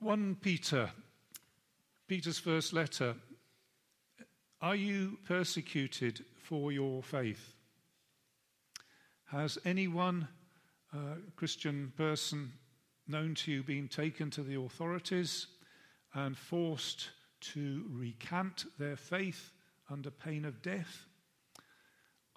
1 0.00 0.36
Peter, 0.42 0.90
Peter's 2.06 2.38
first 2.38 2.74
letter. 2.74 3.14
Are 4.60 4.76
you 4.76 5.18
persecuted 5.26 6.22
for 6.36 6.70
your 6.70 7.02
faith? 7.02 7.54
Has 9.30 9.56
anyone, 9.64 10.28
uh, 10.94 11.16
Christian 11.34 11.94
person, 11.96 12.52
known 13.08 13.34
to 13.36 13.50
you 13.50 13.62
been 13.62 13.88
taken 13.88 14.30
to 14.32 14.42
the 14.42 14.60
authorities 14.60 15.46
and 16.12 16.36
forced 16.36 17.08
to 17.40 17.86
recant 17.90 18.66
their 18.78 18.96
faith 18.96 19.50
under 19.88 20.10
pain 20.10 20.44
of 20.44 20.60
death? 20.60 21.06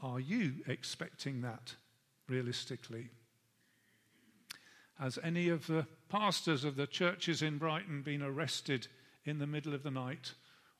Are 0.01 0.21
you 0.21 0.53
expecting 0.65 1.41
that 1.41 1.75
realistically? 2.29 3.09
Has 4.99 5.17
any 5.23 5.47
of 5.47 5.65
the 5.67 5.87
pastors 6.09 6.65
of 6.65 6.75
the 6.75 6.87
churches 6.87 7.41
in 7.41 7.57
Brighton 7.57 8.01
been 8.01 8.21
arrested 8.21 8.87
in 9.23 9.39
the 9.39 9.47
middle 9.47 9.73
of 9.73 9.83
the 9.83 9.91
night 9.91 10.33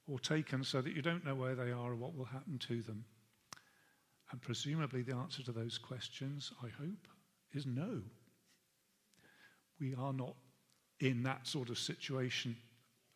or 0.08 0.20
taken 0.20 0.64
so 0.64 0.82
that 0.82 0.94
you 0.94 1.02
don't 1.02 1.26
know 1.26 1.36
where 1.36 1.56
they 1.56 1.72
are 1.72 1.92
or 1.92 1.96
what 1.96 2.16
will 2.16 2.26
happen 2.26 2.60
to 2.68 2.82
them? 2.82 3.06
And 4.32 4.42
presumably 4.42 5.04
the 5.04 5.16
answer 5.16 5.42
to 5.44 5.52
those 5.52 5.78
questions, 5.78 6.52
I 6.62 6.68
hope, 6.68 7.08
is 7.54 7.66
no. 7.66 8.02
We 9.80 9.96
are 9.96 10.14
not 10.14 10.36
in 11.00 11.24
that 11.24 11.48
sort 11.48 11.70
of 11.70 11.78
situation. 11.78 12.58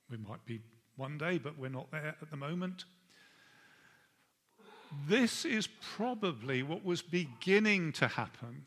We 0.10 0.18
might 0.18 0.46
be 0.46 0.62
one 0.96 1.18
day, 1.18 1.38
but 1.38 1.58
we're 1.58 1.70
not 1.70 1.92
there 1.92 2.16
at 2.22 2.32
the 2.32 2.38
moment. 2.38 2.86
This 5.08 5.44
is 5.44 5.68
probably 5.68 6.64
what 6.64 6.86
was 6.86 7.02
beginning 7.02 7.92
to 7.94 8.08
happen 8.08 8.66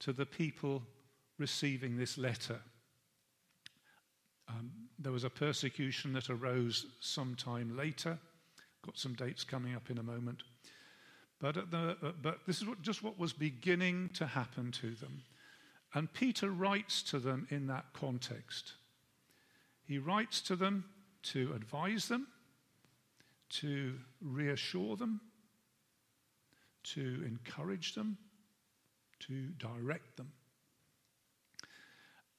to 0.00 0.12
the 0.12 0.26
people 0.26 0.82
receiving 1.38 1.96
this 1.96 2.16
letter. 2.18 2.60
Um, 4.48 4.70
there 4.98 5.12
was 5.12 5.24
a 5.24 5.30
persecution 5.30 6.12
that 6.12 6.30
arose 6.30 6.86
sometime 7.00 7.76
later. 7.76 8.18
Got 8.84 8.98
some 8.98 9.14
dates 9.14 9.44
coming 9.44 9.74
up 9.74 9.90
in 9.90 9.98
a 9.98 10.02
moment. 10.02 10.42
But, 11.40 11.70
the, 11.70 11.96
uh, 12.02 12.12
but 12.22 12.38
this 12.46 12.58
is 12.58 12.66
what, 12.66 12.82
just 12.82 13.02
what 13.02 13.18
was 13.18 13.32
beginning 13.32 14.10
to 14.14 14.26
happen 14.26 14.72
to 14.72 14.94
them. 14.94 15.22
And 15.94 16.12
Peter 16.12 16.50
writes 16.50 17.02
to 17.04 17.18
them 17.18 17.46
in 17.50 17.66
that 17.68 17.86
context. 17.92 18.72
He 19.86 19.98
writes 19.98 20.40
to 20.42 20.56
them 20.56 20.84
to 21.24 21.52
advise 21.54 22.08
them, 22.08 22.26
to 23.50 23.94
reassure 24.20 24.96
them, 24.96 25.20
to 26.82 27.22
encourage 27.26 27.94
them, 27.94 28.18
to 29.20 29.48
direct 29.58 30.16
them. 30.16 30.32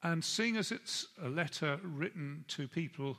And 0.05 0.23
seeing 0.23 0.55
as 0.55 0.71
it's 0.71 1.07
a 1.19 1.27
letter 1.27 1.79
written 1.81 2.45
to 2.49 2.67
people 2.67 3.17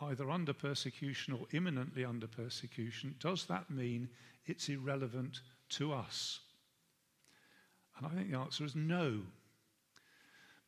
either 0.00 0.30
under 0.30 0.54
persecution 0.54 1.34
or 1.34 1.46
imminently 1.52 2.06
under 2.06 2.26
persecution, 2.26 3.14
does 3.20 3.44
that 3.48 3.68
mean 3.68 4.08
it's 4.46 4.70
irrelevant 4.70 5.42
to 5.68 5.92
us? 5.92 6.40
And 7.98 8.06
I 8.06 8.08
think 8.08 8.30
the 8.30 8.38
answer 8.38 8.64
is 8.64 8.74
no. 8.74 9.20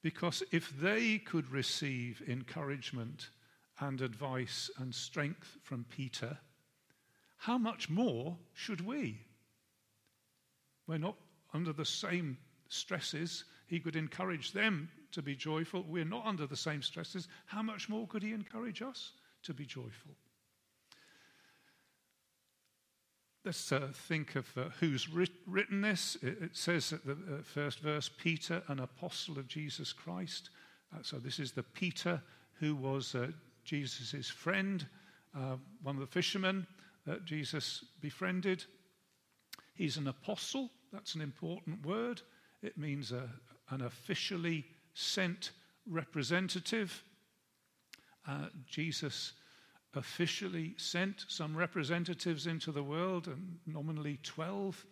Because 0.03 0.43
if 0.53 0.69
they 0.79 1.17
could 1.17 1.51
receive 1.51 2.23
encouragement 2.29 3.31
and 3.81 4.03
advice 4.03 4.71
and 4.77 4.95
strength 4.95 5.57
from 5.63 5.87
Peter, 5.89 6.37
how 7.39 7.57
much 7.57 7.89
more 7.89 8.37
should 8.53 8.83
we? 8.83 9.19
We're 10.87 10.99
not 10.99 11.17
under 11.55 11.73
the 11.73 11.87
same 11.87 12.37
stresses. 12.69 13.45
He 13.67 13.81
could 13.81 13.97
encourage 13.97 14.53
them 14.53 14.91
to 15.15 15.23
be 15.23 15.35
joyful. 15.35 15.85
We're 15.89 16.05
not 16.05 16.27
under 16.27 16.47
the 16.47 16.57
same 16.57 16.83
stresses. 16.83 17.29
How 17.47 17.63
much 17.63 17.89
more 17.89 18.07
could 18.07 18.23
he 18.23 18.33
encourage 18.33 18.83
us 18.83 19.13
to 19.45 19.55
be 19.55 19.65
joyful? 19.65 20.15
Let's 23.45 23.73
uh, 23.73 23.89
think 23.93 24.37
of 24.37 24.47
uh, 24.57 24.65
who's 24.81 25.09
writ- 25.09 25.31
written 25.47 25.83
this. 25.83 26.17
It, 26.23 26.39
it, 26.41 26.57
says 26.57 26.93
at 26.95 27.05
the 27.05 27.13
uh, 27.13 27.43
first 27.43 27.81
verse 27.81 28.09
Peter, 28.09 28.63
an 28.69 28.81
apostle 28.81 29.39
of 29.39 29.49
Jesus 29.49 29.93
Christ. 29.93 30.49
Uh, 30.95 31.03
so 31.03 31.19
this 31.19 31.39
is 31.39 31.53
the 31.53 31.63
Peter 31.63 32.23
who 32.59 32.75
was 32.75 33.15
uh, 33.15 33.29
Jesus' 33.63 34.31
friend, 34.31 34.87
uh, 35.37 35.57
one 35.83 35.97
of 35.97 36.01
the 36.01 36.07
fishermen 36.07 36.67
that 37.07 37.27
Jesus 37.27 37.85
befriended. 38.01 38.65
He's 39.75 39.99
an 39.99 40.09
apostle. 40.09 40.71
That's 40.91 41.15
an 41.15 41.21
important 41.21 41.85
word. 41.85 42.23
It 42.63 42.79
means 42.79 43.13
a, 43.13 43.29
an 43.71 43.83
officially 43.83 44.65
sent 44.95 45.51
representative. 45.87 47.03
Uh, 48.27 48.47
Jesus 48.67 49.33
officially 49.95 50.75
sent 50.77 51.25
some 51.29 51.57
representatives 51.57 52.47
into 52.47 52.73
the 52.73 52.83
world, 52.83 53.29
and 53.29 53.59
nominally 53.67 54.19
12. 54.23 54.85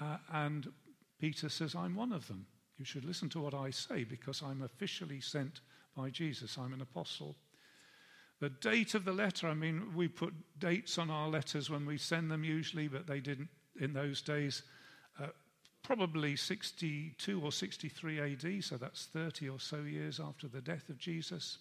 Uh, 0.00 0.16
and 0.32 0.72
Peter 1.20 1.48
says, 1.48 1.74
I'm 1.74 1.94
one 1.94 2.12
of 2.12 2.26
them. 2.26 2.46
You 2.78 2.84
should 2.84 3.04
listen 3.04 3.28
to 3.30 3.40
what 3.40 3.54
I 3.54 3.70
say 3.70 4.04
because 4.04 4.42
I'm 4.42 4.62
officially 4.62 5.20
sent 5.20 5.60
by 5.96 6.10
Jesus. 6.10 6.56
I'm 6.58 6.72
an 6.72 6.80
apostle. 6.80 7.36
The 8.40 8.50
date 8.50 8.94
of 8.94 9.04
the 9.04 9.12
letter, 9.12 9.46
I 9.46 9.54
mean, 9.54 9.94
we 9.94 10.08
put 10.08 10.34
dates 10.58 10.98
on 10.98 11.10
our 11.10 11.28
letters 11.28 11.70
when 11.70 11.86
we 11.86 11.96
send 11.96 12.30
them 12.30 12.42
usually, 12.42 12.88
but 12.88 13.06
they 13.06 13.20
didn't 13.20 13.48
in 13.80 13.92
those 13.92 14.22
days. 14.22 14.62
Uh, 15.22 15.28
probably 15.84 16.34
62 16.34 17.40
or 17.40 17.52
63 17.52 18.32
AD, 18.32 18.64
so 18.64 18.76
that's 18.76 19.04
30 19.06 19.50
or 19.50 19.60
so 19.60 19.82
years 19.82 20.18
after 20.18 20.48
the 20.48 20.62
death 20.62 20.88
of 20.88 20.98
Jesus. 20.98 21.58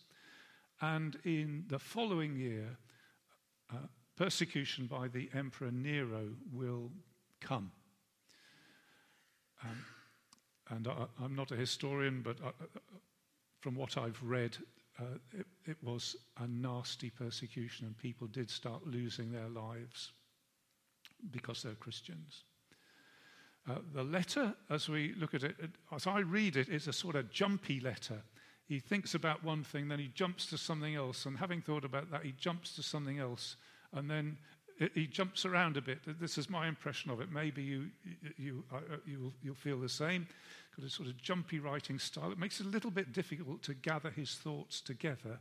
And 0.81 1.17
in 1.25 1.66
the 1.67 1.78
following 1.78 2.35
year, 2.35 2.78
uh, 3.72 3.78
persecution 4.16 4.88
by 4.88 5.09
the 5.09 5.29
Emperor 5.35 5.72
Nero 5.72 6.29
will 6.51 6.89
come. 7.41 7.72
Um, 9.63 9.85
and 10.69 10.88
I, 10.88 11.05
am 11.23 11.35
not 11.35 11.51
a 11.51 11.55
historian, 11.55 12.22
but 12.22 12.38
I, 12.41 12.47
uh, 12.47 12.51
uh, 12.61 12.79
from 13.59 13.75
what 13.75 13.97
I've 13.97 14.22
read, 14.23 14.57
uh, 15.00 15.17
it, 15.31 15.45
it 15.66 15.78
was 15.84 16.16
a 16.40 16.47
nasty 16.47 17.09
persecution, 17.09 17.88
and 17.88 17.97
people 17.97 18.28
did 18.28 18.50
start 18.50 18.88
losing 18.88 19.31
their 19.31 19.50
lives 19.50 20.11
because 21.31 21.63
they're 21.63 21.75
Christians. 21.75 22.44
Uh, 23.69 23.75
the 23.94 24.03
letter, 24.03 24.53
as 24.69 24.90
we 24.90 25.13
look 25.18 25.34
at 25.34 25.44
it, 25.44 25.56
as 25.96 26.06
I 26.06 26.19
read 26.19 26.57
it, 26.57 26.68
it, 26.68 26.75
is 26.75 26.88
a 26.88 26.94
sort 26.94 27.16
of 27.16 27.31
jumpy 27.31 27.79
letter. 27.79 28.22
He 28.68 28.79
thinks 28.79 29.16
about 29.16 29.44
one 29.44 29.63
thing, 29.63 29.88
then 29.88 30.00
he 30.00 30.09
jumps 30.09 30.47
to 30.47 30.57
something 30.57 30.96
else, 30.96 31.25
and 31.25 31.38
having 31.38 31.62
thought 31.62 31.85
about 31.85 32.12
that, 32.12 32.23
he 32.23 32.34
jumps 32.34 32.75
to 32.75 32.84
something 32.84 33.19
else, 33.19 33.56
and 33.94 34.09
then 34.09 34.38
it, 34.79 34.91
he 34.96 35.07
jumps 35.07 35.46
around 35.46 35.78
a 35.78 35.81
bit. 35.81 36.00
This 36.19 36.38
is 36.38 36.50
my 36.50 36.68
impression 36.68 37.12
of 37.12 37.22
it. 37.22 37.31
Maybe 37.31 37.63
you, 37.63 37.85
you, 38.38 38.63
uh, 38.73 38.79
you'll, 39.06 39.34
you'll 39.41 39.56
feel 39.56 39.79
the 39.79 39.90
same. 39.90 40.28
Got 40.75 40.85
a 40.85 40.90
sort 40.90 41.07
of 41.07 41.22
jumpy 41.22 41.59
writing 41.59 42.00
style. 42.00 42.31
It 42.31 42.40
makes 42.40 42.59
it 42.59 42.66
a 42.66 42.69
little 42.69 42.91
bit 42.91 43.13
difficult 43.13 43.62
to 43.63 43.73
gather 43.75 44.09
his 44.09 44.35
thoughts 44.35 44.81
together 44.81 45.40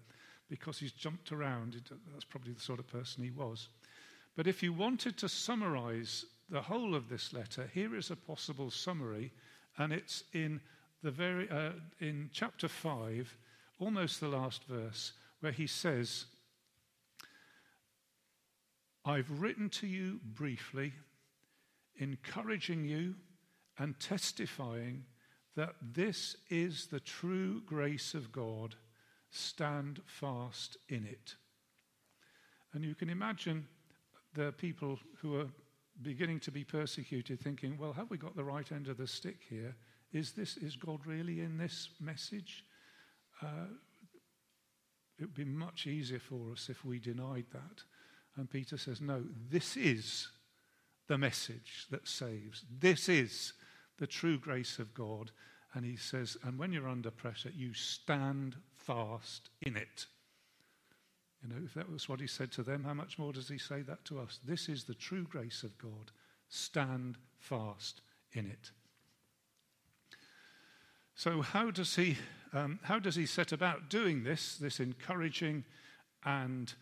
because 0.49 0.79
he's 0.79 0.93
jumped 0.93 1.33
around. 1.33 1.81
That's 2.13 2.25
probably 2.25 2.53
the 2.53 2.61
sort 2.61 2.79
of 2.79 2.87
person 2.87 3.25
he 3.25 3.31
was. 3.31 3.69
But 4.37 4.47
if 4.47 4.63
you 4.63 4.73
wanted 4.73 5.17
to 5.19 5.29
summarize 5.29 6.25
the 6.53 6.61
whole 6.61 6.95
of 6.95 7.09
this 7.09 7.33
letter, 7.33 7.71
here 7.73 7.97
is 7.97 8.11
a 8.11 8.17
possible 8.17 8.71
summary, 8.71 9.33
and 9.79 9.91
it's 9.91 10.25
in 10.35 10.61
the 11.03 11.11
very 11.11 11.49
uh, 11.51 11.71
in 11.99 12.29
chapter 12.31 12.69
five, 12.69 13.35
almost 13.79 14.21
the 14.21 14.29
last 14.29 14.65
verse, 14.65 15.15
where 15.41 15.51
he 15.51 15.67
says, 15.67 16.27
"I've 19.03 19.41
written 19.41 19.71
to 19.71 19.87
you 19.87 20.21
briefly, 20.23 20.93
encouraging 21.97 22.85
you 22.85 23.15
and 23.79 23.99
testifying 23.99 25.07
that 25.57 25.75
this 25.81 26.37
is 26.51 26.87
the 26.87 27.01
true 27.01 27.63
grace 27.63 28.13
of 28.13 28.31
God. 28.31 28.77
Stand 29.31 30.03
fast 30.05 30.77
in 30.91 31.07
it." 31.07 31.35
And 32.75 32.85
you 32.85 32.95
can 32.95 33.09
imagine 33.09 33.67
the 34.35 34.53
people 34.53 34.99
who 35.23 35.41
are 35.41 35.49
beginning 36.01 36.41
to 36.41 36.51
be 36.51 36.65
persecuted, 36.65 37.41
thinking, 37.41 37.77
well, 37.79 37.93
have 37.93 38.11
we 38.11 38.17
got 38.17 38.35
the 38.35 38.45
right 38.45 38.71
end 38.73 38.89
of 38.89 38.97
the 38.97 39.07
stick 39.07 39.41
here? 39.49 39.77
Is, 40.13 40.33
this, 40.33 40.57
is 40.57 40.77
God 40.77 41.07
really 41.07 41.41
in 41.41 41.59
this 41.59 41.91
message? 42.01 42.65
Uh, 43.43 43.67
it 45.19 45.23
would 45.23 45.35
be 45.35 45.45
much 45.45 45.87
easier 45.87 46.19
for 46.19 46.53
us 46.53 46.69
if 46.69 46.85
we 46.85 46.99
denied 46.99 47.47
that. 47.53 47.83
And 48.37 48.51
Peter 48.51 48.79
says, 48.79 49.01
no, 49.01 49.23
this 49.51 49.77
is 49.77 50.29
the 51.07 51.19
message 51.19 51.87
that 51.91 52.09
saves. 52.09 52.65
This 52.79 53.09
is 53.09 53.53
the 53.99 54.07
true 54.07 54.39
grace 54.39 54.79
of 54.79 54.95
God. 54.95 55.31
And 55.75 55.85
he 55.85 55.97
says, 55.97 56.37
and 56.43 56.59
when 56.59 56.73
you're 56.73 56.89
under 56.89 57.11
pressure, 57.11 57.53
you 57.55 57.75
stand 57.75 58.57
fast 58.75 59.51
in 59.61 59.77
it. 59.77 60.07
You 61.43 61.49
know, 61.49 61.61
if 61.65 61.75
that 61.75 61.91
was 61.91 62.09
what 62.09 62.21
he 62.21 62.27
said 62.27 62.53
to 62.53 62.63
them, 62.63 62.85
how 62.85 62.95
much 62.95 63.19
more 63.19 63.33
does 63.33 63.49
he 63.49 63.59
say 63.59 63.83
that 63.83 64.05
to 64.07 64.21
us? 64.21 64.39
This 64.47 64.69
is 64.69 64.85
the 64.85 64.95
true 64.95 65.25
grace 65.25 65.63
of 65.65 65.77
God. 65.79 66.13
Stand 66.49 67.17
fast 67.39 68.01
in 68.33 68.47
it. 68.47 68.71
So, 71.15 71.43
how 71.43 71.71
does 71.71 71.97
he, 71.97 72.17
um, 72.53 72.79
how 72.83 72.99
does 72.99 73.17
he 73.17 73.27
set 73.27 73.53
about 73.53 73.91
doing 73.91 74.23
this, 74.23 74.57
this 74.57 74.81
encouraging 74.81 75.65
and 76.25 76.73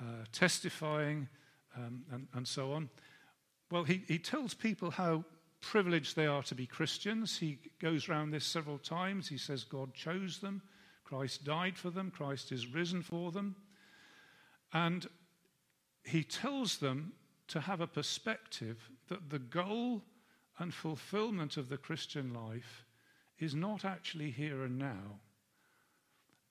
uh, 0.00 0.24
testifying 0.32 1.28
um, 1.76 2.04
and, 2.10 2.26
and 2.34 2.48
so 2.48 2.72
on? 2.72 2.88
Well, 3.70 3.84
he, 3.84 4.02
he 4.08 4.18
tells 4.18 4.54
people 4.54 4.90
how 4.90 5.24
privileged 5.60 6.16
they 6.16 6.26
are 6.26 6.42
to 6.44 6.54
be 6.54 6.66
Christians. 6.66 7.38
He 7.38 7.58
goes 7.80 8.08
around 8.08 8.30
this 8.30 8.44
several 8.44 8.78
times. 8.78 9.28
He 9.28 9.38
says 9.38 9.64
God 9.64 9.92
chose 9.94 10.38
them, 10.38 10.62
Christ 11.04 11.44
died 11.44 11.76
for 11.76 11.90
them, 11.90 12.10
Christ 12.10 12.50
is 12.50 12.66
risen 12.66 13.02
for 13.02 13.30
them. 13.30 13.56
And 14.72 15.06
he 16.04 16.22
tells 16.22 16.78
them 16.78 17.12
to 17.48 17.60
have 17.60 17.80
a 17.80 17.86
perspective 17.86 18.90
that 19.08 19.30
the 19.30 19.38
goal 19.38 20.02
and 20.58 20.72
fulfillment 20.72 21.56
of 21.56 21.68
the 21.68 21.76
Christian 21.76 22.32
life 22.32 22.84
is 23.38 23.54
not 23.54 23.84
actually 23.84 24.30
here 24.30 24.64
and 24.64 24.78
now. 24.78 25.20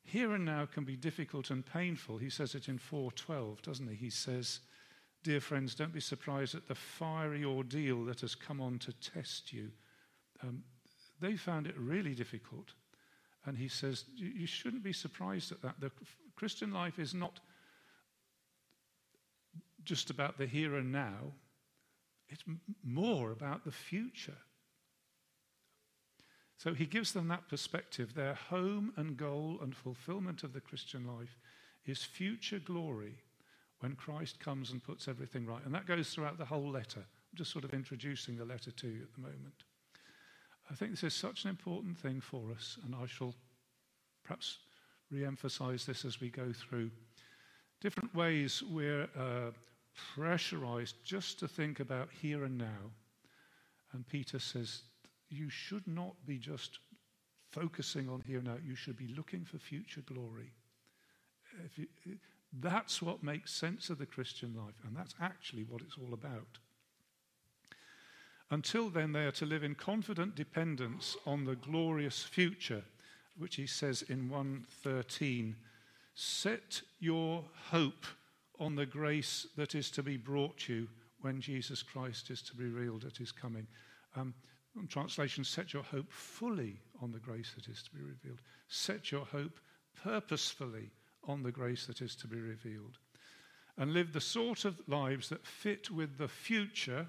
Here 0.04 0.34
and 0.34 0.46
now 0.46 0.68
can 0.68 0.84
be 0.84 0.96
difficult 0.96 1.50
and 1.50 1.66
painful. 1.66 2.20
He 2.20 2.30
says 2.30 2.54
it 2.54 2.70
in 2.70 2.78
412, 2.78 3.62
doesn't 3.64 3.88
he? 3.88 3.96
He 3.96 4.10
says, 4.10 4.60
Dear 5.24 5.40
friends, 5.40 5.74
don't 5.74 5.94
be 5.94 6.00
surprised 6.00 6.54
at 6.54 6.68
the 6.68 6.76
fiery 6.76 7.44
ordeal 7.44 8.06
that 8.06 8.22
has 8.22 8.36
come 8.36 8.62
on 8.62 8.78
to 8.80 8.94
test 8.94 9.52
you. 9.52 9.72
Um, 10.44 10.64
they 11.20 11.36
found 11.36 11.66
it 11.66 11.76
really 11.78 12.14
difficult. 12.14 12.74
And 13.46 13.58
he 13.58 13.68
says, 13.68 14.06
You 14.16 14.46
shouldn't 14.46 14.84
be 14.84 14.94
surprised 14.94 15.52
at 15.52 15.64
that. 15.64 15.80
The 15.80 15.92
Christian 16.36 16.72
life 16.72 17.00
is 17.00 17.16
not 17.16 17.40
just 19.86 20.10
about 20.10 20.38
the 20.38 20.46
here 20.46 20.76
and 20.76 20.92
now, 20.92 21.34
it's 22.30 22.44
more 22.84 23.32
about 23.32 23.64
the 23.64 23.72
future. 23.72 24.38
So 26.58 26.74
he 26.74 26.86
gives 26.86 27.12
them 27.12 27.28
that 27.28 27.48
perspective. 27.48 28.14
Their 28.14 28.34
home 28.34 28.94
and 28.96 29.18
goal 29.18 29.60
and 29.62 29.76
fulfillment 29.76 30.44
of 30.44 30.54
the 30.54 30.62
Christian 30.62 31.06
life 31.06 31.38
is 31.86 32.04
future 32.04 32.60
glory 32.60 33.16
when 33.80 33.96
Christ 33.96 34.40
comes 34.40 34.72
and 34.72 34.84
puts 34.84 35.08
everything 35.08 35.46
right. 35.46 35.64
And 35.66 35.76
that 35.76 35.86
goes 35.86 36.10
throughout 36.10 36.38
the 36.38 36.46
whole 36.46 36.70
letter. 36.70 37.02
I'm 37.02 37.38
just 37.38 37.52
sort 37.52 37.66
of 37.66 37.74
introducing 37.74 38.38
the 38.38 38.46
letter 38.46 38.72
to 38.72 38.88
you 38.88 39.04
at 39.04 39.14
the 39.14 39.22
moment. 39.22 39.64
I 40.72 40.74
think 40.74 40.92
this 40.92 41.04
is 41.04 41.14
such 41.14 41.44
an 41.44 41.50
important 41.50 41.98
thing 41.98 42.22
for 42.22 42.52
us, 42.52 42.78
and 42.84 42.96
I 42.96 43.06
shall 43.06 43.36
perhaps 44.24 44.58
re 45.12 45.24
emphasize 45.24 45.86
this 45.86 46.06
as 46.06 46.20
we 46.20 46.30
go 46.30 46.52
through. 46.52 46.90
Different 47.82 48.16
ways 48.16 48.64
we're 48.64 49.08
uh, 49.16 49.52
pressurized 50.16 50.96
just 51.04 51.40
to 51.40 51.48
think 51.48 51.80
about 51.80 52.10
here 52.22 52.44
and 52.44 52.58
now. 52.58 52.92
And 53.94 54.08
Peter 54.08 54.40
says, 54.40 54.82
you 55.30 55.50
should 55.50 55.88
not 55.88 56.14
be 56.26 56.38
just 56.38 56.80
focusing 57.52 58.10
on 58.10 58.22
here 58.22 58.40
and 58.40 58.48
now, 58.48 58.58
you 58.66 58.76
should 58.76 58.98
be 58.98 59.14
looking 59.16 59.46
for 59.46 59.58
future 59.58 60.02
glory. 60.02 60.52
You, 61.76 61.88
that's 62.60 63.02
what 63.02 63.24
makes 63.24 63.54
sense 63.54 63.90
of 63.90 63.98
the 63.98 64.06
Christian 64.06 64.54
life, 64.56 64.76
and 64.86 64.96
that's 64.96 65.16
actually 65.22 65.64
what 65.64 65.82
it's 65.82 65.98
all 65.98 66.14
about. 66.14 66.60
Until 68.52 68.90
then, 68.90 69.12
they 69.12 69.26
are 69.26 69.32
to 69.32 69.46
live 69.46 69.64
in 69.64 69.76
confident 69.76 70.36
dependence 70.36 71.18
on 71.26 71.46
the 71.46 71.56
glorious 71.56 72.24
future, 72.24 72.84
which 73.38 73.56
he 73.56 73.68
says 73.68 74.04
in 74.04 74.30
113 74.30 75.56
Set 76.14 76.82
your 77.00 77.44
hope 77.72 78.06
on 78.60 78.76
the 78.76 78.86
grace 78.86 79.48
that 79.58 79.76
is 79.76 79.92
to 79.92 80.04
be 80.04 80.18
brought 80.18 80.68
you 80.68 80.88
when 81.22 81.42
Jesus 81.42 81.82
Christ 81.82 82.30
is 82.30 82.42
to 82.44 82.56
be 82.56 82.66
revealed 82.66 83.04
at 83.06 83.18
his 83.18 83.32
coming. 83.32 83.68
Um, 84.16 84.34
translation, 84.90 85.44
set 85.44 85.74
your 85.74 85.84
hope 85.84 86.12
fully 86.12 86.80
on 87.02 87.12
the 87.12 87.20
grace 87.20 87.54
that 87.56 87.68
is 87.68 87.82
to 87.84 87.92
be 87.92 88.02
revealed. 88.02 88.42
Set 88.68 89.12
your 89.12 89.26
hope 89.26 89.60
purposefully 90.04 90.92
on 91.28 91.44
the 91.44 91.52
grace 91.52 91.86
that 91.88 92.02
is 92.02 92.16
to 92.18 92.28
be 92.28 92.40
revealed. 92.40 92.98
And 93.78 93.94
live 93.94 94.14
the 94.14 94.22
sort 94.22 94.66
of 94.66 94.80
lives 94.88 95.30
that 95.30 95.46
fit 95.46 95.90
with 95.90 96.18
the 96.18 96.28
future 96.28 97.08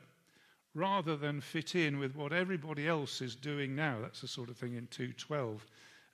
rather 0.74 1.16
than 1.16 1.40
fit 1.40 1.74
in 1.74 1.98
with 1.98 2.14
what 2.16 2.32
everybody 2.32 2.86
else 2.86 3.22
is 3.22 3.34
doing 3.34 3.74
now. 3.74 3.98
That's 4.00 4.20
the 4.20 4.28
sort 4.28 4.50
of 4.50 4.56
thing 4.56 4.74
in 4.74 4.86
212. 4.88 5.64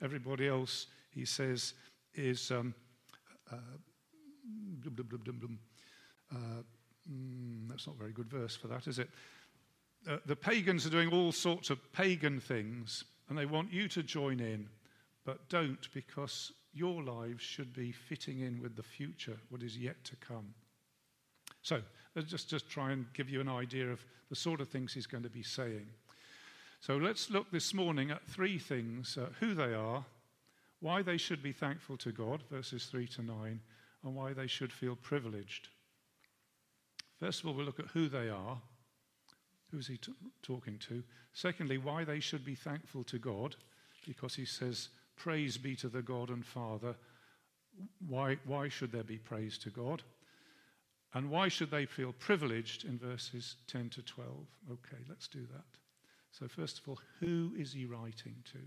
Everybody 0.02 0.48
else, 0.48 0.86
he 1.10 1.24
says, 1.24 1.74
is 2.14 2.50
um, 2.50 2.74
uh, 3.50 3.56
Blum, 4.44 4.94
blum, 4.94 5.20
blum, 5.24 5.38
blum, 5.38 5.58
uh, 6.32 6.62
mm, 7.10 7.68
that's 7.68 7.86
not 7.86 7.96
a 7.96 7.98
very 7.98 8.12
good 8.12 8.28
verse 8.28 8.56
for 8.56 8.68
that, 8.68 8.86
is 8.86 8.98
it? 8.98 9.08
Uh, 10.08 10.16
the 10.26 10.36
pagans 10.36 10.84
are 10.84 10.90
doing 10.90 11.12
all 11.12 11.30
sorts 11.30 11.70
of 11.70 11.78
pagan 11.92 12.40
things, 12.40 13.04
and 13.28 13.38
they 13.38 13.46
want 13.46 13.72
you 13.72 13.88
to 13.88 14.02
join 14.02 14.40
in, 14.40 14.68
but 15.24 15.48
don't 15.48 15.88
because 15.94 16.52
your 16.74 17.02
lives 17.02 17.42
should 17.42 17.72
be 17.72 17.92
fitting 17.92 18.40
in 18.40 18.60
with 18.60 18.76
the 18.76 18.82
future, 18.82 19.36
what 19.50 19.62
is 19.62 19.76
yet 19.76 20.02
to 20.04 20.16
come. 20.16 20.54
So, 21.62 21.80
let's 22.16 22.28
just, 22.28 22.48
just 22.48 22.68
try 22.68 22.90
and 22.90 23.06
give 23.14 23.30
you 23.30 23.40
an 23.40 23.48
idea 23.48 23.88
of 23.88 24.04
the 24.28 24.36
sort 24.36 24.60
of 24.60 24.68
things 24.68 24.92
he's 24.92 25.06
going 25.06 25.22
to 25.22 25.30
be 25.30 25.42
saying. 25.42 25.86
So, 26.80 26.96
let's 26.96 27.30
look 27.30 27.50
this 27.52 27.72
morning 27.72 28.10
at 28.10 28.26
three 28.26 28.58
things 28.58 29.16
uh, 29.16 29.28
who 29.38 29.54
they 29.54 29.74
are, 29.74 30.04
why 30.80 31.02
they 31.02 31.16
should 31.16 31.42
be 31.42 31.52
thankful 31.52 31.96
to 31.98 32.10
God, 32.10 32.42
verses 32.50 32.86
3 32.86 33.06
to 33.08 33.22
9, 33.22 33.60
and 34.04 34.14
why 34.14 34.32
they 34.32 34.46
should 34.46 34.72
feel 34.72 34.96
privileged. 34.96 35.68
First 37.20 37.40
of 37.40 37.46
all, 37.46 37.54
we'll 37.54 37.66
look 37.66 37.80
at 37.80 37.86
who 37.86 38.08
they 38.08 38.28
are. 38.28 38.60
Who's 39.70 39.86
he 39.86 39.96
t- 39.96 40.12
talking 40.42 40.78
to? 40.88 41.02
Secondly, 41.32 41.78
why 41.78 42.04
they 42.04 42.20
should 42.20 42.44
be 42.44 42.54
thankful 42.54 43.04
to 43.04 43.18
God, 43.18 43.56
because 44.06 44.34
he 44.34 44.44
says, 44.44 44.88
Praise 45.16 45.56
be 45.56 45.76
to 45.76 45.88
the 45.88 46.02
God 46.02 46.30
and 46.30 46.44
Father. 46.44 46.94
Why, 48.06 48.38
why 48.44 48.68
should 48.68 48.92
there 48.92 49.04
be 49.04 49.18
praise 49.18 49.56
to 49.58 49.70
God? 49.70 50.02
And 51.14 51.30
why 51.30 51.48
should 51.48 51.70
they 51.70 51.86
feel 51.86 52.12
privileged 52.12 52.84
in 52.84 52.98
verses 52.98 53.56
10 53.68 53.90
to 53.90 54.02
12? 54.02 54.30
Okay, 54.70 55.02
let's 55.08 55.28
do 55.28 55.46
that. 55.52 55.64
So, 56.32 56.48
first 56.48 56.78
of 56.78 56.88
all, 56.88 56.98
who 57.20 57.52
is 57.58 57.72
he 57.72 57.84
writing 57.84 58.34
to? 58.52 58.58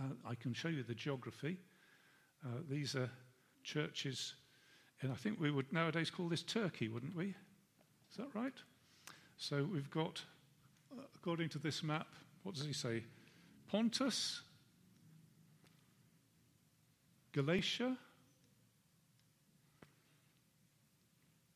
Uh, 0.00 0.30
I 0.30 0.34
can 0.34 0.52
show 0.52 0.68
you 0.68 0.82
the 0.82 0.94
geography. 0.94 1.56
Uh, 2.44 2.60
these 2.68 2.96
are 2.96 3.10
churches, 3.68 4.34
and 5.02 5.12
I 5.12 5.14
think 5.14 5.38
we 5.38 5.50
would 5.50 5.72
nowadays 5.72 6.10
call 6.10 6.28
this 6.28 6.42
Turkey, 6.42 6.88
wouldn't 6.88 7.14
we? 7.14 7.34
Is 8.10 8.16
that 8.16 8.34
right? 8.34 8.54
So 9.36 9.68
we've 9.70 9.90
got, 9.90 10.22
uh, 10.90 11.02
according 11.14 11.50
to 11.50 11.58
this 11.58 11.82
map, 11.82 12.08
what 12.42 12.54
does 12.54 12.64
he 12.64 12.72
say? 12.72 13.04
Pontus, 13.70 14.40
Galatia, 17.32 17.96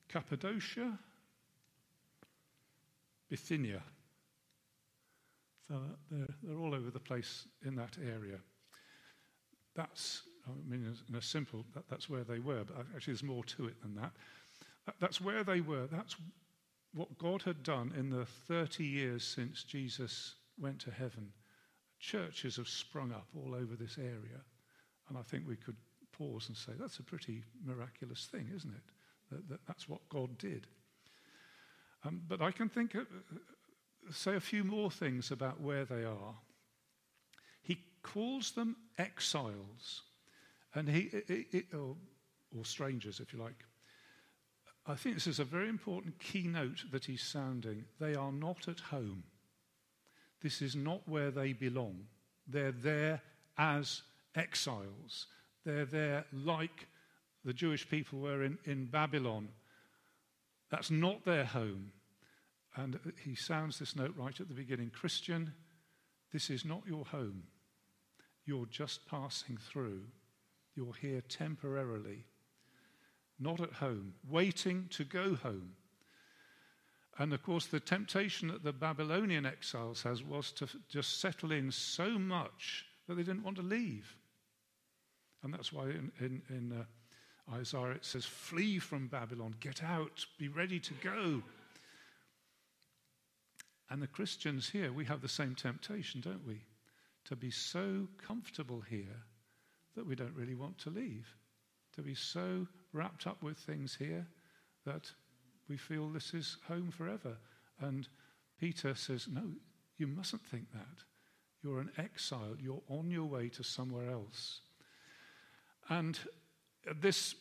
Cappadocia, 0.08 0.98
Bithynia. 3.30 3.82
So 5.66 5.80
they're, 6.10 6.28
they're 6.42 6.58
all 6.58 6.74
over 6.74 6.90
the 6.90 7.00
place 7.00 7.46
in 7.64 7.74
that 7.76 7.96
area. 8.06 8.38
That's 9.74 10.22
I 10.46 10.70
mean, 10.70 10.96
in 11.08 11.14
a 11.14 11.22
simple, 11.22 11.64
that, 11.74 11.84
that's 11.88 12.10
where 12.10 12.24
they 12.24 12.38
were, 12.38 12.64
but 12.64 12.84
actually 12.94 13.12
there's 13.12 13.22
more 13.22 13.44
to 13.44 13.66
it 13.66 13.80
than 13.82 13.94
that. 13.94 14.12
that. 14.86 14.94
That's 15.00 15.20
where 15.20 15.44
they 15.44 15.60
were. 15.60 15.86
That's 15.86 16.16
what 16.94 17.16
God 17.18 17.42
had 17.42 17.62
done 17.62 17.92
in 17.96 18.10
the 18.10 18.26
30 18.26 18.84
years 18.84 19.24
since 19.24 19.62
Jesus 19.64 20.34
went 20.58 20.80
to 20.80 20.90
heaven. 20.90 21.32
Churches 22.00 22.56
have 22.56 22.68
sprung 22.68 23.12
up 23.12 23.28
all 23.36 23.54
over 23.54 23.76
this 23.76 23.98
area. 23.98 24.42
And 25.08 25.16
I 25.16 25.22
think 25.22 25.46
we 25.46 25.56
could 25.56 25.76
pause 26.10 26.48
and 26.48 26.56
say, 26.56 26.72
that's 26.78 26.98
a 26.98 27.02
pretty 27.02 27.42
miraculous 27.64 28.26
thing, 28.30 28.48
isn't 28.54 28.70
it? 28.70 28.82
That, 29.30 29.48
that 29.48 29.60
that's 29.66 29.88
what 29.88 30.06
God 30.08 30.36
did. 30.38 30.66
Um, 32.04 32.20
but 32.28 32.42
I 32.42 32.50
can 32.50 32.68
think, 32.68 32.96
uh, 32.96 33.00
uh 33.00 34.12
say 34.12 34.34
a 34.34 34.40
few 34.40 34.64
more 34.64 34.90
things 34.90 35.30
about 35.30 35.60
where 35.60 35.84
they 35.84 36.04
are. 36.04 36.34
He 37.62 37.78
calls 38.02 38.50
them 38.50 38.76
exiles. 38.98 40.02
And 40.74 40.88
he, 40.88 41.10
or, 41.74 41.96
or 42.56 42.64
strangers, 42.64 43.20
if 43.20 43.32
you 43.32 43.38
like. 43.38 43.64
I 44.86 44.94
think 44.94 45.14
this 45.14 45.26
is 45.26 45.38
a 45.38 45.44
very 45.44 45.68
important 45.68 46.18
keynote 46.18 46.84
that 46.90 47.04
he's 47.04 47.22
sounding. 47.22 47.84
They 48.00 48.14
are 48.14 48.32
not 48.32 48.68
at 48.68 48.80
home. 48.80 49.24
This 50.42 50.60
is 50.60 50.74
not 50.74 51.08
where 51.08 51.30
they 51.30 51.52
belong. 51.52 52.06
They're 52.48 52.72
there 52.72 53.22
as 53.56 54.02
exiles. 54.34 55.26
They're 55.64 55.84
there 55.84 56.24
like 56.32 56.88
the 57.44 57.52
Jewish 57.52 57.88
people 57.88 58.18
were 58.18 58.42
in, 58.42 58.58
in 58.64 58.86
Babylon. 58.86 59.48
That's 60.70 60.90
not 60.90 61.24
their 61.24 61.44
home. 61.44 61.92
And 62.74 62.98
he 63.24 63.34
sounds 63.34 63.78
this 63.78 63.94
note 63.94 64.14
right 64.16 64.40
at 64.40 64.48
the 64.48 64.54
beginning 64.54 64.90
Christian, 64.90 65.52
this 66.32 66.50
is 66.50 66.64
not 66.64 66.82
your 66.86 67.04
home. 67.04 67.44
You're 68.46 68.66
just 68.66 69.06
passing 69.06 69.58
through. 69.58 70.00
You're 70.74 70.94
here 70.94 71.20
temporarily, 71.28 72.24
not 73.38 73.60
at 73.60 73.72
home, 73.72 74.14
waiting 74.28 74.88
to 74.90 75.04
go 75.04 75.34
home. 75.34 75.74
And 77.18 77.34
of 77.34 77.42
course, 77.42 77.66
the 77.66 77.80
temptation 77.80 78.48
that 78.48 78.64
the 78.64 78.72
Babylonian 78.72 79.44
exiles 79.44 80.02
has 80.02 80.22
was 80.22 80.50
to 80.52 80.66
just 80.88 81.20
settle 81.20 81.52
in 81.52 81.70
so 81.70 82.18
much 82.18 82.86
that 83.06 83.16
they 83.16 83.22
didn't 83.22 83.42
want 83.42 83.56
to 83.56 83.62
leave. 83.62 84.16
And 85.42 85.52
that's 85.52 85.72
why 85.72 85.90
in, 85.90 86.10
in, 86.20 86.42
in 86.48 86.72
uh, 86.72 87.54
Isaiah 87.54 87.90
it 87.90 88.04
says, 88.04 88.24
Flee 88.24 88.78
from 88.78 89.08
Babylon, 89.08 89.54
get 89.60 89.82
out, 89.82 90.24
be 90.38 90.48
ready 90.48 90.80
to 90.80 90.94
go. 90.94 91.42
And 93.90 94.00
the 94.00 94.06
Christians 94.06 94.70
here, 94.70 94.90
we 94.90 95.04
have 95.04 95.20
the 95.20 95.28
same 95.28 95.54
temptation, 95.54 96.22
don't 96.22 96.46
we? 96.46 96.62
To 97.26 97.36
be 97.36 97.50
so 97.50 98.08
comfortable 98.26 98.80
here 98.80 99.22
that 99.94 100.06
we 100.06 100.14
don't 100.14 100.34
really 100.34 100.54
want 100.54 100.78
to 100.78 100.90
leave. 100.90 101.26
To 101.96 102.02
be 102.02 102.14
so 102.14 102.66
wrapped 102.92 103.26
up 103.26 103.42
with 103.42 103.58
things 103.58 103.96
here 103.98 104.26
that 104.86 105.10
we 105.68 105.76
feel 105.76 106.08
this 106.08 106.34
is 106.34 106.56
home 106.66 106.90
forever. 106.90 107.36
And 107.80 108.08
Peter 108.58 108.94
says, 108.94 109.28
No, 109.30 109.42
you 109.98 110.06
mustn't 110.06 110.46
think 110.46 110.72
that. 110.72 111.04
You're 111.62 111.80
an 111.80 111.90
exile. 111.98 112.56
You're 112.58 112.82
on 112.88 113.10
your 113.10 113.26
way 113.26 113.48
to 113.50 113.62
somewhere 113.62 114.10
else. 114.10 114.60
And 115.88 116.18
at 116.88 117.00
this 117.00 117.34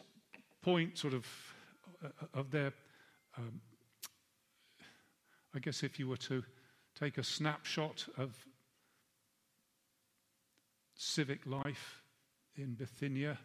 point, 0.61 0.97
sort 0.97 1.13
of, 1.13 1.25
uh, 2.03 2.09
of 2.33 2.51
their 2.51 2.73
um, 3.37 3.61
I 5.53 5.59
guess 5.59 5.83
if 5.83 5.99
you 5.99 6.07
were 6.07 6.17
to 6.17 6.43
take 6.97 7.17
a 7.17 7.23
snapshot 7.23 8.07
of 8.17 8.35
civic 10.95 11.45
life 11.45 12.00
in 12.61 12.73
Bithynia, 12.73 13.37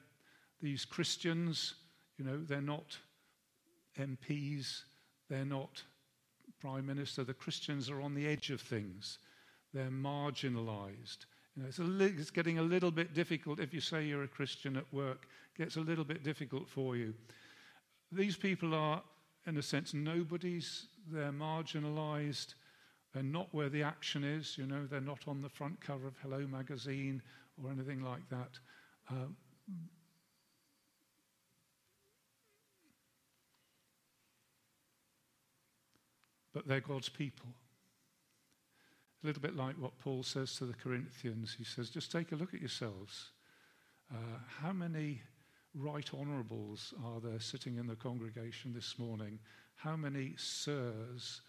these 0.61 0.85
Christians, 0.85 1.75
you 2.19 2.25
know, 2.25 2.43
they're 2.43 2.61
not 2.61 2.97
MPs, 3.99 4.83
they're 5.29 5.45
not 5.45 5.83
prime 6.61 6.87
minister. 6.87 7.25
The 7.25 7.35
Christians 7.35 7.91
are 7.91 8.01
on 8.01 8.15
the 8.15 8.27
edge 8.27 8.51
of 8.51 8.61
things. 8.61 9.19
They're 9.73 9.91
marginalized. 9.91 11.27
You 11.55 11.63
know, 11.63 11.69
it's, 11.69 11.79
li- 11.79 12.15
it's, 12.19 12.31
getting 12.31 12.59
a 12.59 12.63
little 12.63 12.91
bit 12.91 13.15
difficult 13.15 13.61
if 13.61 13.73
you 13.73 13.81
say 13.81 14.05
you're 14.05 14.25
a 14.25 14.29
Christian 14.29 14.77
at 14.77 14.93
work. 14.93 15.27
It 15.55 15.63
gets 15.63 15.77
a 15.77 15.81
little 15.81 16.05
bit 16.05 16.23
difficult 16.23 16.69
for 16.69 16.97
you. 16.97 17.15
These 18.13 18.37
people 18.37 18.75
are, 18.75 19.03
in 19.47 19.57
a 19.57 19.63
sense, 19.63 19.95
nobodies. 19.95 20.87
They're 21.11 21.33
marginalized. 21.33 22.55
They're 23.13 23.23
not 23.23 23.49
where 23.53 23.69
the 23.69 23.83
action 23.83 24.25
is. 24.25 24.57
You 24.59 24.67
know, 24.67 24.87
they're 24.87 25.01
not 25.01 25.27
on 25.27 25.41
the 25.41 25.49
front 25.49 25.81
cover 25.81 26.07
of 26.07 26.17
Hello 26.23 26.47
magazine 26.47 27.23
or 27.63 27.71
anything 27.71 28.03
like 28.03 28.29
that. 28.29 28.59
Uh, 29.11 29.29
but 36.53 36.67
they're 36.67 36.81
God's 36.81 37.09
people. 37.09 37.49
A 39.23 39.27
little 39.27 39.43
bit 39.43 39.57
like 39.57 39.77
what 39.79 39.99
Paul 39.99 40.23
says 40.23 40.55
to 40.57 40.65
the 40.65 40.75
Corinthians. 40.75 41.55
He 41.57 41.65
says, 41.65 41.91
just 41.91 42.11
take 42.11 42.33
a 42.33 42.37
look 42.37 42.55
at 42.55 42.61
yourselves. 42.61 43.31
Uh, 44.13 44.39
how 44.61 44.73
many 44.73 45.21
right 45.75 46.09
honourables 46.15 46.95
are 47.05 47.21
there 47.21 47.41
sitting 47.41 47.77
in 47.77 47.87
the 47.87 47.97
congregation 47.97 48.73
this 48.73 48.99
morning? 48.99 49.39
How 49.77 49.97
many 49.97 50.35
sirs? 50.37 51.43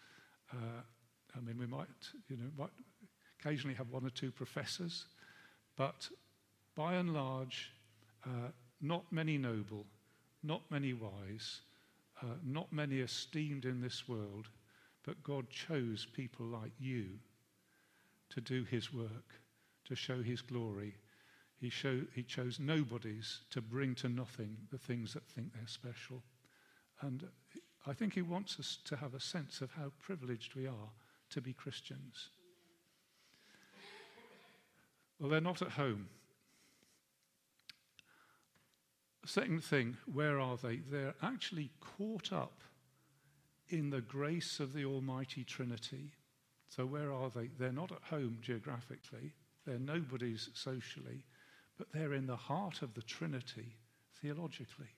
Uh, 0.52 0.82
I 1.36 1.40
mean, 1.40 1.58
we 1.58 1.66
might, 1.66 1.88
you 2.28 2.36
know, 2.36 2.50
might 2.56 2.70
occasionally 3.40 3.74
have 3.76 3.90
one 3.90 4.04
or 4.04 4.10
two 4.10 4.30
professors, 4.30 5.06
but 5.76 6.08
by 6.78 6.94
and 6.94 7.12
large, 7.12 7.72
uh, 8.24 8.50
not 8.80 9.02
many 9.10 9.36
noble, 9.36 9.84
not 10.44 10.62
many 10.70 10.92
wise, 10.92 11.62
uh, 12.22 12.36
not 12.46 12.72
many 12.72 13.00
esteemed 13.00 13.64
in 13.64 13.80
this 13.80 14.08
world, 14.08 14.46
but 15.04 15.20
God 15.24 15.50
chose 15.50 16.06
people 16.14 16.46
like 16.46 16.70
you 16.78 17.06
to 18.30 18.40
do 18.40 18.62
his 18.62 18.94
work, 18.94 19.40
to 19.86 19.96
show 19.96 20.22
his 20.22 20.40
glory. 20.40 20.94
He, 21.60 21.68
show, 21.68 22.02
he 22.14 22.22
chose 22.22 22.60
nobodies 22.60 23.40
to 23.50 23.60
bring 23.60 23.96
to 23.96 24.08
nothing 24.08 24.56
the 24.70 24.78
things 24.78 25.12
that 25.14 25.26
think 25.26 25.52
they're 25.52 25.66
special. 25.66 26.22
And 27.00 27.24
I 27.88 27.92
think 27.92 28.14
he 28.14 28.22
wants 28.22 28.60
us 28.60 28.78
to 28.84 28.94
have 28.94 29.14
a 29.14 29.20
sense 29.20 29.60
of 29.60 29.72
how 29.72 29.90
privileged 30.00 30.54
we 30.54 30.68
are 30.68 30.92
to 31.30 31.40
be 31.40 31.52
Christians. 31.52 32.28
Well, 35.18 35.28
they're 35.28 35.40
not 35.40 35.60
at 35.60 35.70
home. 35.70 36.06
Second 39.28 39.62
thing, 39.62 39.98
where 40.10 40.40
are 40.40 40.56
they? 40.56 40.76
They're 40.76 41.14
actually 41.22 41.70
caught 41.80 42.32
up 42.32 42.62
in 43.68 43.90
the 43.90 44.00
grace 44.00 44.58
of 44.58 44.72
the 44.72 44.86
Almighty 44.86 45.44
Trinity. 45.44 46.12
So, 46.70 46.86
where 46.86 47.12
are 47.12 47.28
they? 47.28 47.50
They're 47.58 47.70
not 47.70 47.92
at 47.92 48.02
home 48.04 48.38
geographically, 48.40 49.34
they're 49.66 49.78
nobodies 49.78 50.48
socially, 50.54 51.26
but 51.76 51.88
they're 51.92 52.14
in 52.14 52.26
the 52.26 52.36
heart 52.36 52.80
of 52.80 52.94
the 52.94 53.02
Trinity 53.02 53.76
theologically, 54.22 54.94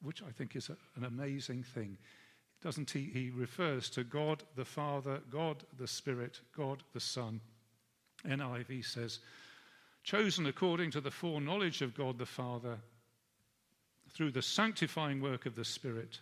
which 0.00 0.22
I 0.22 0.30
think 0.30 0.54
is 0.54 0.68
a, 0.68 0.76
an 0.94 1.04
amazing 1.04 1.64
thing. 1.64 1.98
Doesn't 2.62 2.92
he? 2.92 3.10
He 3.12 3.30
refers 3.30 3.90
to 3.90 4.04
God 4.04 4.44
the 4.54 4.64
Father, 4.64 5.22
God 5.28 5.64
the 5.76 5.88
Spirit, 5.88 6.38
God 6.56 6.84
the 6.94 7.00
Son. 7.00 7.40
NIV 8.24 8.84
says, 8.84 9.18
chosen 10.04 10.46
according 10.46 10.92
to 10.92 11.00
the 11.00 11.10
foreknowledge 11.10 11.82
of 11.82 11.96
God 11.96 12.16
the 12.16 12.24
Father 12.24 12.78
through 14.14 14.32
the 14.32 14.42
sanctifying 14.42 15.20
work 15.20 15.46
of 15.46 15.54
the 15.54 15.64
Spirit 15.64 16.20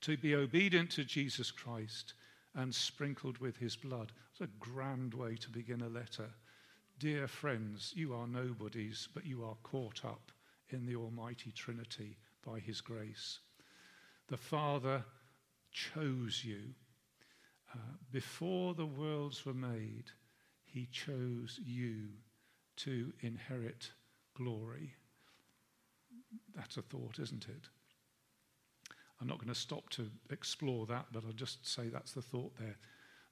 to 0.00 0.16
be 0.16 0.34
obedient 0.34 0.90
to 0.90 1.04
Jesus 1.04 1.50
Christ 1.50 2.14
and 2.54 2.74
sprinkled 2.74 3.38
with 3.38 3.56
his 3.56 3.76
blood. 3.76 4.12
It's 4.30 4.40
a 4.40 4.58
grand 4.58 5.14
way 5.14 5.36
to 5.36 5.50
begin 5.50 5.80
a 5.80 5.88
letter. 5.88 6.30
Dear 6.98 7.26
friends, 7.26 7.92
you 7.96 8.14
are 8.14 8.26
nobodies, 8.26 9.08
but 9.14 9.26
you 9.26 9.44
are 9.44 9.56
caught 9.62 10.04
up 10.04 10.30
in 10.70 10.86
the 10.86 10.96
Almighty 10.96 11.52
Trinity 11.52 12.16
by 12.46 12.60
his 12.60 12.80
grace. 12.80 13.40
The 14.28 14.36
Father 14.36 15.04
chose 15.72 16.42
you. 16.44 16.74
Uh, 17.74 17.78
before 18.12 18.74
the 18.74 18.86
worlds 18.86 19.44
were 19.44 19.54
made, 19.54 20.10
he 20.64 20.86
chose 20.92 21.58
you 21.64 22.08
to 22.76 23.12
inherit 23.20 23.90
glory. 24.34 24.94
That's 26.54 26.76
a 26.76 26.82
thought, 26.82 27.18
isn't 27.18 27.46
it? 27.48 27.68
I'm 29.20 29.28
not 29.28 29.38
going 29.38 29.52
to 29.52 29.58
stop 29.58 29.88
to 29.90 30.10
explore 30.30 30.86
that, 30.86 31.06
but 31.12 31.24
I'll 31.24 31.32
just 31.32 31.66
say 31.66 31.88
that's 31.88 32.12
the 32.12 32.22
thought 32.22 32.52
there. 32.58 32.76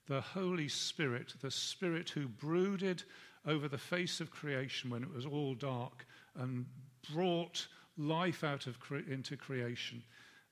The 0.07 0.21
Holy 0.21 0.69
Spirit, 0.69 1.35
the 1.41 1.51
Spirit 1.51 2.11
who 2.11 2.29
brooded 2.29 3.03
over 3.47 3.69
the 3.69 3.79
face 3.79 4.21
of 4.21 4.31
creation 4.31 4.91
when 4.91 5.03
it 5.03 5.13
was 5.13 5.27
all 5.27 5.55
dark 5.55 6.07
and 6.37 6.67
brought 7.13 7.67
life 7.97 8.45
out 8.45 8.67
of 8.67 8.81
cre- 8.81 9.09
into 9.09 9.37
creation. 9.37 10.03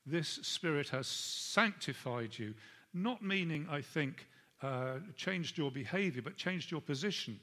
This 0.06 0.28
Spirit 0.42 0.88
has 0.90 1.06
sanctified 1.06 2.38
you, 2.38 2.54
not 2.92 3.22
meaning, 3.22 3.66
I 3.70 3.80
think, 3.80 4.26
uh, 4.62 4.96
changed 5.16 5.56
your 5.56 5.70
behavior, 5.70 6.22
but 6.22 6.36
changed 6.36 6.70
your 6.70 6.80
position. 6.80 7.40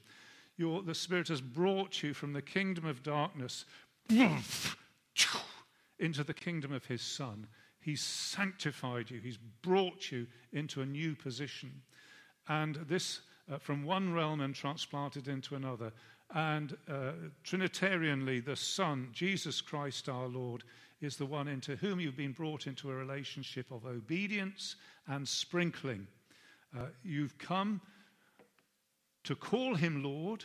Your, 0.56 0.82
the 0.82 0.94
Spirit 0.94 1.28
has 1.28 1.40
brought 1.40 2.02
you 2.02 2.14
from 2.14 2.32
the 2.32 2.42
kingdom 2.42 2.84
of 2.84 3.02
darkness 3.02 3.64
into 5.98 6.24
the 6.24 6.34
kingdom 6.34 6.72
of 6.72 6.86
His 6.86 7.02
Son. 7.02 7.46
He's 7.80 8.02
sanctified 8.02 9.10
you, 9.10 9.20
He's 9.20 9.38
brought 9.62 10.10
you 10.10 10.26
into 10.52 10.82
a 10.82 10.86
new 10.86 11.14
position. 11.14 11.82
And 12.48 12.76
this 12.88 13.20
uh, 13.50 13.58
from 13.58 13.84
one 13.84 14.12
realm 14.12 14.40
and 14.40 14.54
transplanted 14.54 15.28
into 15.28 15.54
another. 15.54 15.92
And 16.34 16.76
uh, 16.88 17.12
Trinitarianly, 17.44 18.44
the 18.44 18.56
Son, 18.56 19.08
Jesus 19.12 19.60
Christ 19.60 20.08
our 20.08 20.26
Lord, 20.28 20.64
is 21.00 21.16
the 21.16 21.26
one 21.26 21.48
into 21.48 21.76
whom 21.76 22.00
you've 22.00 22.16
been 22.16 22.32
brought 22.32 22.66
into 22.66 22.90
a 22.90 22.94
relationship 22.94 23.70
of 23.70 23.86
obedience 23.86 24.76
and 25.06 25.26
sprinkling. 25.26 26.06
Uh, 26.76 26.86
you've 27.02 27.38
come 27.38 27.80
to 29.24 29.34
call 29.34 29.74
him 29.74 30.02
Lord 30.02 30.44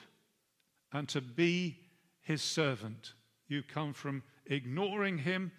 and 0.93 1.09
to 1.09 1.21
be 1.21 1.77
his 2.21 2.41
servant. 2.41 3.13
You 3.47 3.63
come 3.63 3.93
from 3.93 4.23
ignoring 4.45 5.19
him 5.19 5.51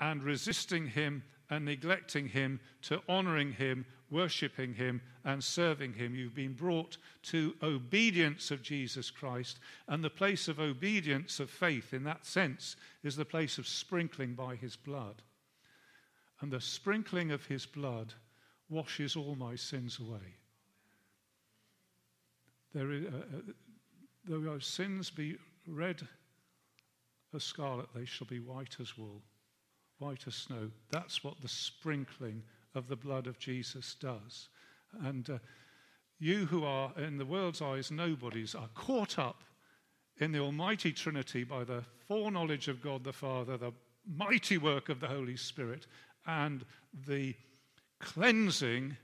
and 0.00 0.22
resisting 0.22 0.88
him 0.88 1.22
and 1.50 1.64
neglecting 1.64 2.28
him 2.28 2.60
to 2.82 3.00
honoring 3.08 3.52
him 3.52 3.84
worshipping 4.12 4.74
Him 4.74 5.00
and 5.24 5.42
serving 5.42 5.94
Him. 5.94 6.14
You've 6.14 6.34
been 6.34 6.52
brought 6.52 6.98
to 7.24 7.54
obedience 7.62 8.50
of 8.50 8.62
Jesus 8.62 9.10
Christ. 9.10 9.58
And 9.88 10.04
the 10.04 10.10
place 10.10 10.46
of 10.46 10.60
obedience 10.60 11.40
of 11.40 11.50
faith, 11.50 11.94
in 11.94 12.04
that 12.04 12.26
sense, 12.26 12.76
is 13.02 13.16
the 13.16 13.24
place 13.24 13.58
of 13.58 13.66
sprinkling 13.66 14.34
by 14.34 14.54
His 14.54 14.76
blood. 14.76 15.22
And 16.40 16.52
the 16.52 16.60
sprinkling 16.60 17.32
of 17.32 17.46
His 17.46 17.64
blood 17.64 18.12
washes 18.68 19.16
all 19.16 19.34
my 19.34 19.56
sins 19.56 19.98
away. 19.98 20.36
There 22.74 22.92
is, 22.92 23.06
uh, 23.06 23.16
uh, 23.16 23.40
though 24.26 24.50
our 24.50 24.60
sins 24.60 25.10
be 25.10 25.36
red 25.66 26.06
as 27.34 27.44
scarlet, 27.44 27.88
they 27.94 28.04
shall 28.04 28.26
be 28.26 28.40
white 28.40 28.76
as 28.80 28.96
wool, 28.96 29.22
white 29.98 30.26
as 30.26 30.34
snow. 30.34 30.70
That's 30.90 31.22
what 31.22 31.40
the 31.40 31.48
sprinkling 31.48 32.42
of 32.74 32.88
the 32.88 32.96
blood 32.96 33.26
of 33.26 33.38
Jesus 33.38 33.94
does. 34.00 34.48
And 35.04 35.28
uh, 35.28 35.38
you 36.18 36.46
who 36.46 36.64
are, 36.64 36.92
in 36.96 37.18
the 37.18 37.26
world's 37.26 37.62
eyes, 37.62 37.90
nobodies, 37.90 38.54
are 38.54 38.68
caught 38.74 39.18
up 39.18 39.42
in 40.18 40.32
the 40.32 40.40
Almighty 40.40 40.92
Trinity 40.92 41.44
by 41.44 41.64
the 41.64 41.82
foreknowledge 42.06 42.68
of 42.68 42.82
God 42.82 43.04
the 43.04 43.12
Father, 43.12 43.56
the 43.56 43.72
mighty 44.06 44.58
work 44.58 44.88
of 44.88 45.00
the 45.00 45.08
Holy 45.08 45.36
Spirit, 45.36 45.86
and 46.26 46.64
the 47.06 47.34
cleansing 47.98 48.96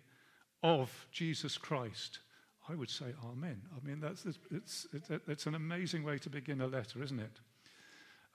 of 0.62 1.06
Jesus 1.11 1.56
Christ. 1.56 2.20
I 2.68 2.75
would 2.75 2.90
say 2.90 3.06
Amen. 3.25 3.62
I 3.75 3.87
mean, 3.87 4.00
that's, 4.00 4.26
it's, 4.26 4.87
it's, 4.92 5.11
it's 5.26 5.47
an 5.47 5.54
amazing 5.54 6.04
way 6.04 6.18
to 6.18 6.30
begin 6.30 6.61
a 6.61 6.66
letter, 6.66 7.02
isn't 7.02 7.18
it? 7.18 7.40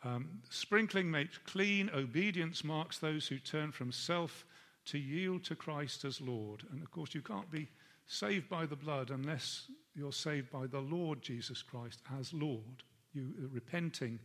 Um, 0.04 0.42
sprinkling 0.50 1.10
makes 1.10 1.38
clean, 1.38 1.90
obedience 1.94 2.64
marks 2.64 3.00
those 3.00 3.28
who 3.28 3.40
turn 3.40 3.72
from 3.72 3.92
self 3.92 4.46
to 4.86 4.98
yield 4.98 5.44
to 5.46 5.56
Christ 5.56 6.04
as 6.04 6.20
Lord. 6.20 6.64
And 6.72 6.82
of 6.82 6.92
course, 6.92 7.16
you 7.16 7.22
can't 7.22 7.50
be 7.50 7.70
saved 8.06 8.50
by 8.50 8.66
the 8.66 8.76
blood 8.76 9.12
unless 9.12 9.68
you're 9.96 10.12
saved 10.12 10.52
by 10.52 10.68
the 10.68 10.82
Lord 10.82 11.22
Jesus 11.22 11.62
Christ 11.62 12.02
as 12.20 12.34
Lord. 12.34 12.84
You 13.14 13.34
uh, 13.42 13.48
repenting 13.52 14.20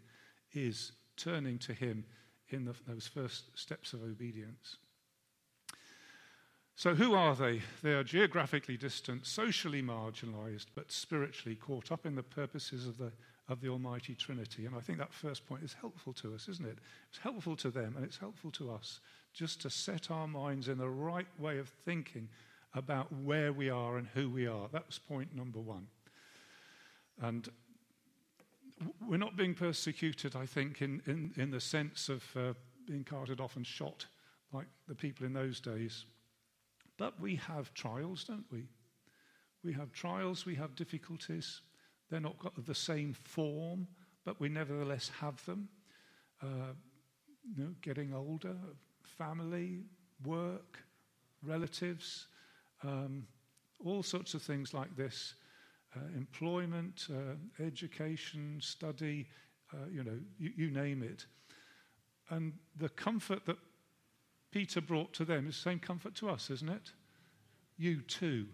is 0.53 0.93
turning 1.17 1.59
to 1.59 1.73
Him 1.73 2.05
in 2.49 2.65
the, 2.65 2.75
those 2.87 3.07
first 3.07 3.57
steps 3.57 3.93
of 3.93 4.03
obedience. 4.03 4.79
So, 6.75 6.95
who 6.95 7.15
are 7.15 7.35
they? 7.35 7.61
They 7.83 7.93
are 7.93 8.05
geographically 8.05 8.77
distant, 8.77 9.27
socially 9.27 9.83
marginalized, 9.83 10.67
but 10.75 10.93
spiritually 10.93 11.57
caught 11.57 11.91
up 11.91 12.07
in 12.07 12.15
the 12.15 12.23
purposes 12.23 12.87
of 12.87 12.99
the, 12.99 13.13
of 13.49 13.61
the 13.61 13.69
Almighty 13.69 14.15
Trinity. 14.15 14.67
And 14.67 14.77
I 14.77 14.81
think 14.81 14.99
that 14.99 15.13
first 15.13 15.47
point 15.47 15.63
is 15.63 15.73
helpful 15.73 16.13
to 16.15 16.35
us, 16.35 16.49
isn't 16.49 16.67
it? 16.67 16.79
It's 17.09 17.19
helpful 17.19 17.57
to 17.57 17.71
them 17.71 17.95
and 17.97 18.05
it's 18.05 18.19
helpful 18.19 18.51
to 18.53 18.71
us 18.71 19.01
just 19.33 19.63
to 19.63 19.71
set 19.71 20.11
our 20.11 20.29
minds 20.29 20.69
in 20.69 20.79
the 20.79 20.89
right 20.89 21.27
way 21.39 21.59
of 21.59 21.69
thinking 21.85 22.29
about 22.75 23.11
where 23.25 23.53
we 23.53 23.71
are 23.71 23.97
and 23.97 24.07
who 24.09 24.29
we 24.29 24.47
are. 24.47 24.69
That 24.73 24.87
was 24.87 24.99
point 24.99 25.35
number 25.35 25.61
one. 25.61 25.87
And 27.23 27.49
we're 29.09 29.17
not 29.17 29.37
being 29.37 29.55
persecuted, 29.55 30.37
I 30.37 30.47
think, 30.47 30.83
in, 30.83 31.03
in, 31.07 31.33
in 31.37 31.51
the 31.51 31.61
sense 31.61 32.09
of 32.09 32.25
uh, 32.37 32.53
being 32.87 33.05
carted 33.05 33.41
off 33.41 33.57
and 33.57 33.67
shot 33.67 34.07
like 34.53 34.67
the 34.87 34.95
people 34.95 35.27
in 35.27 35.33
those 35.33 35.61
days. 35.61 36.05
But 36.97 37.19
we 37.21 37.37
have 37.37 37.73
trials, 37.75 38.25
don't 38.25 38.47
we? 38.51 38.67
We 39.65 39.73
have 39.73 39.93
trials, 39.93 40.47
we 40.47 40.55
have 40.57 40.75
difficulties. 40.75 41.61
They're 42.11 42.21
not 42.21 42.39
got 42.39 42.65
the 42.67 42.75
same 42.75 43.13
form, 43.13 43.87
but 44.25 44.41
we 44.41 44.49
nevertheless 44.49 45.11
have 45.21 45.45
them. 45.45 45.69
Uh, 46.43 46.75
you 47.57 47.65
know, 47.65 47.75
getting 47.83 48.15
older, 48.15 48.57
family, 49.03 49.85
work, 50.25 50.79
relatives, 51.43 52.27
um, 52.83 53.27
all 53.85 54.03
sorts 54.03 54.35
of 54.35 54.43
things 54.43 54.75
like 54.75 54.95
this. 54.97 55.35
Uh, 55.97 56.01
employment, 56.17 57.07
uh, 57.11 57.65
education, 57.65 58.59
study, 58.61 59.27
uh, 59.73 59.87
you 59.91 60.05
know, 60.05 60.19
you, 60.39 60.53
you 60.55 60.71
name 60.71 61.03
it. 61.03 61.25
And 62.31 62.53
the 62.77 62.91
comfort 62.91 63.47
that 63.47 63.57
Peter 64.51 64.81
brought 64.81 65.15
to 65.15 65.25
them 65.25 65.49
is 65.49 65.57
the 65.57 65.63
same 65.63 65.79
comfort 65.79 66.15
to 66.17 66.29
us, 66.29 66.51
isn't 66.51 66.69
it? 66.69 66.93
You 67.79 68.03
too 68.03 68.47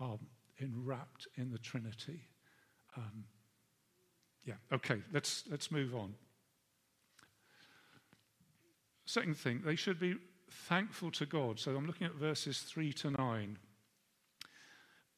are 0.00 0.18
enwrapped 0.60 1.28
in 1.36 1.50
the 1.50 1.58
Trinity. 1.58 2.20
Um, 2.96 3.24
yeah, 4.44 4.54
okay, 4.72 5.02
let's, 5.12 5.44
let's 5.50 5.70
move 5.70 5.94
on. 5.94 6.14
Second 9.04 9.36
thing, 9.36 9.62
they 9.64 9.76
should 9.76 10.00
be 10.00 10.16
thankful 10.50 11.10
to 11.12 11.26
God. 11.26 11.58
So 11.58 11.76
I'm 11.76 11.86
looking 11.86 12.06
at 12.06 12.14
verses 12.14 12.60
3 12.60 12.92
to 12.94 13.10
9. 13.10 13.58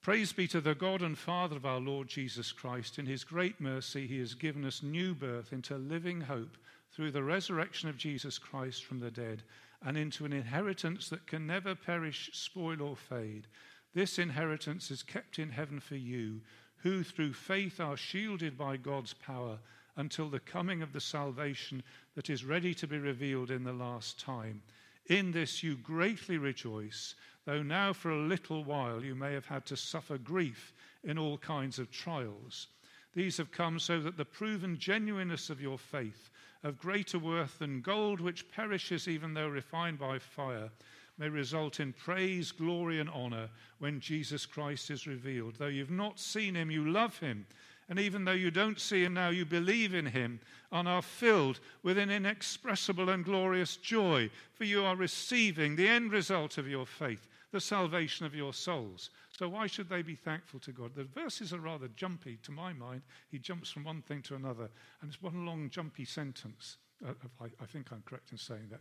Praise 0.00 0.32
be 0.32 0.47
to 0.49 0.61
the 0.61 0.75
God 0.75 1.02
and 1.02 1.18
Father 1.18 1.56
of 1.56 1.66
our 1.66 1.80
Lord 1.80 2.08
Jesus 2.08 2.52
Christ. 2.52 2.99
In 2.99 3.06
his 3.06 3.25
great 3.25 3.61
mercy, 3.61 4.06
he 4.06 4.18
has 4.20 4.35
given 4.35 4.64
us 4.64 4.82
new 4.82 5.14
birth 5.14 5.52
into 5.52 5.76
living 5.76 6.20
hope 6.20 6.56
through 6.92 7.11
the 7.11 7.23
resurrection 7.23 7.88
of 7.88 7.97
Jesus 7.97 8.38
Christ 8.38 8.85
from 8.85 9.00
the 9.00 9.11
dead 9.11 9.42
and 9.84 9.97
into 9.97 10.25
an 10.25 10.32
inheritance 10.32 11.08
that 11.08 11.26
can 11.26 11.47
never 11.47 11.75
perish, 11.75 12.30
spoil, 12.32 12.80
or 12.80 12.97
fade. 12.97 13.47
This 13.95 14.19
inheritance 14.19 14.91
is 14.91 15.02
kept 15.02 15.38
in 15.38 15.50
heaven 15.50 15.80
for 15.80 15.97
you, 15.97 16.41
who 16.82 17.02
through 17.02 17.32
faith 17.32 17.80
are 17.80 17.97
shielded 17.97 18.56
by 18.56 18.76
God's 18.76 19.14
power 19.14 19.58
until 19.97 20.28
the 20.28 20.41
coming 20.41 20.82
of 20.82 20.93
the 20.93 21.00
salvation 21.00 21.82
that 22.14 22.30
is 22.30 22.45
ready 22.45 22.73
to 22.75 22.86
be 22.86 22.99
revealed 22.99 23.50
in 23.50 23.64
the 23.64 23.73
last 23.73 24.19
time. 24.19 24.62
In 25.06 25.32
this 25.32 25.62
you 25.62 25.76
greatly 25.76 26.38
rejoice, 26.38 27.14
though 27.45 27.62
now 27.62 27.93
for 27.93 28.10
a 28.10 28.23
little 28.23 28.62
while 28.62 29.02
you 29.02 29.14
may 29.14 29.32
have 29.32 29.47
had 29.47 29.67
to 29.67 29.76
suffer 29.76 30.19
grief 30.19 30.73
in 31.02 31.19
all 31.19 31.38
kinds 31.38 31.78
of 31.78 31.91
trials. 31.91 32.69
These 33.14 33.38
have 33.38 33.50
come 33.50 33.78
so 33.78 34.00
that 34.00 34.17
the 34.17 34.25
proven 34.25 34.78
genuineness 34.78 35.50
of 35.50 35.60
your 35.60 35.78
faith, 35.78 36.30
of 36.62 36.78
greater 36.78 37.19
worth 37.19 37.58
than 37.58 37.80
gold 37.80 38.21
which 38.21 38.50
perishes 38.50 39.08
even 39.08 39.34
though 39.34 39.49
refined 39.49 39.99
by 39.99 40.19
fire, 40.19 40.71
may 41.19 41.28
result 41.28 41.81
in 41.81 41.93
praise, 41.93 42.52
glory, 42.52 43.00
and 43.00 43.11
honor 43.11 43.49
when 43.78 44.00
Jesus 44.00 44.47
Christ 44.47 44.91
is 44.91 45.07
revealed. 45.07 45.57
Though 45.59 45.67
you've 45.67 45.91
not 45.91 46.19
seen 46.19 46.54
him, 46.54 46.71
you 46.71 46.89
love 46.89 47.19
him. 47.19 47.47
And 47.89 47.99
even 47.99 48.25
though 48.25 48.33
you 48.33 48.50
don't 48.50 48.78
see 48.78 49.02
him 49.02 49.15
now, 49.15 49.31
you 49.31 49.47
believe 49.47 49.95
in 49.95 50.07
him 50.07 50.41
and 50.71 50.87
are 50.87 51.02
filled 51.02 51.61
with 51.83 51.97
an 51.97 52.11
inexpressible 52.11 53.09
and 53.09 53.25
glorious 53.25 53.76
joy, 53.76 54.31
for 54.54 54.65
you 54.65 54.85
are 54.85 54.97
receiving 54.97 55.75
the 55.75 55.89
end 55.89 56.13
result 56.13 56.59
of 56.59 56.69
your 56.69 56.85
faith, 56.85 57.26
the 57.50 57.61
salvation 57.61 58.26
of 58.26 58.35
your 58.35 58.52
souls. 58.52 59.09
So, 59.31 59.49
why 59.49 59.69
should 59.69 59.89
they 59.89 60.02
be 60.02 60.17
thankful 60.17 60.61
to 60.61 60.73
God? 60.73 60.95
The 60.95 61.04
verses 61.04 61.54
are 61.54 61.61
rather 61.61 61.89
jumpy 61.89 62.39
to 62.43 62.52
my 62.52 62.75
mind. 62.75 63.02
He 63.31 63.39
jumps 63.39 63.71
from 63.71 63.85
one 63.85 64.02
thing 64.02 64.21
to 64.23 64.35
another, 64.35 64.69
and 65.00 65.09
it's 65.09 65.23
one 65.23 65.47
long, 65.47 65.71
jumpy 65.71 66.04
sentence. 66.04 66.76
Uh, 67.07 67.13
I, 67.41 67.45
I 67.63 67.67
think 67.67 67.91
I'm 67.91 68.02
correct 68.04 68.33
in 68.33 68.39
saying 68.39 68.69
that. 68.71 68.81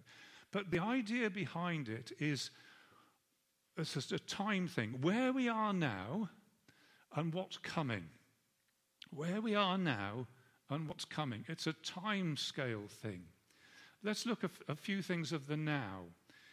But 0.51 0.71
the 0.71 0.79
idea 0.79 1.29
behind 1.29 1.89
it 1.89 2.11
is 2.19 2.51
it's 3.77 3.93
just 3.93 4.11
a 4.11 4.19
time 4.19 4.67
thing. 4.67 4.97
Where 5.01 5.31
we 5.31 5.47
are 5.47 5.73
now 5.73 6.29
and 7.15 7.33
what's 7.33 7.57
coming. 7.57 8.05
Where 9.11 9.39
we 9.39 9.55
are 9.55 9.77
now 9.77 10.27
and 10.69 10.87
what's 10.87 11.05
coming. 11.05 11.45
It's 11.47 11.67
a 11.67 11.73
time 11.73 12.37
scale 12.37 12.87
thing. 12.87 13.23
Let's 14.03 14.25
look 14.25 14.43
at 14.43 14.51
a 14.67 14.75
few 14.75 15.01
things 15.01 15.31
of 15.31 15.47
the 15.47 15.57
now. 15.57 16.05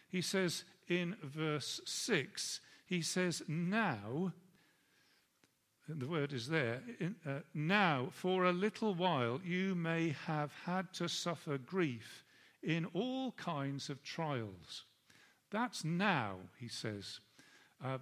He 0.09 0.21
says 0.21 0.63
in 0.87 1.15
verse 1.23 1.81
6, 1.85 2.61
he 2.85 3.01
says, 3.01 3.41
Now, 3.47 4.33
the 5.87 6.07
word 6.07 6.31
is 6.31 6.47
there, 6.47 6.81
in, 6.99 7.15
uh, 7.27 7.39
now 7.53 8.09
for 8.11 8.45
a 8.45 8.51
little 8.51 8.93
while 8.93 9.41
you 9.43 9.73
may 9.73 10.15
have 10.25 10.51
had 10.65 10.93
to 10.93 11.09
suffer 11.09 11.57
grief 11.57 12.24
in 12.65 12.85
all 12.93 13.31
kinds 13.33 13.89
of 13.89 14.03
trials. 14.03 14.85
That's 15.51 15.85
now, 15.85 16.37
he 16.59 16.67
says. 16.67 17.19
Uh, 17.83 17.99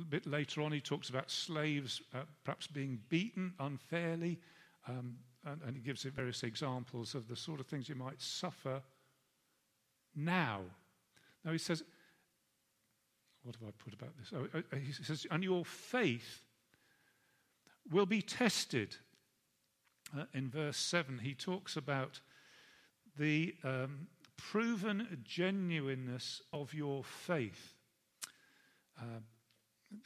a 0.00 0.04
bit 0.04 0.26
later 0.26 0.62
on, 0.62 0.70
he 0.72 0.80
talks 0.80 1.10
about 1.10 1.30
slaves 1.30 2.00
uh, 2.14 2.20
perhaps 2.44 2.68
being 2.68 3.00
beaten 3.08 3.52
unfairly, 3.58 4.38
um, 4.88 5.16
and, 5.44 5.60
and, 5.66 5.76
he 5.76 5.82
gives 5.82 6.04
various 6.04 6.42
examples 6.42 7.14
of 7.14 7.26
the 7.26 7.34
sort 7.34 7.60
of 7.60 7.66
things 7.66 7.88
you 7.88 7.94
might 7.94 8.20
suffer 8.20 8.80
now. 10.14 10.60
Now, 11.44 11.52
he 11.52 11.58
says, 11.58 11.82
what 13.42 13.56
have 13.56 13.68
I 13.68 13.72
put 13.72 13.94
about 13.94 14.16
this? 14.18 14.32
Oh, 14.34 14.46
uh, 14.58 14.76
he 14.76 14.92
says, 14.92 15.26
and 15.30 15.42
your 15.42 15.64
faith 15.64 16.42
will 17.90 18.06
be 18.06 18.22
tested. 18.22 18.96
Uh, 20.16 20.24
in 20.34 20.50
verse 20.50 20.76
7, 20.76 21.18
he 21.22 21.34
talks 21.34 21.76
about 21.76 22.20
the 23.20 23.54
um, 23.64 24.08
proven 24.38 25.22
genuineness 25.22 26.40
of 26.54 26.72
your 26.72 27.04
faith. 27.04 27.74
Uh, 28.98 29.20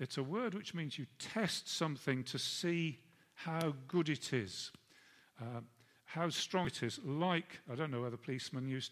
it's 0.01 0.19
a 0.19 0.23
word 0.23 0.53
which 0.53 0.75
means 0.75 0.99
you 0.99 1.07
test 1.19 1.69
something 1.69 2.25
to 2.25 2.39
see 2.39 2.99
how 3.35 3.75
good 3.87 4.09
it 4.09 4.33
is, 4.33 4.73
uh, 5.41 5.61
how 6.07 6.29
strong 6.29 6.67
it 6.67 6.83
is. 6.83 6.99
Like, 7.05 7.61
I 7.71 7.77
don't 7.77 7.93
know 7.93 8.03
whether 8.03 8.17
policemen 8.17 8.69
used, 8.69 8.91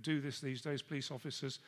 do 0.00 0.20
this 0.20 0.40
these 0.40 0.62
days, 0.62 0.80
police 0.80 1.10
officers, 1.10 1.58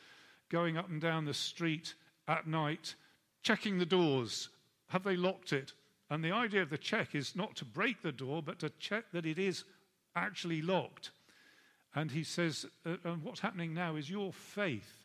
going 0.50 0.76
up 0.76 0.88
and 0.88 1.00
down 1.00 1.24
the 1.24 1.34
street 1.34 1.94
at 2.28 2.46
night, 2.46 2.94
checking 3.42 3.78
the 3.78 3.87
doors. 3.87 4.50
Have 4.88 5.02
they 5.02 5.16
locked 5.16 5.52
it? 5.52 5.72
And 6.11 6.22
the 6.22 6.32
idea 6.32 6.62
of 6.62 6.70
the 6.70 6.78
check 6.78 7.16
is 7.16 7.34
not 7.34 7.56
to 7.56 7.64
break 7.64 8.02
the 8.02 8.12
door, 8.12 8.40
but 8.40 8.61
to 8.61 8.70
check 8.78 9.06
that 9.12 9.26
it 9.26 9.38
is 9.38 9.64
actually 10.14 10.62
locked. 10.62 11.11
And 11.94 12.11
he 12.11 12.22
says, 12.22 12.66
uh, 12.87 12.96
and 13.05 13.22
what's 13.22 13.40
happening 13.40 13.74
now 13.74 13.96
is 13.96 14.11
your 14.11 14.33
faith 14.33 15.05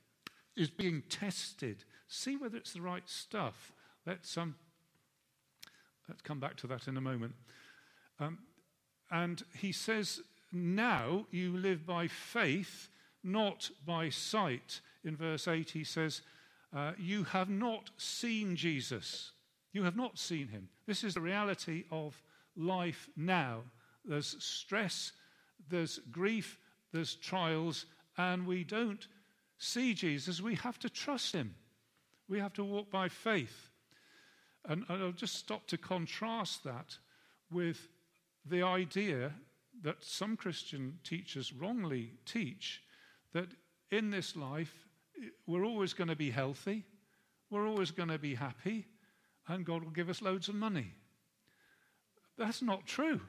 is 0.55 0.69
being 0.69 1.03
tested. 1.09 1.83
See 2.07 2.35
whether 2.35 2.57
it's 2.57 2.73
the 2.73 2.81
right 2.81 3.07
stuff. 3.09 3.71
Let's, 4.05 4.37
um, 4.37 4.55
let's 6.07 6.21
come 6.21 6.39
back 6.39 6.57
to 6.57 6.67
that 6.67 6.87
in 6.87 6.97
a 6.97 7.01
moment. 7.01 7.33
Um, 8.19 8.39
and 9.09 9.43
he 9.57 9.71
says, 9.71 10.21
now 10.51 11.25
you 11.31 11.57
live 11.57 11.85
by 11.85 12.07
faith, 12.07 12.89
not 13.23 13.71
by 13.85 14.09
sight. 14.09 14.81
In 15.03 15.15
verse 15.15 15.47
8, 15.47 15.71
he 15.71 15.83
says, 15.83 16.21
uh, 16.75 16.91
You 16.97 17.23
have 17.25 17.49
not 17.49 17.89
seen 17.97 18.55
Jesus. 18.55 19.31
You 19.71 19.83
have 19.83 19.95
not 19.95 20.19
seen 20.19 20.47
him. 20.49 20.69
This 20.85 21.03
is 21.03 21.15
the 21.15 21.21
reality 21.21 21.85
of 21.91 22.21
life 22.55 23.09
now. 23.17 23.61
There's 24.05 24.35
stress, 24.43 25.13
there's 25.69 25.99
grief, 26.11 26.59
there's 26.93 27.15
trials, 27.15 27.85
and 28.17 28.45
we 28.45 28.63
don't 28.63 29.07
see 29.57 29.93
Jesus. 29.93 30.41
We 30.41 30.55
have 30.55 30.79
to 30.79 30.89
trust 30.89 31.33
him. 31.33 31.55
We 32.29 32.39
have 32.39 32.53
to 32.53 32.63
walk 32.63 32.89
by 32.89 33.09
faith. 33.09 33.69
And 34.65 34.85
I'll 34.87 35.11
just 35.11 35.35
stop 35.35 35.67
to 35.67 35.77
contrast 35.77 36.63
that 36.63 36.97
with 37.51 37.89
the 38.45 38.63
idea 38.63 39.33
that 39.83 40.03
some 40.03 40.37
Christian 40.37 40.99
teachers 41.03 41.51
wrongly 41.51 42.11
teach 42.25 42.81
that 43.33 43.49
in 43.91 44.09
this 44.09 44.35
life 44.35 44.73
we're 45.47 45.65
always 45.65 45.93
going 45.93 46.07
to 46.07 46.15
be 46.15 46.31
healthy, 46.31 46.85
we're 47.49 47.67
always 47.67 47.91
going 47.91 48.09
to 48.09 48.17
be 48.17 48.35
happy, 48.35 48.85
and 49.47 49.65
God 49.65 49.83
will 49.83 49.91
give 49.91 50.09
us 50.09 50.21
loads 50.21 50.47
of 50.47 50.55
money. 50.55 50.93
That's 52.37 52.61
not 52.61 52.85
true. 52.85 53.21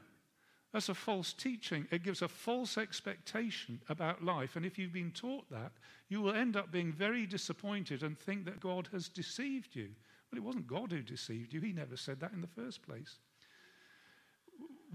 That's 0.74 0.88
a 0.88 0.94
false 0.94 1.32
teaching. 1.32 1.86
It 1.92 2.02
gives 2.02 2.20
a 2.20 2.26
false 2.26 2.76
expectation 2.76 3.80
about 3.88 4.24
life. 4.24 4.56
And 4.56 4.66
if 4.66 4.76
you've 4.76 4.92
been 4.92 5.12
taught 5.12 5.48
that, 5.52 5.70
you 6.08 6.20
will 6.20 6.34
end 6.34 6.56
up 6.56 6.72
being 6.72 6.92
very 6.92 7.26
disappointed 7.26 8.02
and 8.02 8.18
think 8.18 8.44
that 8.46 8.58
God 8.58 8.88
has 8.90 9.08
deceived 9.08 9.76
you. 9.76 9.90
Well, 10.32 10.38
it 10.38 10.42
wasn't 10.42 10.66
God 10.66 10.90
who 10.90 11.00
deceived 11.00 11.52
you, 11.54 11.60
He 11.60 11.72
never 11.72 11.96
said 11.96 12.18
that 12.18 12.32
in 12.32 12.40
the 12.40 12.48
first 12.48 12.82
place. 12.82 13.18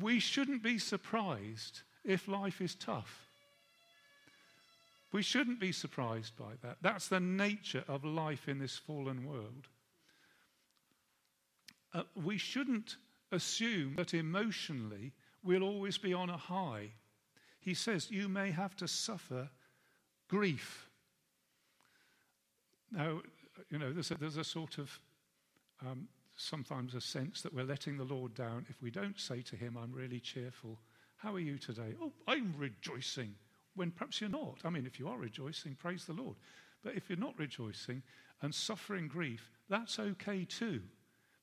We 0.02 0.20
shouldn't 0.20 0.62
be 0.62 0.80
surprised 0.80 1.80
if 2.04 2.28
life 2.28 2.60
is 2.60 2.76
tough. 2.76 3.30
We 5.14 5.22
shouldn't 5.22 5.62
be 5.62 5.72
surprised 5.72 6.36
by 6.36 6.56
that. 6.62 6.76
That's 6.82 7.08
the 7.08 7.22
nature 7.22 7.86
of 7.88 8.04
life 8.04 8.50
in 8.50 8.60
this 8.60 8.78
fallen 8.78 9.26
world. 9.26 9.70
Uh, 11.94 12.04
we 12.22 12.38
shouldn't 12.38 12.98
assume 13.32 13.96
that 13.96 14.14
emotionally 14.14 15.14
we'll 15.44 15.64
always 15.64 15.98
be 15.98 16.14
on 16.14 16.30
a 16.30 16.38
high. 16.38 16.92
He 17.60 17.74
says 17.74 18.12
you 18.12 18.28
may 18.28 18.52
have 18.52 18.76
to 18.78 18.88
suffer 18.88 19.50
grief. 20.28 20.90
Now, 22.92 23.22
you 23.70 23.78
know, 23.78 23.92
there's 23.92 24.12
a, 24.12 24.16
there's 24.16 24.38
a 24.38 24.44
sort 24.44 24.78
of 24.78 25.00
um, 25.86 26.08
sometimes 26.36 26.96
a 26.96 27.02
sense 27.02 27.42
that 27.42 27.54
we're 27.54 27.64
letting 27.64 27.98
the 27.98 28.04
Lord 28.04 28.34
down 28.34 28.66
if 28.70 28.82
we 28.82 28.92
don't 28.92 29.20
say 29.20 29.42
to 29.42 29.56
him, 29.56 29.78
I'm 29.78 29.94
really 29.94 30.20
cheerful. 30.20 30.80
How 31.18 31.36
are 31.36 31.40
you 31.40 31.58
today? 31.58 31.96
Oh, 32.02 32.14
I'm 32.28 32.54
rejoicing 32.58 33.36
when 33.76 33.92
perhaps 33.92 34.22
you're 34.22 34.30
not. 34.30 34.60
I 34.64 34.70
mean, 34.70 34.86
if 34.86 35.00
you 35.00 35.08
are 35.10 35.18
rejoicing, 35.18 35.76
praise 35.76 36.06
the 36.06 36.14
Lord. 36.14 36.38
But 36.84 36.96
if 36.96 37.10
you're 37.10 37.20
not 37.20 37.38
rejoicing 37.38 38.02
and 38.42 38.56
suffering 38.56 39.08
grief, 39.08 39.52
that's 39.70 40.00
okay 40.00 40.46
too, 40.46 40.82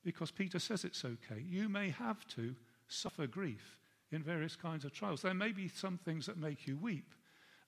because 0.03 0.31
Peter 0.31 0.59
says 0.59 0.83
it's 0.83 1.05
okay. 1.05 1.41
You 1.47 1.69
may 1.69 1.89
have 1.89 2.27
to 2.29 2.55
suffer 2.87 3.27
grief 3.27 3.76
in 4.11 4.23
various 4.23 4.55
kinds 4.55 4.85
of 4.85 4.93
trials. 4.93 5.21
There 5.21 5.33
may 5.33 5.51
be 5.51 5.67
some 5.67 5.97
things 5.97 6.25
that 6.25 6.37
make 6.37 6.67
you 6.67 6.77
weep. 6.77 7.13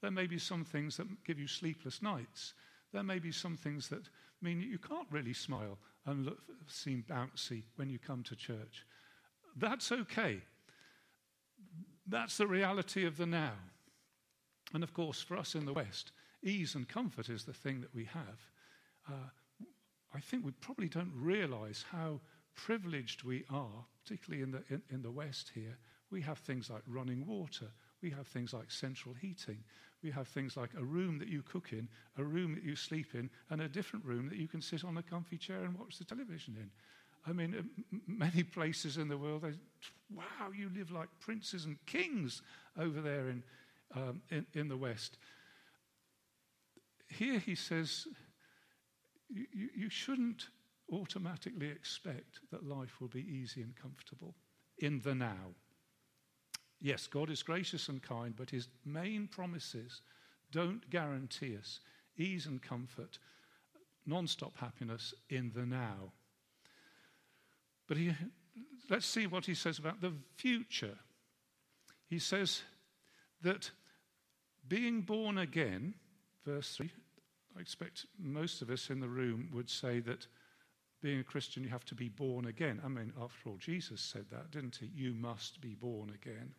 There 0.02 0.12
may 0.12 0.28
be 0.28 0.40
some 0.40 0.64
things 0.64 0.98
that 0.98 1.24
give 1.26 1.40
you 1.40 1.48
sleepless 1.48 2.02
nights. 2.02 2.54
There 2.94 3.04
may 3.04 3.20
be 3.20 3.32
some 3.32 3.58
things 3.58 3.90
that 3.90 4.10
mean 4.42 4.62
you 4.62 4.80
can't 4.80 5.08
really 5.12 5.34
smile 5.34 5.78
and 6.06 6.26
look, 6.26 6.40
seem 6.68 7.04
bouncy 7.10 7.64
when 7.76 7.90
you 7.90 8.00
come 8.00 8.24
to 8.24 8.36
church. 8.36 8.86
That's 9.56 9.92
okay. 9.92 10.42
That's 12.08 12.38
the 12.38 12.48
reality 12.48 13.06
of 13.06 13.18
the 13.18 13.26
now. 13.26 13.54
And 14.74 14.84
of 14.84 14.94
course, 14.94 15.22
for 15.22 15.38
us 15.38 15.56
in 15.56 15.66
the 15.66 15.74
West, 15.74 16.12
ease 16.44 16.76
and 16.76 16.88
comfort 16.88 17.30
is 17.30 17.44
the 17.44 17.54
thing 17.54 17.82
that 17.82 17.94
we 17.94 18.06
have. 18.06 18.50
Uh, 19.08 19.30
I 20.14 20.20
think 20.20 20.46
we 20.46 20.52
probably 20.52 20.88
don't 20.88 21.12
realize 21.16 21.86
how 21.92 22.22
privileged 22.56 23.24
we 23.24 23.44
are, 23.50 23.86
particularly 24.04 24.44
in 24.44 24.52
the, 24.52 24.64
in, 24.70 24.82
in 24.90 25.02
the 25.02 25.12
West 25.12 25.52
here. 25.54 25.78
We 26.12 26.22
have 26.22 26.40
things 26.40 26.70
like 26.70 26.82
running 26.88 27.26
water, 27.26 27.68
we 28.02 28.10
have 28.12 28.28
things 28.28 28.54
like 28.54 28.72
central 28.72 29.14
heating, 29.14 29.64
we 30.02 30.12
have 30.12 30.28
things 30.28 30.58
like 30.58 30.72
a 30.78 30.84
room 30.84 31.20
that 31.20 31.28
you 31.28 31.44
cook 31.44 31.72
in, 31.72 31.88
a 32.18 32.24
room 32.24 32.56
that 32.56 32.64
you 32.64 32.76
sleep 32.76 33.14
in, 33.14 33.30
and 33.50 33.62
a 33.62 33.68
different 33.68 34.06
room 34.06 34.28
that 34.30 34.38
you 34.38 34.48
can 34.48 34.62
sit 34.62 34.84
on 34.84 34.98
a 34.98 35.04
comfy 35.04 35.38
chair 35.38 35.64
and 35.64 35.78
watch 35.78 35.98
the 35.98 36.06
television 36.06 36.56
in. 36.58 36.70
I 37.28 37.34
mean, 37.34 37.70
many 38.08 38.44
places 38.56 38.98
in 38.98 39.08
the 39.08 39.18
world, 39.18 39.44
wow, 40.14 40.52
you 40.56 40.70
live 40.76 40.92
like 40.92 41.10
princes 41.20 41.66
and 41.66 41.78
kings 41.86 42.42
over 42.78 43.02
there 43.02 43.30
in, 43.30 43.44
um, 43.96 44.22
in, 44.30 44.46
in, 44.54 44.68
the 44.68 44.78
West. 44.78 45.18
Here 47.10 47.40
he 47.40 47.56
says, 47.56 48.08
you, 49.30 49.46
you 49.76 49.90
shouldn't 49.90 50.48
automatically 50.92 51.70
expect 51.70 52.40
that 52.52 52.66
life 52.66 53.00
will 53.00 53.10
be 53.10 53.22
easy 53.22 53.62
and 53.62 53.76
comfortable 53.76 54.36
in 54.80 55.02
the 55.02 55.14
now. 55.14 55.54
Yes, 56.82 57.08
God 57.08 57.30
is 57.30 57.44
gracious 57.44 57.90
and 57.90 58.02
kind, 58.02 58.36
but 58.36 58.50
his 58.50 58.70
main 58.86 59.28
promises 59.28 60.02
don't 60.52 60.90
guarantee 60.90 61.58
us 61.58 61.80
ease 62.18 62.46
and 62.46 62.62
comfort, 62.62 63.18
non 64.06 64.28
stop 64.28 64.58
happiness 64.58 65.14
in 65.30 65.52
the 65.56 65.66
now. 65.66 66.12
But 67.88 67.98
he, 67.98 68.14
let's 68.90 69.06
see 69.06 69.26
what 69.26 69.46
he 69.46 69.56
says 69.56 69.80
about 69.80 70.02
the 70.02 70.14
future. 70.36 70.98
He 72.08 72.20
says 72.20 72.62
that 73.42 73.72
being 74.68 75.02
born 75.02 75.38
again, 75.38 75.96
verse 76.46 76.76
3, 76.76 76.92
I 77.58 77.62
expect 77.62 78.06
most 78.18 78.62
of 78.62 78.70
us 78.70 78.90
in 78.90 79.00
the 79.00 79.08
room 79.08 79.50
would 79.54 79.70
say 79.70 80.00
that 80.02 80.28
being 81.02 81.20
a 81.20 81.24
Christian, 81.24 81.64
you 81.64 81.70
have 81.70 81.86
to 81.86 81.96
be 81.96 82.10
born 82.10 82.46
again. 82.46 82.82
I 82.84 82.90
mean, 82.90 83.14
after 83.20 83.50
all, 83.50 83.58
Jesus 83.58 84.02
said 84.02 84.26
that, 84.32 84.52
didn't 84.52 84.76
he? 84.76 84.92
You 84.94 85.14
must 85.14 85.62
be 85.62 85.74
born 85.74 86.10
again. 86.10 86.54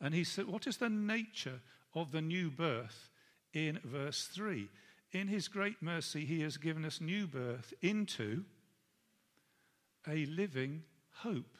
And 0.00 0.14
he 0.14 0.24
said, 0.24 0.46
What 0.46 0.66
is 0.66 0.78
the 0.78 0.88
nature 0.88 1.60
of 1.94 2.12
the 2.12 2.22
new 2.22 2.50
birth 2.50 3.10
in 3.52 3.78
verse 3.84 4.28
3? 4.32 4.68
In 5.12 5.28
his 5.28 5.48
great 5.48 5.82
mercy, 5.82 6.24
he 6.24 6.40
has 6.42 6.56
given 6.56 6.84
us 6.84 7.00
new 7.00 7.26
birth 7.26 7.74
into 7.82 8.44
a 10.08 10.24
living 10.26 10.82
hope. 11.10 11.56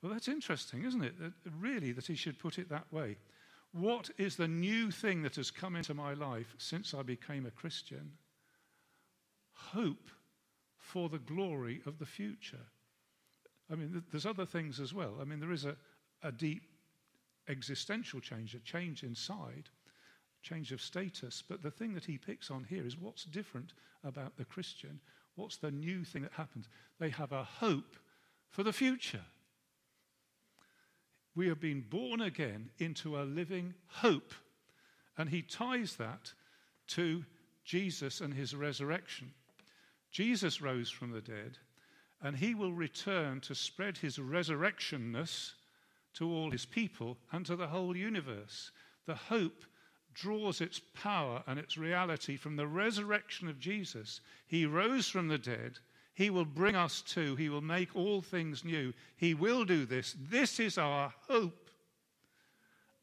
Well, 0.00 0.12
that's 0.12 0.28
interesting, 0.28 0.84
isn't 0.84 1.02
it? 1.02 1.18
That 1.18 1.32
really, 1.58 1.92
that 1.92 2.06
he 2.06 2.14
should 2.14 2.38
put 2.38 2.58
it 2.58 2.68
that 2.68 2.90
way. 2.92 3.16
What 3.72 4.10
is 4.16 4.36
the 4.36 4.48
new 4.48 4.90
thing 4.90 5.22
that 5.22 5.36
has 5.36 5.50
come 5.50 5.76
into 5.76 5.92
my 5.92 6.14
life 6.14 6.54
since 6.58 6.94
I 6.94 7.02
became 7.02 7.44
a 7.44 7.50
Christian? 7.50 8.12
Hope 9.52 10.10
for 10.78 11.08
the 11.08 11.18
glory 11.18 11.82
of 11.84 11.98
the 11.98 12.06
future. 12.06 12.66
I 13.70 13.74
mean, 13.74 14.02
there's 14.10 14.24
other 14.24 14.46
things 14.46 14.80
as 14.80 14.94
well. 14.94 15.16
I 15.20 15.24
mean, 15.24 15.40
there 15.40 15.52
is 15.52 15.64
a, 15.64 15.76
a 16.22 16.32
deep 16.32 16.62
existential 17.48 18.20
change, 18.20 18.54
a 18.54 18.60
change 18.60 19.02
inside, 19.02 19.68
change 20.42 20.72
of 20.72 20.80
status. 20.80 21.42
But 21.46 21.62
the 21.62 21.70
thing 21.70 21.94
that 21.94 22.04
he 22.04 22.18
picks 22.18 22.50
on 22.50 22.64
here 22.64 22.86
is 22.86 22.98
what's 22.98 23.24
different 23.24 23.72
about 24.04 24.36
the 24.36 24.44
Christian? 24.44 25.00
What's 25.34 25.56
the 25.56 25.70
new 25.70 26.04
thing 26.04 26.22
that 26.22 26.32
happens? 26.32 26.68
They 26.98 27.10
have 27.10 27.32
a 27.32 27.44
hope 27.44 27.96
for 28.48 28.62
the 28.62 28.72
future. 28.72 29.24
We 31.34 31.48
have 31.48 31.60
been 31.60 31.84
born 31.88 32.20
again 32.20 32.70
into 32.78 33.18
a 33.18 33.22
living 33.22 33.74
hope. 33.86 34.34
And 35.16 35.28
he 35.30 35.42
ties 35.42 35.96
that 35.96 36.32
to 36.88 37.24
Jesus 37.64 38.20
and 38.20 38.32
his 38.34 38.54
resurrection. 38.54 39.32
Jesus 40.10 40.62
rose 40.62 40.90
from 40.90 41.10
the 41.10 41.20
dead, 41.20 41.58
and 42.22 42.36
he 42.36 42.54
will 42.54 42.72
return 42.72 43.40
to 43.42 43.54
spread 43.54 43.98
his 43.98 44.18
resurrectionness 44.18 45.52
to 46.14 46.30
all 46.30 46.50
his 46.50 46.66
people 46.66 47.16
and 47.32 47.44
to 47.46 47.56
the 47.56 47.68
whole 47.68 47.96
universe. 47.96 48.70
The 49.06 49.14
hope 49.14 49.64
draws 50.14 50.60
its 50.60 50.80
power 50.94 51.42
and 51.46 51.58
its 51.58 51.78
reality 51.78 52.36
from 52.36 52.56
the 52.56 52.66
resurrection 52.66 53.48
of 53.48 53.60
Jesus. 53.60 54.20
He 54.46 54.66
rose 54.66 55.08
from 55.08 55.28
the 55.28 55.38
dead. 55.38 55.78
He 56.14 56.30
will 56.30 56.44
bring 56.44 56.74
us 56.74 57.00
to, 57.02 57.36
He 57.36 57.48
will 57.48 57.60
make 57.60 57.94
all 57.94 58.20
things 58.20 58.64
new. 58.64 58.92
He 59.16 59.34
will 59.34 59.64
do 59.64 59.86
this. 59.86 60.16
This 60.18 60.58
is 60.58 60.76
our 60.76 61.14
hope. 61.28 61.70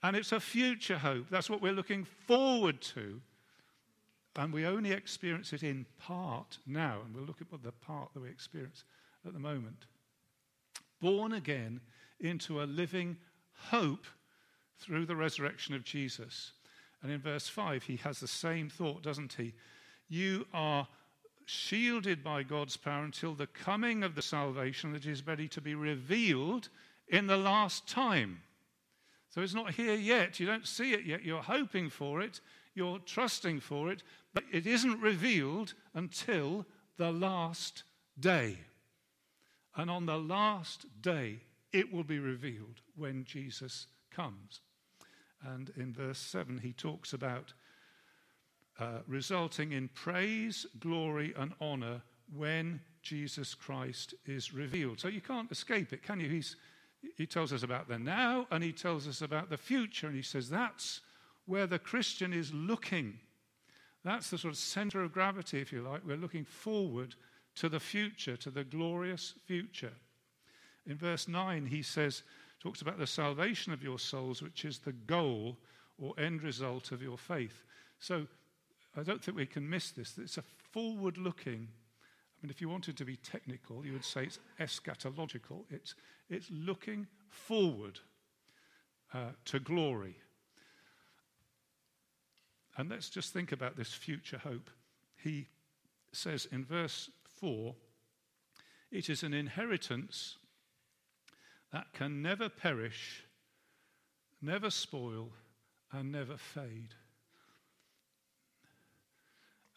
And 0.03 0.17
it's 0.17 0.33
a 0.33 0.39
future 0.39 0.97
hope. 0.97 1.29
That's 1.29 1.49
what 1.49 1.61
we're 1.61 1.71
looking 1.71 2.05
forward 2.27 2.81
to. 2.81 3.21
And 4.35 4.51
we 4.51 4.65
only 4.65 4.91
experience 4.91 5.53
it 5.53 5.63
in 5.63 5.85
part 5.97 6.57
now. 6.67 6.99
And 7.05 7.15
we'll 7.15 7.23
look 7.23 7.39
at 7.39 7.47
the 7.63 7.71
part 7.71 8.13
that 8.13 8.19
we 8.19 8.29
experience 8.29 8.83
at 9.25 9.31
the 9.31 9.39
moment. 9.39 9.85
Born 10.99 11.31
again 11.31 11.79
into 12.19 12.61
a 12.61 12.65
living 12.65 13.17
hope 13.69 14.05
through 14.79 15.05
the 15.05 15.15
resurrection 15.15 15.73
of 15.75 15.83
Jesus. 15.83 16.51
And 17.01 17.11
in 17.11 17.19
verse 17.19 17.47
5, 17.47 17.83
he 17.83 17.97
has 17.97 18.19
the 18.19 18.27
same 18.27 18.69
thought, 18.69 19.03
doesn't 19.03 19.33
he? 19.33 19.53
You 20.07 20.45
are 20.53 20.87
shielded 21.45 22.23
by 22.23 22.43
God's 22.43 22.77
power 22.77 23.03
until 23.03 23.33
the 23.33 23.47
coming 23.47 24.03
of 24.03 24.15
the 24.15 24.21
salvation 24.21 24.91
that 24.93 25.05
is 25.05 25.25
ready 25.25 25.47
to 25.49 25.61
be 25.61 25.75
revealed 25.75 26.69
in 27.07 27.27
the 27.27 27.37
last 27.37 27.87
time. 27.87 28.41
So 29.29 29.41
it's 29.41 29.53
not 29.53 29.73
here 29.73 29.95
yet. 29.95 30.39
You 30.39 30.47
don't 30.47 30.67
see 30.67 30.93
it 30.93 31.05
yet. 31.05 31.23
You're 31.23 31.41
hoping 31.41 31.89
for 31.89 32.21
it, 32.21 32.41
you're 32.73 32.99
trusting 32.99 33.59
for 33.59 33.91
it, 33.91 34.01
but 34.33 34.43
it 34.51 34.65
isn't 34.65 35.01
revealed 35.01 35.73
until 35.93 36.65
the 36.97 37.11
last 37.11 37.83
day. 38.19 38.57
And 39.75 39.91
on 39.91 40.05
the 40.05 40.17
last 40.17 40.85
day, 41.01 41.41
it 41.75 41.91
will 41.91 42.05
be 42.05 42.19
revealed 42.19 42.79
when 42.95 43.25
Jesus 43.25 43.87
comes. 44.09 44.61
And 45.43 45.71
in 45.75 45.91
verse 45.91 46.19
7, 46.19 46.59
he 46.59 46.71
talks 46.71 47.11
about 47.11 47.53
uh, 48.79 48.99
resulting 49.07 49.73
in 49.73 49.89
praise, 49.89 50.65
glory, 50.79 51.33
and 51.37 51.51
honor 51.59 52.01
when 52.33 52.79
Jesus 53.01 53.53
Christ 53.53 54.13
is 54.25 54.53
revealed. 54.53 55.01
So 55.01 55.09
you 55.09 55.19
can't 55.19 55.51
escape 55.51 55.91
it, 55.91 56.01
can 56.01 56.21
you? 56.21 56.29
He's, 56.29 56.55
he 57.17 57.27
tells 57.27 57.51
us 57.51 57.63
about 57.63 57.89
the 57.89 57.99
now 57.99 58.47
and 58.51 58.63
he 58.63 58.71
tells 58.71 59.05
us 59.05 59.21
about 59.21 59.49
the 59.49 59.57
future. 59.57 60.07
And 60.07 60.15
he 60.15 60.21
says 60.21 60.49
that's 60.49 61.01
where 61.45 61.67
the 61.67 61.77
Christian 61.77 62.31
is 62.31 62.53
looking. 62.53 63.19
That's 64.05 64.29
the 64.29 64.37
sort 64.37 64.53
of 64.53 64.57
center 64.57 65.03
of 65.03 65.11
gravity, 65.11 65.59
if 65.59 65.73
you 65.73 65.81
like. 65.81 66.01
We're 66.05 66.15
looking 66.15 66.45
forward 66.45 67.15
to 67.55 67.67
the 67.67 67.81
future, 67.81 68.37
to 68.37 68.49
the 68.49 68.63
glorious 68.63 69.33
future. 69.45 69.93
In 70.87 70.97
verse 70.97 71.27
9, 71.27 71.65
he 71.65 71.81
says, 71.81 72.23
talks 72.59 72.81
about 72.81 72.97
the 72.97 73.07
salvation 73.07 73.73
of 73.73 73.83
your 73.83 73.99
souls, 73.99 74.41
which 74.41 74.65
is 74.65 74.79
the 74.79 74.91
goal 74.91 75.57
or 75.97 76.13
end 76.19 76.43
result 76.43 76.91
of 76.91 77.01
your 77.01 77.17
faith. 77.17 77.63
So 77.99 78.27
I 78.97 79.03
don't 79.03 79.23
think 79.23 79.37
we 79.37 79.45
can 79.45 79.69
miss 79.69 79.91
this. 79.91 80.17
It's 80.17 80.37
a 80.37 80.43
forward 80.71 81.17
looking. 81.17 81.67
I 81.69 82.37
mean, 82.41 82.49
if 82.49 82.61
you 82.61 82.69
wanted 82.69 82.97
to 82.97 83.05
be 83.05 83.17
technical, 83.17 83.85
you 83.85 83.93
would 83.93 84.05
say 84.05 84.23
it's 84.25 84.39
eschatological. 84.59 85.63
It's, 85.69 85.95
it's 86.29 86.49
looking 86.51 87.07
forward 87.29 87.99
uh, 89.13 89.31
to 89.45 89.59
glory. 89.59 90.15
And 92.77 92.89
let's 92.89 93.09
just 93.09 93.31
think 93.31 93.51
about 93.51 93.77
this 93.77 93.93
future 93.93 94.37
hope. 94.37 94.69
He 95.15 95.47
says 96.11 96.47
in 96.51 96.65
verse 96.65 97.09
4 97.39 97.75
it 98.91 99.09
is 99.09 99.23
an 99.23 99.33
inheritance 99.33 100.37
that 101.75 101.91
can 101.91 102.21
never 102.21 102.47
perish, 102.47 103.25
never 104.41 104.69
spoil, 104.69 105.27
and 105.91 106.09
never 106.09 106.37
fade. 106.37 106.95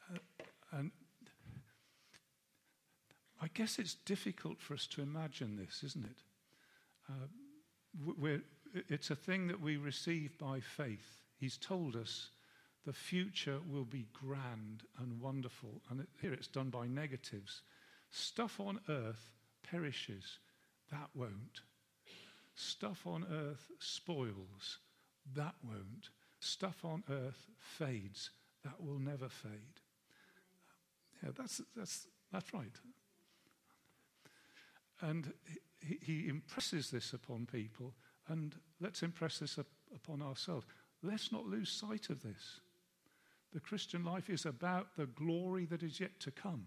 Uh, 0.09 0.19
and 0.71 0.93
I 3.43 3.49
guess 3.53 3.81
it's 3.81 3.95
difficult 3.95 4.61
for 4.61 4.75
us 4.75 4.87
to 4.93 5.03
imagine 5.03 5.57
this, 5.57 5.83
isn't 5.83 6.05
it? 6.05 6.23
Uh, 7.11 8.39
it's 8.89 9.11
a 9.11 9.17
thing 9.17 9.49
that 9.49 9.61
we 9.61 9.77
receive 9.77 10.39
by 10.39 10.61
faith. 10.61 11.23
He's 11.41 11.57
told 11.57 11.97
us 11.97 12.29
the 12.87 12.93
future 12.93 13.59
will 13.69 13.85
be 13.85 14.07
grand 14.13 14.85
and 15.01 15.21
wonderful. 15.21 15.83
And 15.91 16.03
it, 16.03 16.09
here 16.23 16.33
it's 16.33 16.47
done 16.47 16.71
by 16.71 16.87
negatives. 16.87 17.63
Stuff 18.13 18.61
on 18.61 18.79
earth 18.89 19.33
perishes, 19.69 20.39
that 20.93 21.11
won't. 21.13 21.63
Stuff 22.59 23.07
on 23.07 23.25
earth 23.33 23.71
spoils. 23.79 24.79
That 25.37 25.55
won't. 25.63 26.11
Stuff 26.41 26.85
on 26.85 27.05
earth 27.09 27.47
fades. 27.57 28.31
That 28.65 28.85
will 28.85 28.99
never 28.99 29.29
fade. 29.29 29.81
Yeah, 31.23 31.31
that's, 31.39 31.61
that's, 31.77 32.09
that's 32.33 32.53
right. 32.53 32.75
And 35.01 35.33
he, 35.81 35.99
he 36.03 36.29
impresses 36.29 36.91
this 36.91 37.13
upon 37.13 37.47
people, 37.47 37.95
and 38.27 38.57
let's 38.81 39.05
impress 39.05 39.39
this 39.39 39.57
up, 39.57 39.69
upon 39.95 40.21
ourselves. 40.21 40.67
Let's 41.01 41.31
not 41.31 41.47
lose 41.47 41.71
sight 41.71 42.11
of 42.11 42.25
this. 42.25 42.61
The 43.53 43.61
Christian 43.61 44.05
life 44.05 44.29
is 44.29 44.47
about 44.47 44.97
the 44.97 45.07
glory 45.07 45.65
that 45.67 45.85
is 45.85 46.01
yet 46.01 46.19
to 46.21 46.33
come. 46.33 46.67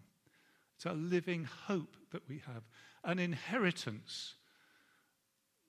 It's 0.77 0.85
a 0.85 0.93
living 0.93 1.49
hope 1.67 1.97
that 2.13 2.29
we 2.29 2.41
have, 2.47 2.63
an 3.03 3.19
inheritance 3.19 4.35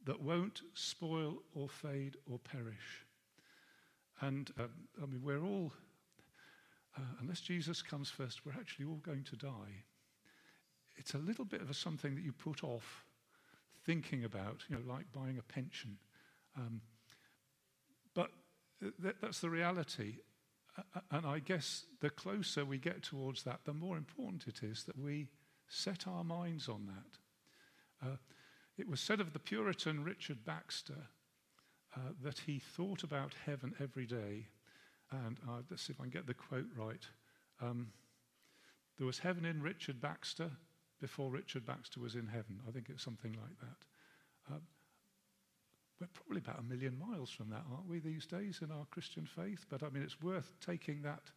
that 0.07 0.21
won't 0.21 0.63
spoil 0.75 1.43
or 1.55 1.69
fade 1.69 2.17
or 2.31 2.39
perish. 2.39 3.07
And 4.21 4.51
um, 4.59 4.71
I 5.03 5.07
mean, 5.07 5.23
we're 5.23 5.43
all, 5.43 5.73
uh, 6.97 7.03
unless 7.21 7.41
Jesus 7.41 7.83
comes 7.83 8.11
first, 8.11 8.45
we're 8.45 8.53
actually 8.53 8.87
all 8.87 9.01
going 9.03 9.25
to 9.25 9.37
die. 9.37 9.85
It's 10.97 11.15
a 11.15 11.19
little 11.19 11.45
bit 11.45 11.63
of 11.63 11.71
a 11.71 11.75
something 11.75 12.15
that 12.15 12.25
you 12.25 12.33
put 12.33 12.63
off 12.63 13.05
thinking 13.85 14.25
about, 14.25 14.63
you 14.69 14.77
know, 14.77 14.83
like 14.93 15.13
buying 15.13 15.39
a 15.39 15.43
pension. 15.43 15.99
Um, 16.57 16.81
but 18.15 18.31
th- 18.81 19.17
that's 19.21 19.41
the 19.41 19.51
reality. 19.51 20.17
And 21.11 21.27
I 21.27 21.39
guess 21.39 21.85
the 22.01 22.11
closer 22.11 22.65
we 22.65 22.79
get 22.79 23.03
towards 23.03 23.43
that, 23.43 23.61
the 23.65 23.75
more 23.75 23.97
important 23.97 24.47
it 24.47 24.63
is 24.63 24.85
that 24.85 24.99
we 24.99 25.29
set 25.69 26.07
our 26.07 26.25
minds 26.25 26.69
on 26.69 26.87
that. 26.87 28.09
It 28.83 28.91
was 28.91 29.01
said 29.01 29.21
of 29.21 29.33
the 29.33 29.39
Puritan 29.39 30.03
Richard 30.03 30.45
Baxter 30.45 31.07
uh, 31.95 32.01
that 32.21 32.41
he 32.41 32.59
thought 32.59 33.05
about 33.05 33.33
heaven 33.47 33.77
every 33.81 34.07
day. 34.07 34.49
And 35.13 35.39
uh, 35.49 35.63
let's 35.71 35.85
see 35.85 35.93
if 35.93 36.01
I 36.01 36.03
can 36.03 36.11
get 36.11 36.27
the 36.27 36.35
quote 36.35 36.67
right. 36.77 37.07
Um, 37.61 37.93
there 38.99 39.07
was 39.07 39.21
heaven 39.21 39.45
in 39.45 39.63
Richard 39.63 40.01
Baxter 40.01 40.51
before 41.01 41.31
Richard 41.31 41.65
Baxter 41.65 42.01
was 42.01 42.17
in 42.17 42.27
heaven. 42.27 42.59
I 42.67 42.73
think 42.73 42.89
it's 42.89 43.05
something 43.05 43.35
like 43.35 43.57
that. 43.61 44.53
Uh, 44.53 44.59
we're 46.01 46.09
probably 46.09 46.39
about 46.39 46.59
a 46.59 46.65
million 46.65 46.99
miles 46.99 47.31
from 47.31 47.51
that, 47.51 47.63
aren't 47.71 47.89
we, 47.89 48.01
these 48.01 48.27
days 48.27 48.63
in 48.63 48.73
our 48.73 48.87
Christian 48.87 49.27
faith? 49.27 49.65
But 49.71 49.85
I 49.85 49.91
mean, 49.91 50.03
it's 50.03 50.21
worth 50.21 50.55
taking 50.61 51.03
that 51.03 51.31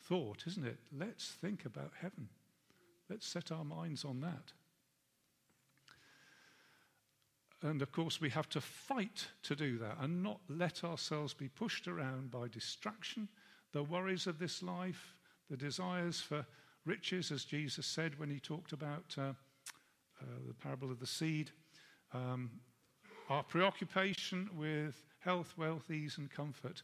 thought, 0.00 0.44
isn't 0.46 0.64
it? 0.64 0.78
Let's 0.96 1.26
think 1.26 1.64
about 1.64 1.90
heaven. 2.00 2.28
Let's 3.10 3.26
set 3.26 3.50
our 3.50 3.64
minds 3.64 4.04
on 4.04 4.20
that. 4.20 4.52
And 7.64 7.80
of 7.80 7.92
course, 7.92 8.20
we 8.20 8.28
have 8.28 8.48
to 8.50 8.60
fight 8.60 9.26
to 9.44 9.56
do 9.56 9.78
that 9.78 9.96
and 9.98 10.22
not 10.22 10.40
let 10.50 10.84
ourselves 10.84 11.32
be 11.32 11.48
pushed 11.48 11.88
around 11.88 12.30
by 12.30 12.46
distraction, 12.46 13.26
the 13.72 13.82
worries 13.82 14.26
of 14.26 14.38
this 14.38 14.62
life, 14.62 15.16
the 15.48 15.56
desires 15.56 16.20
for 16.20 16.44
riches, 16.84 17.32
as 17.32 17.46
Jesus 17.46 17.86
said 17.86 18.18
when 18.18 18.28
he 18.28 18.38
talked 18.38 18.74
about 18.74 19.14
uh, 19.16 19.22
uh, 19.22 20.24
the 20.46 20.52
parable 20.52 20.90
of 20.90 21.00
the 21.00 21.06
seed, 21.06 21.50
um, 22.12 22.50
our 23.30 23.42
preoccupation 23.42 24.50
with 24.54 25.02
health, 25.20 25.54
wealth, 25.56 25.90
ease, 25.90 26.18
and 26.18 26.30
comfort. 26.30 26.82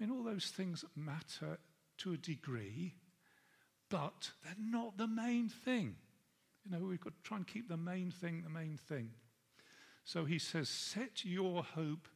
I 0.00 0.02
mean, 0.02 0.16
all 0.16 0.24
those 0.24 0.46
things 0.46 0.82
matter 0.96 1.58
to 1.98 2.14
a 2.14 2.16
degree, 2.16 2.94
but 3.90 4.30
they're 4.42 4.54
not 4.58 4.96
the 4.96 5.06
main 5.06 5.50
thing. 5.50 5.94
You 6.64 6.70
know, 6.70 6.86
we've 6.86 7.00
got 7.00 7.14
to 7.14 7.22
try 7.22 7.36
and 7.36 7.46
keep 7.46 7.68
the 7.68 7.76
main 7.76 8.10
thing 8.10 8.42
the 8.42 8.48
main 8.48 8.78
thing. 8.88 9.10
So 10.04 10.24
he 10.24 10.38
says, 10.38 10.68
set 10.68 11.24
your 11.24 11.62
hope 11.62 12.08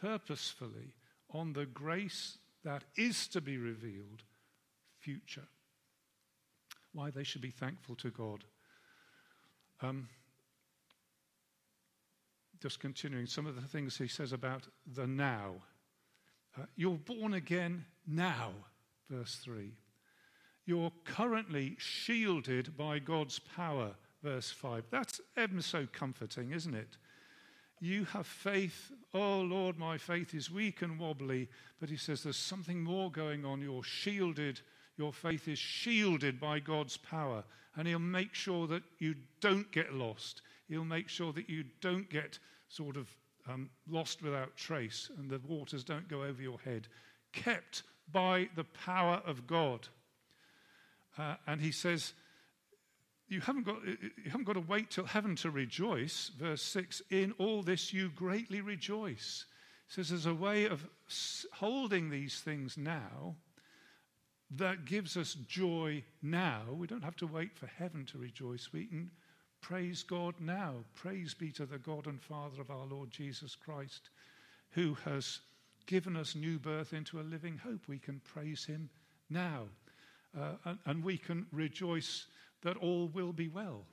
purposefully 0.00 0.94
on 1.30 1.52
the 1.52 1.66
grace 1.66 2.38
that 2.64 2.84
is 2.96 3.26
to 3.28 3.40
be 3.40 3.56
revealed 3.56 4.22
future. 4.98 5.46
Why 6.92 7.10
they 7.10 7.24
should 7.24 7.40
be 7.40 7.50
thankful 7.50 7.94
to 7.96 8.10
God. 8.10 8.44
Um, 9.80 10.08
just 12.60 12.80
continuing 12.80 13.26
some 13.26 13.46
of 13.46 13.54
the 13.54 13.66
things 13.66 13.96
he 13.96 14.08
says 14.08 14.32
about 14.32 14.66
the 14.94 15.06
now. 15.06 15.54
Uh, 16.58 16.64
you're 16.76 16.98
born 16.98 17.34
again 17.34 17.84
now, 18.06 18.50
verse 19.08 19.36
3. 19.36 19.72
You're 20.66 20.92
currently 21.04 21.76
shielded 21.78 22.76
by 22.76 22.98
God's 22.98 23.38
power, 23.38 23.92
verse 24.22 24.50
5. 24.50 24.84
That's 24.90 25.20
ever 25.36 25.62
so 25.62 25.86
comforting, 25.90 26.52
isn't 26.52 26.74
it? 26.74 26.96
You 27.80 28.04
have 28.04 28.26
faith. 28.26 28.92
Oh, 29.14 29.40
Lord, 29.40 29.78
my 29.78 29.96
faith 29.96 30.34
is 30.34 30.50
weak 30.50 30.82
and 30.82 30.98
wobbly. 30.98 31.48
But 31.80 31.88
he 31.88 31.96
says 31.96 32.22
there's 32.22 32.36
something 32.36 32.82
more 32.82 33.10
going 33.10 33.44
on. 33.44 33.62
You're 33.62 33.82
shielded. 33.82 34.60
Your 34.98 35.12
faith 35.12 35.48
is 35.48 35.58
shielded 35.58 36.38
by 36.38 36.60
God's 36.60 36.98
power. 36.98 37.42
And 37.76 37.88
he'll 37.88 37.98
make 37.98 38.34
sure 38.34 38.66
that 38.66 38.82
you 38.98 39.14
don't 39.40 39.70
get 39.72 39.94
lost. 39.94 40.42
He'll 40.68 40.84
make 40.84 41.08
sure 41.08 41.32
that 41.32 41.48
you 41.48 41.64
don't 41.80 42.08
get 42.10 42.38
sort 42.68 42.96
of 42.96 43.08
um, 43.48 43.70
lost 43.88 44.22
without 44.22 44.56
trace 44.56 45.10
and 45.18 45.30
the 45.30 45.40
waters 45.48 45.82
don't 45.82 46.08
go 46.08 46.22
over 46.22 46.42
your 46.42 46.58
head. 46.60 46.86
Kept 47.32 47.82
by 48.12 48.48
the 48.56 48.64
power 48.64 49.22
of 49.26 49.46
God. 49.46 49.88
Uh, 51.18 51.36
and 51.46 51.60
he 51.60 51.72
says, 51.72 52.12
you 53.30 53.40
haven't 53.40 53.64
got, 53.64 53.82
you 53.86 54.30
haven't 54.30 54.44
got 54.44 54.54
to 54.54 54.60
wait 54.60 54.90
till 54.90 55.04
heaven 55.04 55.36
to 55.36 55.50
rejoice. 55.50 56.30
Verse 56.38 56.62
6 56.62 57.00
In 57.10 57.32
all 57.38 57.62
this 57.62 57.92
you 57.92 58.10
greatly 58.10 58.60
rejoice. 58.60 59.46
He 59.88 59.94
says 59.94 60.10
there's 60.10 60.26
a 60.26 60.34
way 60.34 60.66
of 60.66 60.86
holding 61.52 62.10
these 62.10 62.40
things 62.40 62.76
now 62.76 63.36
that 64.56 64.84
gives 64.84 65.16
us 65.16 65.34
joy 65.46 66.04
now. 66.22 66.62
We 66.72 66.86
don't 66.86 67.04
have 67.04 67.16
to 67.16 67.26
wait 67.26 67.56
for 67.56 67.66
heaven 67.66 68.04
to 68.06 68.18
rejoice. 68.18 68.72
We 68.72 68.86
can 68.86 69.10
praise 69.60 70.02
God 70.02 70.34
now. 70.40 70.74
Praise 70.94 71.32
be 71.32 71.52
to 71.52 71.66
the 71.66 71.78
God 71.78 72.06
and 72.06 72.20
Father 72.20 72.60
of 72.60 72.70
our 72.70 72.86
Lord 72.86 73.10
Jesus 73.10 73.54
Christ. 73.54 74.10
who 74.72 74.96
has 75.04 75.40
given 75.86 76.16
us 76.16 76.34
new 76.34 76.58
birth 76.58 76.92
into 76.92 77.20
a 77.20 77.22
living 77.22 77.58
hope. 77.58 77.88
We 77.88 77.98
can 77.98 78.20
praise 78.20 78.64
him 78.64 78.88
now. 79.28 79.64
Uh, 80.38 80.52
and, 80.64 80.78
and, 80.86 81.04
we 81.04 81.18
can 81.18 81.44
rejoice 81.50 82.26
that 82.62 82.76
all 82.76 83.08
will 83.08 83.32
be 83.32 83.48
well. 83.48 83.86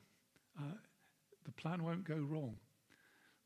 Uh, 0.59 0.77
the 1.45 1.51
plan 1.51 1.83
won't 1.83 2.03
go 2.03 2.17
wrong. 2.17 2.57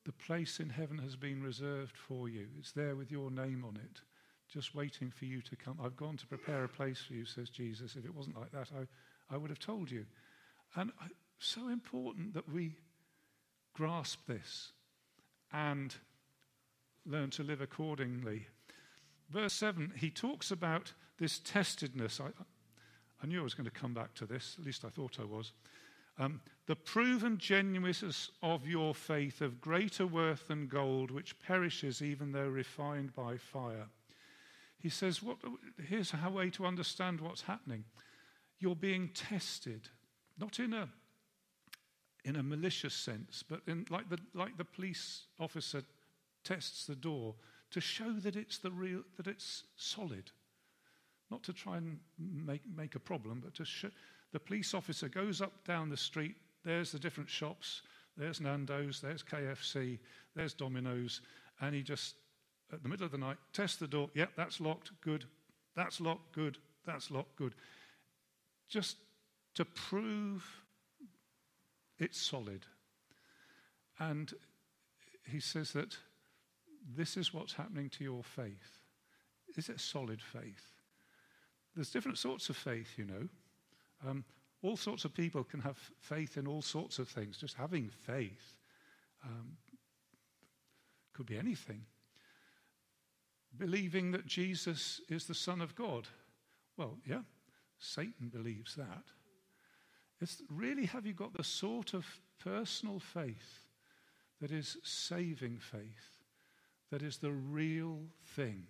The 0.05 0.11
place 0.13 0.59
in 0.59 0.69
heaven 0.69 0.97
has 0.99 1.15
been 1.15 1.43
reserved 1.43 1.95
for 1.95 2.27
you. 2.27 2.47
It's 2.57 2.71
there 2.71 2.95
with 2.95 3.11
your 3.11 3.29
name 3.29 3.63
on 3.67 3.75
it, 3.75 4.01
just 4.51 4.73
waiting 4.73 5.11
for 5.11 5.25
you 5.25 5.41
to 5.41 5.55
come. 5.55 5.77
I've 5.83 5.95
gone 5.95 6.17
to 6.17 6.27
prepare 6.27 6.63
a 6.63 6.69
place 6.69 7.01
for 7.07 7.13
you, 7.13 7.25
says 7.25 7.49
Jesus. 7.49 7.95
If 7.95 8.05
it 8.05 8.15
wasn't 8.15 8.39
like 8.39 8.51
that, 8.51 8.69
I, 8.75 9.33
I 9.33 9.37
would 9.37 9.51
have 9.51 9.59
told 9.59 9.91
you. 9.91 10.05
And 10.75 10.91
I, 10.99 11.07
so 11.37 11.69
important 11.69 12.33
that 12.33 12.51
we 12.51 12.77
grasp 13.73 14.25
this 14.27 14.71
and 15.53 15.95
learn 17.05 17.29
to 17.31 17.43
live 17.43 17.61
accordingly. 17.61 18.47
Verse 19.29 19.53
7, 19.53 19.93
he 19.97 20.09
talks 20.09 20.51
about 20.51 20.93
this 21.17 21.39
testedness. 21.39 22.19
I, 22.19 22.29
I 23.23 23.27
knew 23.27 23.39
I 23.39 23.43
was 23.43 23.53
going 23.53 23.69
to 23.69 23.71
come 23.71 23.93
back 23.93 24.13
to 24.15 24.25
this, 24.25 24.55
at 24.59 24.65
least 24.65 24.83
I 24.83 24.89
thought 24.89 25.19
I 25.19 25.25
was. 25.25 25.53
Um, 26.17 26.41
the 26.67 26.75
proven 26.75 27.37
genuineness 27.37 28.31
of 28.43 28.67
your 28.67 28.93
faith 28.93 29.41
of 29.41 29.61
greater 29.61 30.05
worth 30.05 30.47
than 30.47 30.67
gold, 30.67 31.11
which 31.11 31.39
perishes 31.39 32.01
even 32.01 32.31
though 32.31 32.47
refined 32.47 33.15
by 33.15 33.37
fire. 33.37 33.87
He 34.79 34.89
says, 34.89 35.21
what, 35.21 35.37
here's 35.87 36.13
a 36.13 36.29
way 36.29 36.49
to 36.51 36.65
understand 36.65 37.21
what's 37.21 37.43
happening. 37.43 37.85
You're 38.59 38.75
being 38.75 39.09
tested, 39.13 39.89
not 40.39 40.59
in 40.59 40.73
a, 40.73 40.89
in 42.25 42.35
a 42.35 42.43
malicious 42.43 42.93
sense, 42.93 43.43
but 43.47 43.61
in, 43.67 43.85
like, 43.89 44.09
the, 44.09 44.19
like 44.33 44.57
the 44.57 44.65
police 44.65 45.25
officer 45.39 45.83
tests 46.43 46.85
the 46.85 46.95
door 46.95 47.35
to 47.71 47.79
show 47.79 48.11
that 48.11 48.35
it's 48.35 48.57
the 48.57 48.71
real, 48.71 49.01
that 49.17 49.27
it's 49.27 49.63
solid. 49.75 50.31
Not 51.31 51.43
to 51.43 51.53
try 51.53 51.77
and 51.77 51.97
make, 52.19 52.61
make 52.75 52.95
a 52.95 52.99
problem, 52.99 53.41
but 53.43 53.55
to 53.55 53.65
show. 53.65 53.89
The 54.33 54.39
police 54.39 54.73
officer 54.73 55.07
goes 55.07 55.41
up 55.41 55.65
down 55.65 55.89
the 55.89 55.97
street, 55.97 56.35
there's 56.63 56.91
the 56.91 56.99
different 56.99 57.29
shops, 57.29 57.81
there's 58.17 58.41
Nando's, 58.41 59.01
there's 59.01 59.23
KFC, 59.23 59.97
there's 60.35 60.53
Domino's, 60.53 61.21
and 61.61 61.73
he 61.73 61.81
just, 61.81 62.15
at 62.71 62.83
the 62.83 62.89
middle 62.89 63.05
of 63.05 63.11
the 63.11 63.17
night, 63.17 63.37
tests 63.53 63.77
the 63.77 63.87
door. 63.87 64.09
Yep, 64.13 64.31
that's 64.35 64.59
locked, 64.61 64.91
good. 65.01 65.25
That's 65.75 66.01
locked, 66.01 66.33
good. 66.33 66.57
That's 66.85 67.09
locked, 67.09 67.35
good. 67.35 67.55
Just 68.69 68.97
to 69.55 69.65
prove 69.65 70.45
it's 71.97 72.19
solid. 72.19 72.65
And 73.99 74.33
he 75.29 75.39
says 75.39 75.71
that 75.73 75.95
this 76.95 77.15
is 77.15 77.33
what's 77.33 77.53
happening 77.53 77.89
to 77.89 78.03
your 78.03 78.23
faith. 78.23 78.79
Is 79.55 79.69
it 79.69 79.79
solid 79.79 80.21
faith? 80.21 80.70
There's 81.75 81.91
different 81.91 82.17
sorts 82.17 82.49
of 82.49 82.57
faith, 82.57 82.97
you 82.97 83.05
know. 83.05 83.27
Um, 84.07 84.25
all 84.61 84.77
sorts 84.77 85.05
of 85.05 85.13
people 85.13 85.43
can 85.43 85.61
have 85.61 85.77
faith 85.99 86.37
in 86.37 86.47
all 86.47 86.61
sorts 86.61 86.99
of 86.99 87.07
things. 87.07 87.37
Just 87.37 87.55
having 87.55 87.89
faith 87.89 88.55
um, 89.23 89.57
could 91.13 91.25
be 91.25 91.37
anything. 91.37 91.83
Believing 93.57 94.11
that 94.11 94.25
Jesus 94.25 95.01
is 95.09 95.25
the 95.25 95.33
Son 95.33 95.61
of 95.61 95.75
God. 95.75 96.07
Well, 96.77 96.97
yeah, 97.07 97.21
Satan 97.79 98.29
believes 98.29 98.75
that. 98.75 99.03
It's 100.21 100.41
really, 100.49 100.85
have 100.85 101.05
you 101.05 101.13
got 101.13 101.33
the 101.33 101.43
sort 101.43 101.93
of 101.93 102.05
personal 102.39 102.99
faith 102.99 103.65
that 104.39 104.51
is 104.51 104.77
saving 104.83 105.57
faith, 105.57 106.19
that 106.91 107.01
is 107.01 107.17
the 107.17 107.31
real 107.31 107.99
thing? 108.35 108.67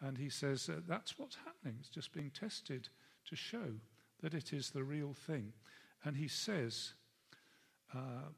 And 0.00 0.18
he 0.18 0.28
says 0.28 0.68
uh, 0.68 0.80
that's 0.86 1.18
what's 1.18 1.36
happening. 1.36 1.76
It's 1.80 1.88
just 1.88 2.12
being 2.12 2.30
tested 2.30 2.88
to 3.28 3.36
show 3.36 3.74
that 4.22 4.34
it 4.34 4.52
is 4.52 4.70
the 4.70 4.84
real 4.84 5.14
thing. 5.14 5.52
And 6.04 6.16
he 6.16 6.28
says, 6.28 6.92
uh, 7.94 8.28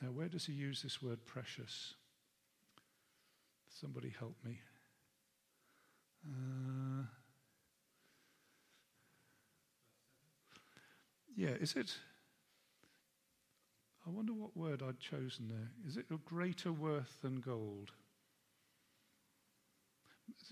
now 0.00 0.08
where 0.08 0.28
does 0.28 0.46
he 0.46 0.52
use 0.52 0.82
this 0.82 1.02
word 1.02 1.24
precious? 1.26 1.94
Somebody 3.68 4.12
help 4.18 4.36
me. 4.44 4.60
Uh, 6.26 7.04
yeah, 11.36 11.50
is 11.60 11.74
it? 11.74 11.94
I 14.06 14.10
wonder 14.10 14.32
what 14.32 14.56
word 14.56 14.82
I'd 14.82 14.98
chosen 14.98 15.48
there. 15.48 15.70
Is 15.86 15.96
it 15.96 16.06
of 16.10 16.24
greater 16.24 16.72
worth 16.72 17.20
than 17.22 17.40
gold? 17.40 17.92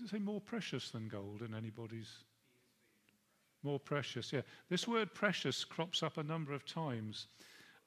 Say 0.09 0.19
more 0.19 0.41
precious 0.41 0.89
than 0.89 1.07
gold 1.07 1.41
in 1.41 1.53
anybody's? 1.53 2.09
More 3.63 3.79
precious, 3.79 4.33
yeah. 4.33 4.41
This 4.69 4.87
word 4.87 5.13
precious 5.13 5.63
crops 5.63 6.01
up 6.01 6.17
a 6.17 6.23
number 6.23 6.53
of 6.53 6.65
times. 6.65 7.27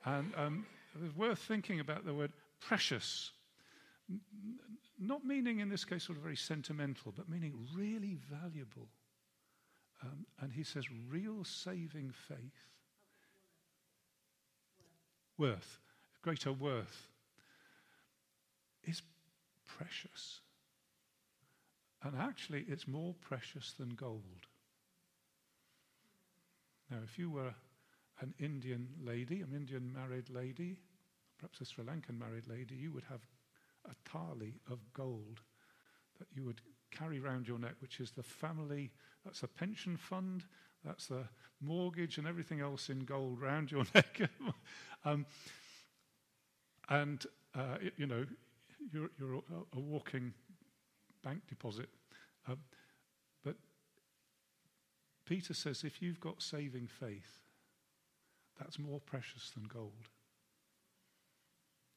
And 0.05 0.33
um, 0.37 0.66
it's 1.05 1.16
worth 1.16 1.40
thinking 1.40 1.81
about 1.81 2.05
the 2.05 2.14
word 2.14 2.33
precious. 2.61 3.33
Not 5.01 5.25
meaning 5.25 5.59
in 5.59 5.68
this 5.68 5.85
case 5.85 6.05
sort 6.05 6.18
of 6.18 6.23
very 6.23 6.37
sentimental, 6.37 7.12
but 7.16 7.29
meaning 7.29 7.55
really 7.75 8.16
valuable. 8.31 8.88
Um, 10.03 10.27
and 10.40 10.53
he 10.53 10.62
says, 10.62 10.85
real 11.11 11.42
saving 11.44 12.12
faith. 12.12 12.68
Worth, 15.38 15.81
greater 16.23 16.53
worth, 16.53 17.09
is 18.85 19.03
precious. 19.66 20.40
And 22.05 22.14
actually, 22.21 22.67
it's 22.69 22.87
more 22.87 23.14
precious 23.23 23.73
than 23.79 23.90
gold. 23.90 24.47
Now, 26.90 26.99
if 27.03 27.19
you 27.19 27.31
were 27.31 27.55
an 28.21 28.35
Indian 28.38 28.88
lady, 29.03 29.40
an 29.40 29.53
Indian 29.55 29.90
married 29.93 30.29
lady, 30.29 30.79
perhaps 31.38 31.61
a 31.62 31.64
Sri 31.64 31.85
Lankan 31.85 32.19
married 32.19 32.47
lady, 32.47 32.75
you 32.75 32.93
would 32.93 33.05
have 33.05 33.23
a 33.87 34.09
thali 34.09 34.55
of 34.71 34.79
gold 34.93 35.40
that 36.19 36.29
you 36.35 36.45
would 36.45 36.61
carry 36.90 37.19
around 37.19 37.49
your 37.49 37.59
neck, 37.59 37.75
which 37.81 38.01
is 38.01 38.11
the 38.11 38.23
family, 38.23 38.90
that's 39.25 39.43
a 39.43 39.49
pension 39.49 39.97
fund, 39.97 40.45
that's 40.85 41.07
the 41.07 41.25
mortgage 41.61 42.19
and 42.19 42.27
everything 42.27 42.61
else 42.61 42.90
in 42.90 43.01
gold 43.05 43.40
round 43.40 43.73
your 43.73 43.85
neck. 43.95 44.21
um, 45.05 45.25
and, 46.90 47.25
uh, 47.55 47.79
you 47.97 48.07
know, 48.07 48.27
you're, 48.93 49.11
you're 49.19 49.35
a, 49.35 49.77
a 49.77 49.81
walking 49.81 50.35
bank 51.25 51.41
deposit. 51.49 51.89
Um, 52.47 52.59
but 53.45 53.57
Peter 55.27 55.55
says 55.55 55.83
if 55.83 56.03
you've 56.03 56.21
got 56.21 56.43
saving 56.43 56.87
faith, 56.87 57.41
that's 58.59 58.79
more 58.79 59.01
precious 59.01 59.51
than 59.51 59.65
gold. 59.65 60.11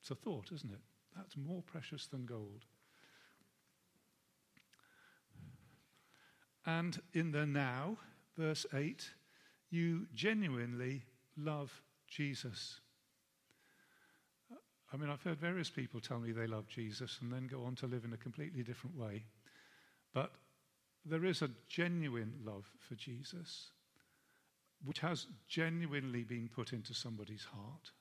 It's 0.02 0.12
a 0.12 0.16
thought, 0.16 0.52
isn't 0.54 0.72
it? 0.72 0.82
That's 1.16 1.36
more 1.36 1.62
precious 1.62 2.08
than 2.08 2.26
gold. 2.26 2.66
And 6.66 7.02
in 7.14 7.32
the 7.32 7.46
now, 7.46 7.98
verse 8.38 8.66
8, 8.74 9.12
you 9.70 10.08
genuinely 10.14 11.04
love 11.38 11.82
Jesus. 12.08 12.82
I 14.92 14.98
mean, 14.98 15.10
I've 15.10 15.22
heard 15.22 15.40
various 15.40 15.70
people 15.70 16.00
tell 16.00 16.20
me 16.20 16.32
they 16.32 16.48
love 16.48 16.68
Jesus 16.68 17.20
and 17.22 17.32
then 17.32 17.48
go 17.48 17.64
on 17.64 17.76
to 17.76 17.88
live 17.88 18.06
in 18.06 18.14
a 18.14 18.18
completely 18.18 18.64
different 18.64 18.98
way. 18.98 19.26
But 20.14 20.32
there 21.06 21.26
is 21.26 21.42
a 21.42 21.50
genuine 21.68 22.34
love 22.44 22.66
for 22.80 22.96
Jesus, 22.96 23.72
which 24.84 25.00
has 25.00 25.28
genuinely 25.48 26.24
been 26.24 26.50
put 26.54 26.72
into 26.72 26.94
somebody's 26.94 27.46
heart. 27.46 27.92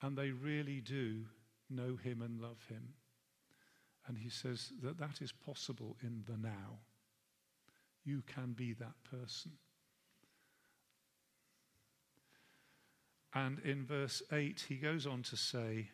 And 0.00 0.16
they 0.16 0.30
really 0.30 0.80
do 0.80 1.24
know 1.68 1.96
him 1.96 2.22
and 2.22 2.40
love 2.40 2.64
him. 2.68 2.94
And 4.06 4.16
he 4.16 4.28
says 4.28 4.72
that 4.82 4.98
that 4.98 5.20
is 5.20 5.32
possible 5.32 5.96
in 6.02 6.22
the 6.26 6.36
now. 6.36 6.78
You 8.04 8.22
can 8.26 8.52
be 8.52 8.74
that 8.74 8.94
person. 9.10 9.52
And 13.38 13.60
in 13.60 13.84
verse 13.84 14.20
8, 14.32 14.64
he 14.68 14.74
goes 14.74 15.06
on 15.06 15.22
to 15.22 15.36
say, 15.36 15.90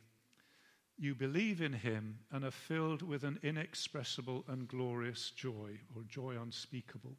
You 0.97 1.15
believe 1.15 1.61
in 1.61 1.75
him 1.75 2.21
and 2.33 2.43
are 2.43 2.51
filled 2.51 3.03
with 3.03 3.23
an 3.23 3.39
inexpressible 3.43 4.47
and 4.49 4.67
glorious 4.67 5.31
joy, 5.31 5.79
or 5.95 6.05
joy 6.09 6.41
unspeakable. 6.41 7.17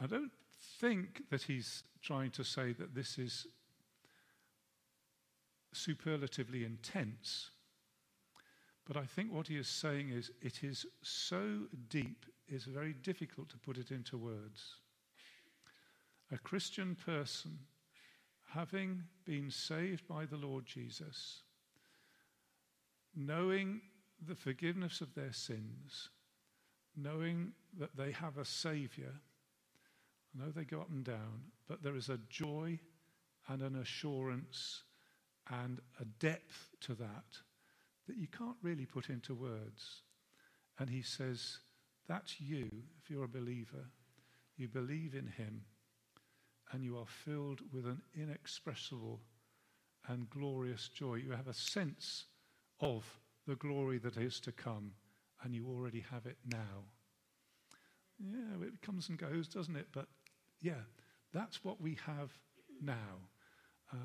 I 0.00 0.06
don't 0.06 0.32
think 0.80 1.28
that 1.28 1.42
he's 1.42 1.82
trying 2.00 2.30
to 2.30 2.44
say 2.44 2.72
that 2.72 2.94
this 2.94 3.18
is 3.18 3.46
superlatively 5.74 6.64
intense. 6.64 7.50
But 8.86 8.96
I 8.96 9.04
think 9.04 9.34
what 9.34 9.48
he 9.48 9.56
is 9.56 9.68
saying 9.68 10.08
is 10.08 10.30
it 10.40 10.64
is 10.64 10.86
so 11.02 11.66
deep, 11.90 12.24
it's 12.46 12.64
very 12.64 12.94
difficult 12.94 13.50
to 13.50 13.58
put 13.58 13.76
it 13.76 13.90
into 13.90 14.16
words. 14.16 14.76
A 16.32 16.38
Christian 16.38 16.96
person 17.04 17.58
having 18.54 19.02
been 19.24 19.50
saved 19.50 20.06
by 20.08 20.24
the 20.24 20.36
Lord 20.36 20.66
Jesus, 20.66 21.42
knowing 23.14 23.80
the 24.26 24.34
forgiveness 24.34 25.00
of 25.00 25.14
their 25.14 25.32
sins, 25.32 26.08
knowing 26.96 27.52
that 27.78 27.96
they 27.96 28.10
have 28.12 28.38
a 28.38 28.44
Saviour. 28.44 29.12
I 30.34 30.44
know 30.44 30.50
they 30.50 30.64
go 30.64 30.80
up 30.80 30.90
and 30.90 31.04
down, 31.04 31.42
but 31.68 31.82
there 31.82 31.96
is 31.96 32.08
a 32.08 32.18
joy 32.28 32.78
and 33.48 33.62
an 33.62 33.76
assurance 33.76 34.82
and 35.50 35.80
a 36.00 36.04
depth 36.04 36.70
to 36.80 36.94
that 36.94 37.38
that 38.06 38.16
you 38.16 38.26
can't 38.26 38.56
really 38.62 38.86
put 38.86 39.10
into 39.10 39.34
words. 39.34 40.02
And 40.78 40.88
he 40.88 41.02
says, 41.02 41.58
That's 42.08 42.40
you, 42.40 42.68
if 43.02 43.10
you're 43.10 43.24
a 43.24 43.28
believer. 43.28 43.90
You 44.56 44.66
believe 44.66 45.14
in 45.14 45.26
him, 45.26 45.62
and 46.72 46.84
you 46.84 46.96
are 46.98 47.06
filled 47.06 47.60
with 47.72 47.86
an 47.86 48.00
inexpressible 48.14 49.20
and 50.08 50.28
glorious 50.30 50.88
joy. 50.88 51.16
You 51.16 51.32
have 51.32 51.48
a 51.48 51.54
sense 51.54 52.24
of 52.80 53.04
the 53.46 53.56
glory 53.56 53.98
that 53.98 54.16
is 54.16 54.40
to 54.40 54.52
come, 54.52 54.92
and 55.42 55.54
you 55.54 55.66
already 55.68 56.04
have 56.10 56.26
it 56.26 56.36
now. 56.46 56.84
Yeah, 58.18 58.66
it 58.66 58.82
comes 58.82 59.08
and 59.08 59.18
goes, 59.18 59.48
doesn't 59.48 59.76
it? 59.76 59.86
But 59.92 60.06
yeah, 60.60 60.82
that's 61.32 61.64
what 61.64 61.80
we 61.80 61.96
have 62.04 62.32
now. 62.82 63.28
Uh, 63.92 63.96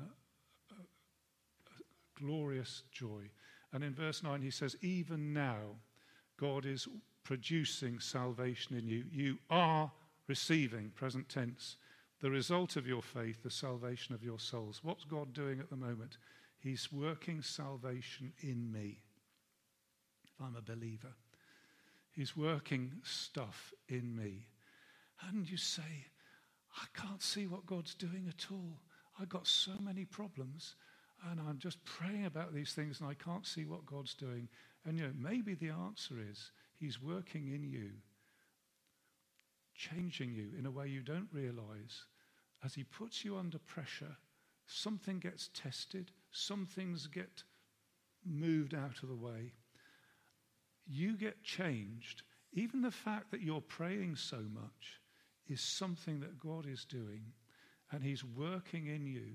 a 0.72 2.20
glorious 2.20 2.82
joy. 2.92 3.30
And 3.72 3.82
in 3.82 3.94
verse 3.94 4.22
9, 4.22 4.40
he 4.40 4.50
says, 4.50 4.76
Even 4.80 5.32
now, 5.32 5.76
God 6.38 6.64
is 6.64 6.88
producing 7.24 7.98
salvation 7.98 8.76
in 8.76 8.86
you. 8.86 9.04
You 9.10 9.38
are 9.50 9.90
receiving, 10.28 10.90
present 10.90 11.28
tense, 11.28 11.76
the 12.24 12.30
result 12.30 12.76
of 12.76 12.86
your 12.86 13.02
faith, 13.02 13.42
the 13.42 13.50
salvation 13.50 14.14
of 14.14 14.24
your 14.24 14.38
souls. 14.38 14.80
What's 14.82 15.04
God 15.04 15.34
doing 15.34 15.60
at 15.60 15.68
the 15.68 15.76
moment? 15.76 16.16
He's 16.58 16.90
working 16.90 17.42
salvation 17.42 18.32
in 18.40 18.72
me. 18.72 19.02
If 20.24 20.32
I'm 20.42 20.56
a 20.56 20.62
believer, 20.62 21.12
He's 22.12 22.34
working 22.34 22.92
stuff 23.02 23.74
in 23.90 24.16
me. 24.16 24.46
And 25.28 25.46
you 25.50 25.58
say, 25.58 26.06
I 26.80 26.86
can't 26.98 27.22
see 27.22 27.46
what 27.46 27.66
God's 27.66 27.94
doing 27.94 28.24
at 28.26 28.46
all. 28.50 28.80
I've 29.20 29.28
got 29.28 29.46
so 29.46 29.72
many 29.78 30.06
problems, 30.06 30.76
and 31.30 31.38
I'm 31.38 31.58
just 31.58 31.84
praying 31.84 32.24
about 32.24 32.54
these 32.54 32.72
things, 32.72 33.00
and 33.00 33.10
I 33.10 33.22
can't 33.22 33.46
see 33.46 33.66
what 33.66 33.84
God's 33.84 34.14
doing. 34.14 34.48
And 34.86 34.96
you 34.96 35.04
know, 35.04 35.12
maybe 35.14 35.52
the 35.52 35.72
answer 35.72 36.14
is 36.26 36.52
He's 36.80 37.02
working 37.02 37.48
in 37.48 37.64
you, 37.64 37.90
changing 39.74 40.32
you 40.32 40.52
in 40.58 40.64
a 40.64 40.70
way 40.70 40.88
you 40.88 41.02
don't 41.02 41.28
realize. 41.30 42.06
As 42.64 42.74
He 42.74 42.84
puts 42.84 43.24
you 43.24 43.36
under 43.36 43.58
pressure, 43.58 44.16
something 44.66 45.18
gets 45.18 45.50
tested, 45.52 46.10
some 46.30 46.66
things 46.66 47.06
get 47.06 47.42
moved 48.24 48.74
out 48.74 49.02
of 49.02 49.08
the 49.08 49.14
way. 49.14 49.52
You 50.86 51.16
get 51.16 51.42
changed. 51.42 52.22
Even 52.52 52.82
the 52.82 52.90
fact 52.90 53.30
that 53.30 53.42
you're 53.42 53.60
praying 53.60 54.16
so 54.16 54.38
much 54.52 55.00
is 55.48 55.60
something 55.60 56.20
that 56.20 56.38
God 56.38 56.66
is 56.66 56.84
doing, 56.84 57.22
and 57.90 58.02
He's 58.02 58.24
working 58.24 58.86
in 58.86 59.06
you 59.06 59.34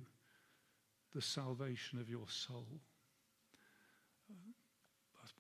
the 1.14 1.22
salvation 1.22 2.00
of 2.00 2.10
your 2.10 2.28
soul. 2.28 2.82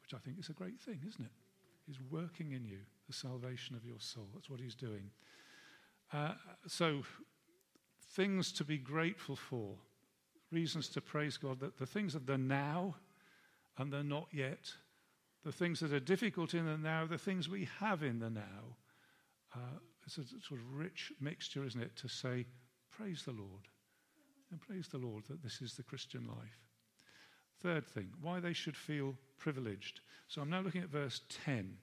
Which 0.09 0.19
I 0.19 0.23
think 0.23 0.39
is 0.39 0.49
a 0.49 0.53
great 0.53 0.79
thing, 0.79 0.99
isn't 1.07 1.23
it? 1.23 1.31
He's 1.85 1.99
working 2.09 2.53
in 2.53 2.65
you 2.65 2.79
the 3.07 3.13
salvation 3.13 3.75
of 3.75 3.85
your 3.85 3.99
soul. 3.99 4.27
That's 4.33 4.49
what 4.49 4.59
he's 4.59 4.73
doing. 4.73 5.11
Uh, 6.11 6.33
so, 6.67 7.03
things 8.11 8.51
to 8.53 8.63
be 8.63 8.77
grateful 8.77 9.35
for, 9.35 9.75
reasons 10.51 10.89
to 10.89 11.01
praise 11.01 11.37
God, 11.37 11.59
that 11.59 11.77
the 11.77 11.85
things 11.85 12.15
of 12.15 12.25
the 12.25 12.37
now 12.37 12.95
and 13.77 13.91
the 13.91 14.03
not 14.03 14.27
yet, 14.31 14.71
the 15.43 15.51
things 15.51 15.79
that 15.79 15.93
are 15.93 15.99
difficult 15.99 16.53
in 16.53 16.65
the 16.65 16.77
now, 16.77 17.05
the 17.05 17.17
things 17.17 17.47
we 17.47 17.67
have 17.79 18.03
in 18.03 18.19
the 18.19 18.29
now. 18.29 18.75
Uh, 19.55 19.79
it's 20.05 20.17
a 20.17 20.27
sort 20.27 20.59
of 20.59 20.73
rich 20.73 21.13
mixture, 21.21 21.63
isn't 21.63 21.81
it, 21.81 21.95
to 21.97 22.07
say, 22.07 22.45
praise 22.91 23.23
the 23.23 23.31
Lord. 23.31 23.67
And 24.51 24.59
praise 24.59 24.87
the 24.87 24.97
Lord 24.97 25.25
that 25.29 25.43
this 25.43 25.61
is 25.61 25.73
the 25.73 25.83
Christian 25.83 26.27
life. 26.27 26.59
Third 27.61 27.85
thing, 27.85 28.09
why 28.21 28.39
they 28.39 28.53
should 28.53 28.75
feel 28.75 29.15
privileged. 29.37 30.01
So 30.27 30.41
I'm 30.41 30.49
now 30.49 30.61
looking 30.61 30.81
at 30.81 30.89
verse 30.89 31.21
10. 31.45 31.77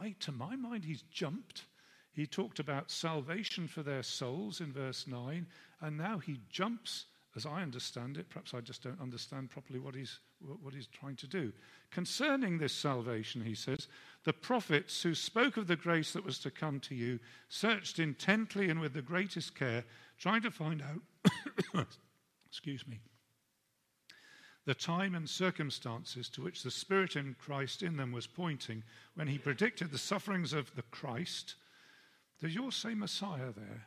I, 0.00 0.14
to 0.20 0.32
my 0.32 0.56
mind, 0.56 0.84
he's 0.84 1.02
jumped. 1.02 1.64
He 2.12 2.26
talked 2.26 2.58
about 2.58 2.90
salvation 2.90 3.68
for 3.68 3.82
their 3.82 4.02
souls 4.02 4.60
in 4.60 4.72
verse 4.72 5.06
9, 5.06 5.46
and 5.80 5.96
now 5.96 6.18
he 6.18 6.40
jumps, 6.50 7.06
as 7.36 7.46
I 7.46 7.62
understand 7.62 8.16
it. 8.16 8.28
Perhaps 8.28 8.52
I 8.52 8.60
just 8.60 8.82
don't 8.82 9.00
understand 9.00 9.50
properly 9.50 9.78
what 9.78 9.94
he's, 9.94 10.18
what 10.40 10.74
he's 10.74 10.88
trying 10.88 11.16
to 11.16 11.28
do. 11.28 11.52
Concerning 11.90 12.58
this 12.58 12.74
salvation, 12.74 13.42
he 13.42 13.54
says, 13.54 13.86
the 14.24 14.32
prophets 14.32 15.02
who 15.02 15.14
spoke 15.14 15.56
of 15.56 15.66
the 15.66 15.76
grace 15.76 16.12
that 16.12 16.24
was 16.24 16.38
to 16.40 16.50
come 16.50 16.80
to 16.80 16.94
you 16.94 17.20
searched 17.48 17.98
intently 17.98 18.68
and 18.68 18.80
with 18.80 18.92
the 18.92 19.02
greatest 19.02 19.54
care, 19.54 19.84
trying 20.18 20.42
to 20.42 20.50
find 20.50 20.82
out, 20.82 21.86
excuse 22.46 22.86
me, 22.86 23.00
the 24.66 24.74
time 24.74 25.14
and 25.14 25.28
circumstances 25.28 26.28
to 26.28 26.42
which 26.42 26.62
the 26.62 26.70
Spirit 26.70 27.16
in 27.16 27.34
Christ 27.38 27.82
in 27.82 27.96
them 27.96 28.12
was 28.12 28.26
pointing 28.26 28.82
when 29.14 29.26
he 29.26 29.38
predicted 29.38 29.90
the 29.90 29.98
sufferings 29.98 30.52
of 30.52 30.74
the 30.76 30.82
Christ. 30.82 31.54
Does 32.40 32.54
yours 32.54 32.74
say 32.74 32.94
Messiah 32.94 33.52
there? 33.54 33.86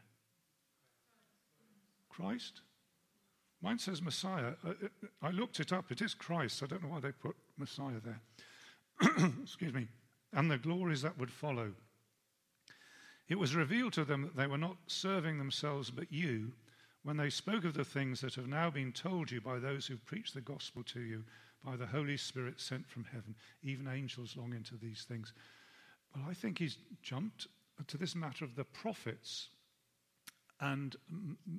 Christ? 2.10 2.62
Mine 3.62 3.80
says 3.80 4.02
Messiah. 4.02 4.54
Uh, 4.66 4.70
uh, 4.70 5.08
I 5.22 5.32
looked 5.32 5.60
it 5.60 5.72
up. 5.72 5.92
It 5.92 6.02
is 6.02 6.14
Christ. 6.14 6.62
I 6.62 6.68
don't 6.68 6.84
know 6.84 6.90
why 6.90 7.00
they 7.00 7.12
put 7.12 7.36
Messiah 7.58 8.02
there. 8.04 8.22
Excuse 9.42 9.74
me. 9.74 9.88
And 10.34 10.52
the 10.52 10.58
glories 10.58 11.02
that 11.02 11.18
would 11.18 11.32
follow. 11.32 11.72
It 13.30 13.40
was 13.40 13.56
revealed 13.56 13.94
to 13.94 14.04
them 14.04 14.24
that 14.24 14.36
they 14.36 14.48
were 14.48 14.58
not 14.58 14.78
serving 14.88 15.38
themselves 15.38 15.90
but 15.90 16.12
you 16.12 16.52
when 17.04 17.18
they 17.18 17.30
spoke 17.30 17.66
of 17.66 17.74
the 17.74 17.86
things 17.86 18.22
that 18.22 18.36
have 18.36 18.48
now 18.48 18.70
been 18.70 18.92
told 18.92 19.32
you 19.32 19.42
by 19.42 19.60
those 19.60 19.88
who 19.88 19.98
preach 19.98 20.34
the 20.34 20.42
gospel 20.42 20.84
to 20.84 21.02
you 21.02 21.24
by 21.64 21.76
the 21.76 21.86
Holy 21.86 22.18
Spirit 22.18 22.60
sent 22.60 22.88
from 22.90 23.06
heaven. 23.06 23.36
Even 23.64 23.88
angels 23.88 24.36
long 24.38 24.54
into 24.54 24.76
these 24.76 25.06
things. 25.08 25.34
Well, 26.16 26.26
I 26.30 26.34
think 26.34 26.60
he's 26.60 26.78
jumped 27.02 27.48
to 27.88 27.98
this 27.98 28.16
matter 28.16 28.46
of 28.46 28.56
the 28.56 28.64
prophets. 28.64 29.50
And 30.60 30.96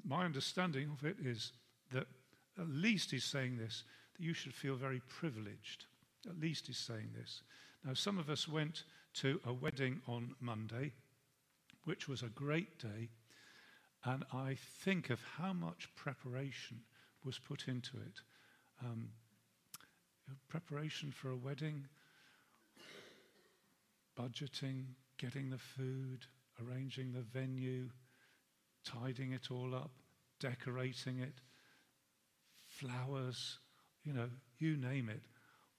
my 0.04 0.24
understanding 0.24 0.90
of 0.90 1.04
it 1.04 1.16
is 1.24 1.52
that 1.92 2.06
at 2.58 2.68
least 2.68 3.10
he's 3.10 3.24
saying 3.24 3.58
this, 3.58 3.84
that 4.16 4.22
you 4.22 4.32
should 4.32 4.54
feel 4.54 4.76
very 4.76 5.02
privileged. 5.08 5.86
At 6.28 6.40
least 6.40 6.66
he's 6.68 6.78
saying 6.78 7.10
this. 7.18 7.42
Now, 7.84 7.94
some 7.94 8.18
of 8.18 8.30
us 8.30 8.48
went 8.48 8.84
to 9.14 9.40
a 9.44 9.52
wedding 9.52 10.00
on 10.06 10.34
Monday, 10.40 10.92
which 11.84 12.08
was 12.08 12.22
a 12.22 12.28
great 12.28 12.78
day. 12.78 13.10
And 14.04 14.24
I 14.32 14.56
think 14.82 15.10
of 15.10 15.20
how 15.36 15.52
much 15.52 15.88
preparation 15.96 16.80
was 17.24 17.38
put 17.38 17.68
into 17.68 17.96
it. 17.96 18.20
Um, 18.82 19.10
preparation 20.48 21.12
for 21.12 21.30
a 21.30 21.36
wedding, 21.36 21.86
budgeting, 24.18 24.84
getting 25.18 25.50
the 25.50 25.58
food, 25.58 26.26
arranging 26.62 27.12
the 27.12 27.22
venue, 27.22 27.88
tidying 28.84 29.32
it 29.32 29.50
all 29.50 29.74
up, 29.74 29.90
decorating 30.40 31.20
it, 31.20 31.40
flowers, 32.62 33.58
you 34.02 34.12
know, 34.12 34.28
you 34.58 34.76
name 34.76 35.08
it. 35.08 35.22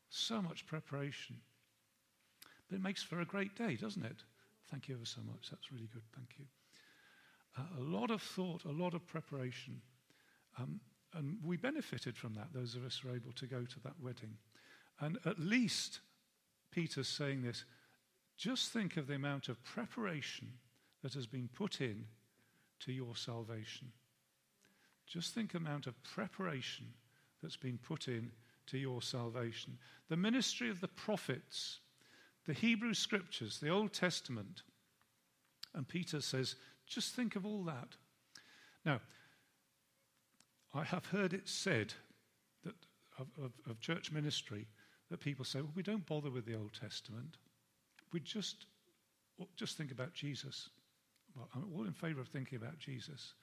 So 0.09 0.41
much 0.41 0.65
preparation. 0.65 1.37
But 2.69 2.77
it 2.77 2.81
makes 2.81 3.03
for 3.03 3.19
a 3.21 3.25
great 3.25 3.55
day, 3.55 3.75
doesn't 3.75 4.05
it? 4.05 4.23
Thank 4.71 4.87
you 4.87 4.95
ever 4.95 5.05
so 5.05 5.21
much. 5.25 5.49
That's 5.51 5.71
really 5.71 5.89
good. 5.93 6.03
Thank 6.15 6.29
you 6.39 6.45
a 7.57 7.81
lot 7.81 8.11
of 8.11 8.21
thought, 8.21 8.65
a 8.65 8.71
lot 8.71 8.93
of 8.93 9.05
preparation. 9.07 9.81
Um, 10.59 10.79
and 11.13 11.37
we 11.43 11.57
benefited 11.57 12.17
from 12.17 12.33
that, 12.33 12.47
those 12.53 12.75
of 12.75 12.85
us 12.85 12.99
who 12.99 13.09
were 13.09 13.15
able 13.15 13.31
to 13.33 13.45
go 13.45 13.63
to 13.63 13.79
that 13.83 13.93
wedding. 14.01 14.37
And 14.99 15.17
at 15.25 15.39
least 15.39 16.01
Peter's 16.71 17.07
saying 17.07 17.43
this 17.43 17.63
just 18.37 18.71
think 18.71 18.97
of 18.97 19.07
the 19.07 19.15
amount 19.15 19.49
of 19.49 19.63
preparation 19.63 20.51
that 21.01 21.13
has 21.13 21.25
been 21.25 21.49
put 21.53 21.81
in 21.81 22.05
to 22.81 22.91
your 22.91 23.15
salvation. 23.15 23.91
Just 25.07 25.33
think 25.33 25.51
the 25.51 25.57
amount 25.57 25.87
of 25.87 26.01
preparation 26.03 26.87
that's 27.41 27.57
been 27.57 27.77
put 27.77 28.07
in 28.07 28.31
to 28.67 28.77
your 28.77 29.01
salvation. 29.01 29.77
The 30.09 30.17
ministry 30.17 30.69
of 30.69 30.81
the 30.81 30.87
prophets, 30.87 31.79
the 32.45 32.53
Hebrew 32.53 32.93
scriptures, 32.93 33.59
the 33.59 33.69
Old 33.69 33.93
Testament. 33.93 34.63
And 35.73 35.87
Peter 35.87 36.21
says, 36.21 36.55
just 36.87 37.15
think 37.15 37.35
of 37.35 37.45
all 37.45 37.63
that. 37.63 37.89
Now, 38.85 38.99
I 40.73 40.83
have 40.83 41.05
heard 41.05 41.33
it 41.33 41.47
said 41.47 41.93
that 42.63 42.75
of, 43.17 43.27
of, 43.41 43.51
of 43.69 43.79
church 43.79 44.11
ministry 44.11 44.67
that 45.09 45.19
people 45.19 45.45
say, 45.45 45.61
well, 45.61 45.71
we 45.75 45.83
don't 45.83 46.05
bother 46.05 46.29
with 46.29 46.45
the 46.45 46.55
Old 46.55 46.73
Testament. 46.73 47.37
We 48.13 48.19
just, 48.19 48.65
just 49.55 49.77
think 49.77 49.91
about 49.91 50.13
Jesus. 50.13 50.69
Well, 51.35 51.49
I'm 51.55 51.65
all 51.75 51.85
in 51.85 51.93
favor 51.93 52.21
of 52.21 52.27
thinking 52.27 52.57
about 52.57 52.79
Jesus. 52.79 53.33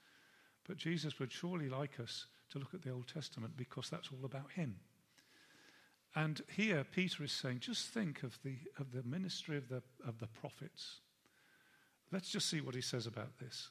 But 0.67 0.77
Jesus 0.77 1.19
would 1.19 1.31
surely 1.31 1.69
like 1.69 1.99
us 1.99 2.25
to 2.51 2.59
look 2.59 2.73
at 2.73 2.81
the 2.81 2.91
Old 2.91 3.07
Testament 3.07 3.53
because 3.57 3.89
that's 3.89 4.09
all 4.11 4.25
about 4.25 4.51
him. 4.51 4.75
And 6.15 6.41
here 6.55 6.83
Peter 6.83 7.23
is 7.23 7.31
saying, 7.31 7.59
just 7.59 7.89
think 7.89 8.23
of 8.23 8.37
the, 8.43 8.55
of 8.79 8.91
the 8.91 9.03
ministry 9.03 9.57
of 9.57 9.67
the, 9.67 9.81
of 10.07 10.19
the 10.19 10.27
prophets. 10.27 10.99
Let's 12.11 12.29
just 12.29 12.49
see 12.49 12.61
what 12.61 12.75
he 12.75 12.81
says 12.81 13.07
about 13.07 13.39
this. 13.39 13.69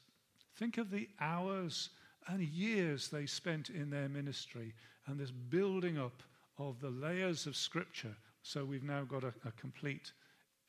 Think 0.57 0.77
of 0.77 0.91
the 0.91 1.07
hours 1.19 1.89
and 2.27 2.41
years 2.41 3.07
they 3.07 3.25
spent 3.25 3.69
in 3.69 3.89
their 3.89 4.09
ministry 4.09 4.73
and 5.07 5.19
this 5.19 5.31
building 5.31 5.97
up 5.97 6.21
of 6.57 6.79
the 6.81 6.89
layers 6.89 7.47
of 7.47 7.55
Scripture. 7.55 8.15
So 8.41 8.65
we've 8.65 8.83
now 8.83 9.03
got 9.03 9.23
a, 9.23 9.33
a 9.45 9.51
complete 9.53 10.11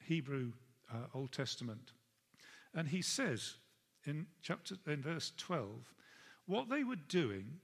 Hebrew 0.06 0.52
uh, 0.92 1.06
Old 1.14 1.32
Testament. 1.32 1.92
And 2.74 2.88
he 2.88 3.02
says 3.02 3.54
in 4.04 4.26
chapter 4.42 4.76
in 4.86 5.02
verse 5.02 5.32
12, 5.36 5.68
what 6.46 6.68
they 6.68 6.84
were 6.84 6.96
doing, 6.96 7.60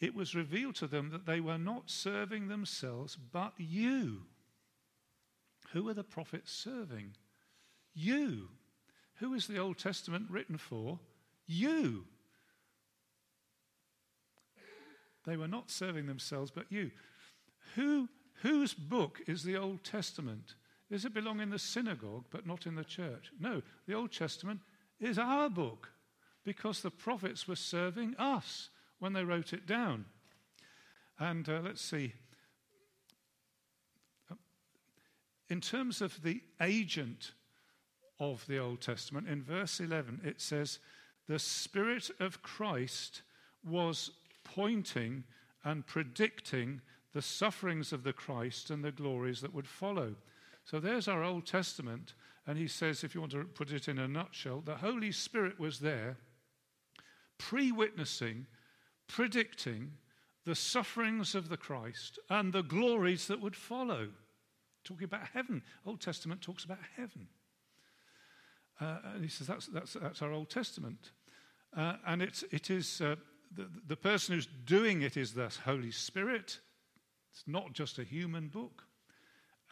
it 0.00 0.14
was 0.14 0.34
revealed 0.34 0.74
to 0.76 0.86
them 0.86 1.10
that 1.10 1.26
they 1.26 1.40
were 1.40 1.58
not 1.58 1.90
serving 1.90 2.48
themselves, 2.48 3.16
but 3.16 3.52
you. 3.58 4.22
Who 5.72 5.88
are 5.88 5.94
the 5.94 6.04
prophets 6.04 6.52
serving? 6.52 7.14
You. 7.94 8.48
Who 9.16 9.34
is 9.34 9.46
the 9.46 9.58
Old 9.58 9.78
Testament 9.78 10.26
written 10.30 10.56
for? 10.56 10.98
You. 11.46 12.04
They 15.26 15.36
were 15.36 15.48
not 15.48 15.70
serving 15.70 16.06
themselves, 16.06 16.50
but 16.50 16.66
you. 16.70 16.90
Who, 17.74 18.08
whose 18.42 18.72
book 18.72 19.20
is 19.26 19.42
the 19.42 19.56
Old 19.56 19.84
Testament? 19.84 20.54
Does 20.90 21.04
it 21.04 21.14
belong 21.14 21.40
in 21.40 21.50
the 21.50 21.58
synagogue, 21.58 22.24
but 22.30 22.46
not 22.46 22.66
in 22.66 22.74
the 22.74 22.84
church? 22.84 23.30
No, 23.38 23.62
the 23.86 23.94
Old 23.94 24.12
Testament 24.12 24.60
is 24.98 25.18
our 25.18 25.48
book 25.48 25.92
because 26.44 26.80
the 26.80 26.90
prophets 26.90 27.46
were 27.46 27.56
serving 27.56 28.16
us 28.18 28.70
when 28.98 29.12
they 29.12 29.24
wrote 29.24 29.52
it 29.52 29.66
down. 29.66 30.06
And 31.18 31.48
uh, 31.48 31.60
let's 31.62 31.82
see. 31.82 32.14
In 35.48 35.60
terms 35.60 36.00
of 36.00 36.22
the 36.22 36.40
agent 36.60 37.32
of 38.18 38.44
the 38.46 38.58
Old 38.58 38.80
Testament, 38.80 39.28
in 39.28 39.42
verse 39.42 39.80
11, 39.80 40.20
it 40.24 40.40
says, 40.40 40.78
The 41.28 41.38
Spirit 41.38 42.10
of 42.20 42.42
Christ 42.42 43.22
was 43.64 44.10
pointing 44.44 45.24
and 45.64 45.86
predicting 45.86 46.80
the 47.12 47.22
sufferings 47.22 47.92
of 47.92 48.04
the 48.04 48.12
Christ 48.12 48.70
and 48.70 48.84
the 48.84 48.92
glories 48.92 49.40
that 49.40 49.52
would 49.52 49.66
follow. 49.66 50.14
So 50.64 50.80
there's 50.80 51.08
our 51.08 51.22
Old 51.22 51.46
Testament. 51.46 52.14
And 52.46 52.58
he 52.58 52.68
says, 52.68 53.04
if 53.04 53.14
you 53.14 53.20
want 53.20 53.32
to 53.32 53.44
put 53.44 53.70
it 53.70 53.88
in 53.88 53.98
a 53.98 54.08
nutshell, 54.08 54.62
the 54.64 54.76
Holy 54.76 55.12
Spirit 55.12 55.60
was 55.60 55.78
there, 55.78 56.16
pre 57.38 57.70
witnessing, 57.70 58.46
predicting 59.06 59.92
the 60.44 60.54
sufferings 60.54 61.34
of 61.34 61.48
the 61.48 61.56
Christ 61.56 62.18
and 62.28 62.52
the 62.52 62.62
glories 62.62 63.26
that 63.26 63.40
would 63.40 63.56
follow. 63.56 64.08
Talking 64.84 65.04
about 65.04 65.28
heaven. 65.34 65.62
Old 65.86 66.00
Testament 66.00 66.40
talks 66.40 66.64
about 66.64 66.78
heaven. 66.96 67.28
Uh, 68.80 68.96
and 69.14 69.22
he 69.22 69.28
says 69.28 69.46
that's, 69.46 69.66
that's, 69.66 69.92
that's 69.92 70.22
our 70.22 70.32
Old 70.32 70.48
Testament. 70.48 71.12
Uh, 71.76 71.96
and 72.06 72.22
it's, 72.22 72.42
it 72.50 72.70
is 72.70 73.00
uh, 73.00 73.16
the, 73.54 73.68
the 73.86 73.96
person 73.96 74.34
who's 74.34 74.48
doing 74.64 75.02
it 75.02 75.16
is 75.16 75.34
the 75.34 75.52
Holy 75.64 75.90
Spirit. 75.90 76.58
It's 77.32 77.44
not 77.46 77.74
just 77.74 77.98
a 77.98 78.04
human 78.04 78.48
book. 78.48 78.84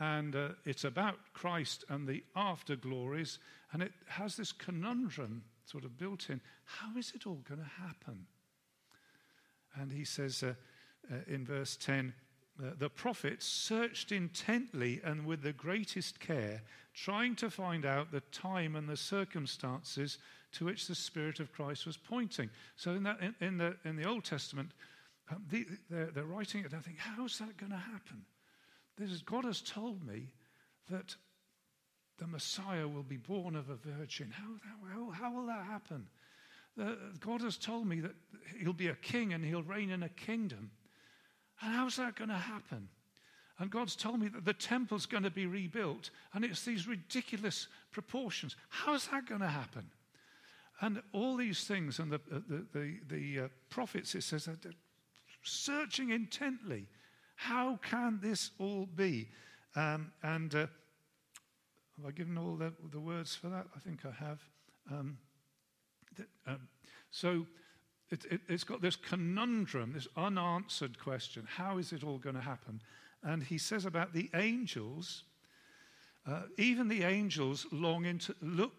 And 0.01 0.37
uh, 0.37 0.49
it's 0.65 0.85
about 0.85 1.19
Christ 1.33 1.85
and 1.89 2.07
the 2.07 2.23
afterglories. 2.37 3.39
And 3.73 3.83
it 3.83 3.93
has 4.07 4.37
this 4.37 4.53
conundrum 4.53 5.43
sort 5.65 5.85
of 5.85 5.99
built 5.99 6.31
in. 6.31 6.41
How 6.65 6.97
is 6.97 7.13
it 7.15 7.27
all 7.27 7.43
going 7.49 7.61
to 7.61 7.83
happen? 7.83 8.27
And 9.75 9.93
he 9.93 10.05
says 10.05 10.43
uh, 10.43 10.55
uh, 11.13 11.17
in 11.27 11.45
verse 11.45 11.77
10 11.77 12.15
uh, 12.61 12.71
the 12.77 12.91
prophets 12.91 13.47
searched 13.47 14.11
intently 14.11 15.01
and 15.05 15.25
with 15.25 15.43
the 15.43 15.53
greatest 15.53 16.19
care, 16.19 16.63
trying 16.93 17.37
to 17.37 17.51
find 17.51 17.87
out 17.87 18.11
the 18.11 18.23
time 18.33 18.75
and 18.75 18.89
the 18.89 18.97
circumstances 18.97 20.19
to 20.53 20.65
which 20.65 20.89
the 20.89 20.95
Spirit 20.95 21.39
of 21.39 21.53
Christ 21.53 21.87
was 21.87 21.97
pointing. 21.97 22.51
So, 22.75 22.93
in, 22.93 23.05
that, 23.05 23.21
in, 23.21 23.35
in 23.41 23.59
the, 23.59 23.77
in 23.85 23.97
the 23.97 24.09
Old 24.09 24.25
Testament, 24.25 24.73
um, 25.31 25.45
the, 25.51 25.67
they're, 25.89 26.07
they're, 26.07 26.25
writing 26.25 26.63
it, 26.63 26.73
and 26.73 26.75
I 26.75 26.81
think, 26.81 26.99
how's 26.99 27.39
that 27.39 27.57
going 27.57 27.71
to 27.71 27.79
happen? 27.79 28.25
This 28.99 29.11
is, 29.11 29.23
God 29.23 29.45
has 29.45 29.61
told 29.61 30.07
me 30.07 30.33
that 30.91 31.15
the 32.19 32.27
Messiah 32.27 32.89
will 32.89 33.05
be 33.05 33.17
born 33.17 33.55
of 33.55 33.71
a 33.71 33.77
virgin. 33.77 34.33
How, 34.33 34.49
how, 34.93 35.11
how 35.11 35.33
will 35.33 35.47
that 35.47 35.65
happen? 35.65 36.07
God 37.21 37.41
has 37.43 37.57
told 37.57 37.87
me 37.87 38.01
that 38.01 38.15
he'll 38.61 38.73
be 38.73 38.89
a 38.89 38.95
king 38.95 39.33
and 39.33 39.45
he'll 39.45 39.63
reign 39.63 39.91
in 39.91 40.03
a 40.03 40.09
kingdom. 40.09 40.71
And 41.61 41.75
how's 41.75 41.97
that 41.97 42.17
going 42.17 42.31
to 42.31 42.37
happen? 42.37 42.89
And 43.59 43.71
God's 43.71 43.97
told 43.97 44.21
me 44.21 44.29
that 44.29 44.45
the 44.45 44.53
temple's 44.53 45.07
going 45.07 45.25
to 45.25 45.31
be 45.31 45.47
rebuilt, 45.47 46.11
and 46.33 46.45
it's 46.45 46.65
these 46.65 46.87
ridiculous 46.87 47.67
proportions. 47.91 48.55
How's 48.69 49.09
that 49.09 49.27
going 49.27 49.41
to 49.41 49.49
happen? 49.49 49.91
And 50.81 51.03
all 51.13 51.37
these 51.37 51.65
things, 51.65 51.99
and 51.99 52.13
the, 52.13 52.21
the, 52.31 52.67
the, 52.73 52.99
the 53.09 53.41
uh, 53.41 53.49
prophets, 53.69 54.15
it 54.15 54.23
says, 54.23 54.47
are 54.47 54.57
searching 55.43 56.11
intently. 56.11 56.87
How 57.39 57.79
can 57.89 58.19
this 58.21 58.51
all 58.59 58.87
be? 58.97 59.29
Um, 59.77 60.11
and 60.25 60.53
uh, 60.53 60.59
have 60.59 62.07
I 62.09 62.11
given 62.11 62.37
all 62.37 62.57
the, 62.57 62.73
the, 62.91 62.99
words 62.99 63.37
for 63.37 63.49
that? 63.49 63.67
I 63.77 63.79
think 63.79 64.01
I 64.05 64.11
have. 64.11 64.41
Um, 64.91 65.19
that, 66.17 66.27
um, 66.49 66.69
so 67.13 67.47
it, 68.11 68.25
it, 68.29 68.41
it's 68.49 68.65
got 68.65 68.83
this 68.83 68.97
conundrum, 68.97 69.93
this 69.93 70.09
unanswered 70.17 70.99
question 70.99 71.47
how 71.49 71.79
is 71.79 71.93
it 71.93 72.03
all 72.03 72.19
going 72.19 72.35
to 72.35 72.41
happen? 72.41 72.83
And 73.23 73.45
he 73.45 73.57
says 73.57 73.85
about 73.85 74.13
the 74.13 74.29
angels, 74.35 75.23
uh, 76.27 76.43
even 76.57 76.89
the 76.89 77.05
angels 77.05 77.69
long, 77.71 78.05
into, 78.05 78.35
look, 78.43 78.73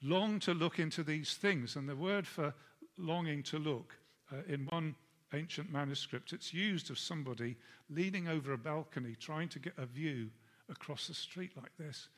long 0.00 0.38
to 0.40 0.54
look 0.54 0.78
into 0.78 1.02
these 1.02 1.34
things. 1.34 1.74
And 1.74 1.88
the 1.88 1.96
word 1.96 2.24
for 2.24 2.54
longing 2.96 3.42
to 3.42 3.58
look 3.58 3.96
uh, 4.32 4.42
in 4.46 4.66
one 4.66 4.94
ancient 5.34 5.72
manuscript, 5.72 6.32
it's 6.32 6.54
used 6.54 6.90
of 6.90 6.98
somebody 6.98 7.56
leaning 7.90 8.28
over 8.28 8.52
a 8.52 8.58
balcony 8.58 9.14
trying 9.18 9.48
to 9.50 9.58
get 9.58 9.74
a 9.76 9.86
view 9.86 10.30
across 10.70 11.06
the 11.08 11.14
street 11.14 11.52
like 11.56 11.76
this. 11.78 12.08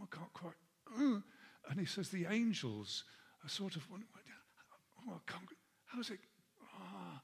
I 0.00 0.04
can't 0.14 0.32
quite. 0.32 1.22
And 1.70 1.78
he 1.78 1.86
says 1.86 2.08
the 2.08 2.26
angels 2.26 3.04
are 3.44 3.48
sort 3.48 3.76
of, 3.76 3.86
oh, 3.92 5.12
I 5.12 5.30
can't, 5.30 5.48
how's 5.86 6.10
it? 6.10 6.18
Oh. 6.60 7.20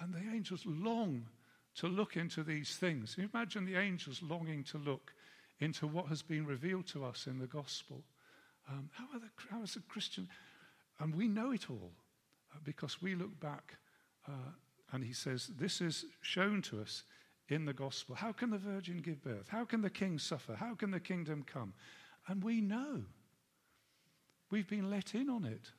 And 0.00 0.12
the 0.12 0.30
angels 0.30 0.62
long 0.66 1.26
to 1.76 1.88
look 1.88 2.16
into 2.16 2.42
these 2.42 2.76
things. 2.76 3.16
Imagine 3.32 3.64
the 3.64 3.76
angels 3.76 4.22
longing 4.22 4.62
to 4.64 4.78
look 4.78 5.14
into 5.60 5.86
what 5.86 6.08
has 6.08 6.22
been 6.22 6.46
revealed 6.46 6.86
to 6.88 7.04
us 7.04 7.26
in 7.26 7.38
the 7.38 7.46
gospel. 7.46 8.04
Um, 8.68 8.90
how, 8.92 9.04
are 9.14 9.20
the, 9.20 9.30
how 9.50 9.62
is 9.62 9.76
a 9.76 9.80
Christian? 9.80 10.28
And 11.00 11.14
we 11.14 11.28
know 11.28 11.52
it 11.52 11.70
all 11.70 11.92
uh, 12.54 12.58
because 12.64 13.00
we 13.00 13.14
look 13.14 13.38
back 13.40 13.76
uh, 14.28 14.52
and 14.92 15.04
he 15.04 15.12
says, 15.12 15.50
This 15.58 15.80
is 15.80 16.04
shown 16.20 16.62
to 16.62 16.80
us 16.80 17.04
in 17.48 17.64
the 17.64 17.72
gospel. 17.72 18.14
How 18.14 18.32
can 18.32 18.50
the 18.50 18.58
virgin 18.58 18.98
give 18.98 19.22
birth? 19.22 19.48
How 19.48 19.64
can 19.64 19.82
the 19.82 19.90
king 19.90 20.18
suffer? 20.18 20.54
How 20.54 20.74
can 20.74 20.90
the 20.90 21.00
kingdom 21.00 21.44
come? 21.46 21.74
And 22.28 22.42
we 22.42 22.60
know. 22.60 23.02
We've 24.50 24.68
been 24.68 24.90
let 24.90 25.14
in 25.14 25.28
on 25.28 25.44
it. 25.44 25.70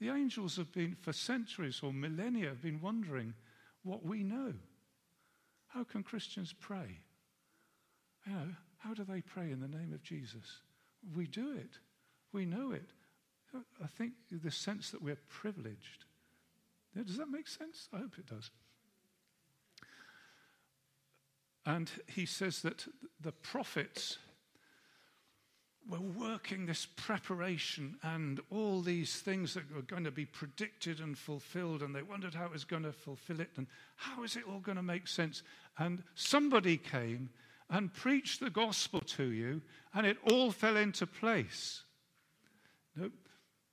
The 0.00 0.08
angels 0.10 0.56
have 0.56 0.72
been, 0.72 0.96
for 1.00 1.12
centuries 1.12 1.80
or 1.82 1.92
millennia, 1.92 2.48
have 2.48 2.62
been 2.62 2.80
wondering 2.80 3.34
what 3.82 4.04
we 4.04 4.22
know. 4.22 4.54
How 5.68 5.84
can 5.84 6.02
Christians 6.02 6.54
pray? 6.58 7.00
You 8.26 8.32
know, 8.32 8.48
how 8.78 8.94
do 8.94 9.04
they 9.04 9.20
pray 9.20 9.50
in 9.50 9.60
the 9.60 9.68
name 9.68 9.92
of 9.92 10.02
Jesus? 10.02 10.62
We 11.14 11.26
do 11.26 11.52
it. 11.52 11.78
We 12.32 12.46
know 12.46 12.72
it. 12.72 12.90
I 13.54 13.86
think 13.86 14.12
the 14.30 14.50
sense 14.50 14.90
that 14.90 15.02
we're 15.02 15.18
privileged. 15.28 16.04
Does 16.94 17.16
that 17.16 17.30
make 17.30 17.46
sense? 17.46 17.88
I 17.92 17.98
hope 17.98 18.18
it 18.18 18.26
does. 18.26 18.50
And 21.64 21.90
he 22.06 22.26
says 22.26 22.62
that 22.62 22.86
the 23.20 23.32
prophets 23.32 24.18
were 25.88 26.00
working 26.00 26.66
this 26.66 26.86
preparation 26.96 27.96
and 28.02 28.40
all 28.50 28.80
these 28.80 29.20
things 29.20 29.54
that 29.54 29.74
were 29.74 29.82
going 29.82 30.04
to 30.04 30.10
be 30.10 30.26
predicted 30.26 31.00
and 31.00 31.16
fulfilled, 31.16 31.82
and 31.82 31.94
they 31.94 32.02
wondered 32.02 32.34
how 32.34 32.46
it 32.46 32.52
was 32.52 32.64
going 32.64 32.82
to 32.82 32.92
fulfill 32.92 33.40
it 33.40 33.50
and 33.56 33.66
how 33.96 34.22
is 34.22 34.36
it 34.36 34.44
all 34.46 34.60
going 34.60 34.76
to 34.76 34.82
make 34.82 35.06
sense. 35.06 35.42
And 35.78 36.02
somebody 36.14 36.76
came 36.76 37.30
and 37.70 37.92
preached 37.92 38.40
the 38.40 38.50
gospel 38.50 39.00
to 39.00 39.24
you, 39.24 39.62
and 39.94 40.06
it 40.06 40.18
all 40.30 40.50
fell 40.50 40.76
into 40.76 41.06
place. 41.06 41.82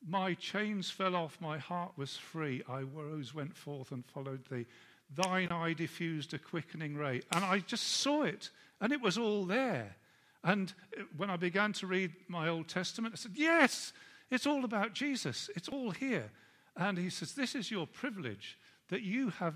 My 0.08 0.34
chains 0.36 0.90
fell 0.90 1.16
off, 1.16 1.38
my 1.42 1.58
heart 1.58 1.94
was 1.98 2.16
free. 2.16 2.64
I 2.68 2.82
rose, 2.82 3.34
went 3.34 3.56
forth, 3.56 3.92
and 3.92 4.06
followed 4.06 4.48
thee. 4.50 4.66
Thine 5.14 5.50
eye 5.50 5.74
diffused 5.74 6.34
a 6.34 6.40
quickening 6.40 6.96
ray. 6.96 7.22
And 7.32 7.44
I 7.44 7.60
just 7.60 7.84
saw 7.84 8.24
it, 8.24 8.50
and 8.82 8.92
it 8.92 9.02
was 9.02 9.18
all 9.18 9.46
there. 9.46 9.96
And 10.44 10.74
when 11.18 11.30
I 11.30 11.38
began 11.38 11.74
to 11.74 11.88
read 11.88 12.12
my 12.28 12.50
Old 12.50 12.68
Testament, 12.68 13.16
I 13.16 13.18
said, 13.18 13.34
Yes, 13.36 13.94
it's 14.30 14.46
all 14.46 14.64
about 14.64 14.94
Jesus. 14.94 15.50
It's 15.56 15.70
all 15.70 15.92
here. 15.92 16.30
And 16.76 16.98
he 16.98 17.10
says, 17.10 17.34
This 17.34 17.56
is 17.56 17.72
your 17.72 17.88
privilege 17.88 18.58
that 18.90 19.02
you 19.02 19.30
have 19.32 19.56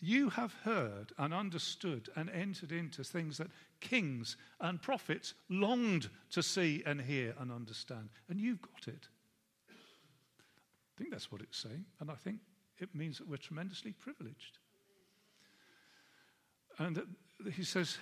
You 0.00 0.30
have 0.30 0.54
heard 0.64 1.12
and 1.18 1.34
understood 1.34 2.08
and 2.14 2.30
entered 2.30 2.70
into 2.70 3.02
things 3.02 3.38
that 3.38 3.48
kings 3.80 4.36
and 4.60 4.80
prophets 4.80 5.34
longed 5.48 6.08
to 6.30 6.42
see 6.42 6.82
and 6.86 7.00
hear 7.00 7.34
and 7.40 7.50
understand. 7.50 8.08
And 8.28 8.40
you've 8.40 8.62
got 8.62 8.86
it. 8.86 9.08
I 9.68 10.98
think 10.98 11.10
that's 11.10 11.32
what 11.32 11.40
it's 11.40 11.58
saying. 11.58 11.84
And 12.00 12.10
I 12.10 12.14
think 12.14 12.38
it 12.78 12.94
means 12.94 13.18
that 13.18 13.28
we're 13.28 13.36
tremendously 13.36 13.92
privileged. 13.92 14.58
And 16.78 17.02
he 17.54 17.64
says, 17.64 17.98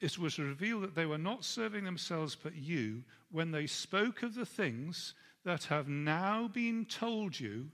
it 0.00 0.18
was 0.18 0.38
revealed 0.38 0.82
that 0.82 0.96
they 0.96 1.06
were 1.06 1.18
not 1.18 1.44
serving 1.44 1.84
themselves 1.84 2.36
but 2.36 2.56
you 2.56 3.02
when 3.30 3.52
they 3.52 3.66
spoke 3.66 4.22
of 4.22 4.34
the 4.34 4.46
things 4.46 5.14
that 5.44 5.64
have 5.64 5.88
now 5.88 6.48
been 6.48 6.84
told 6.84 7.38
you 7.38 7.68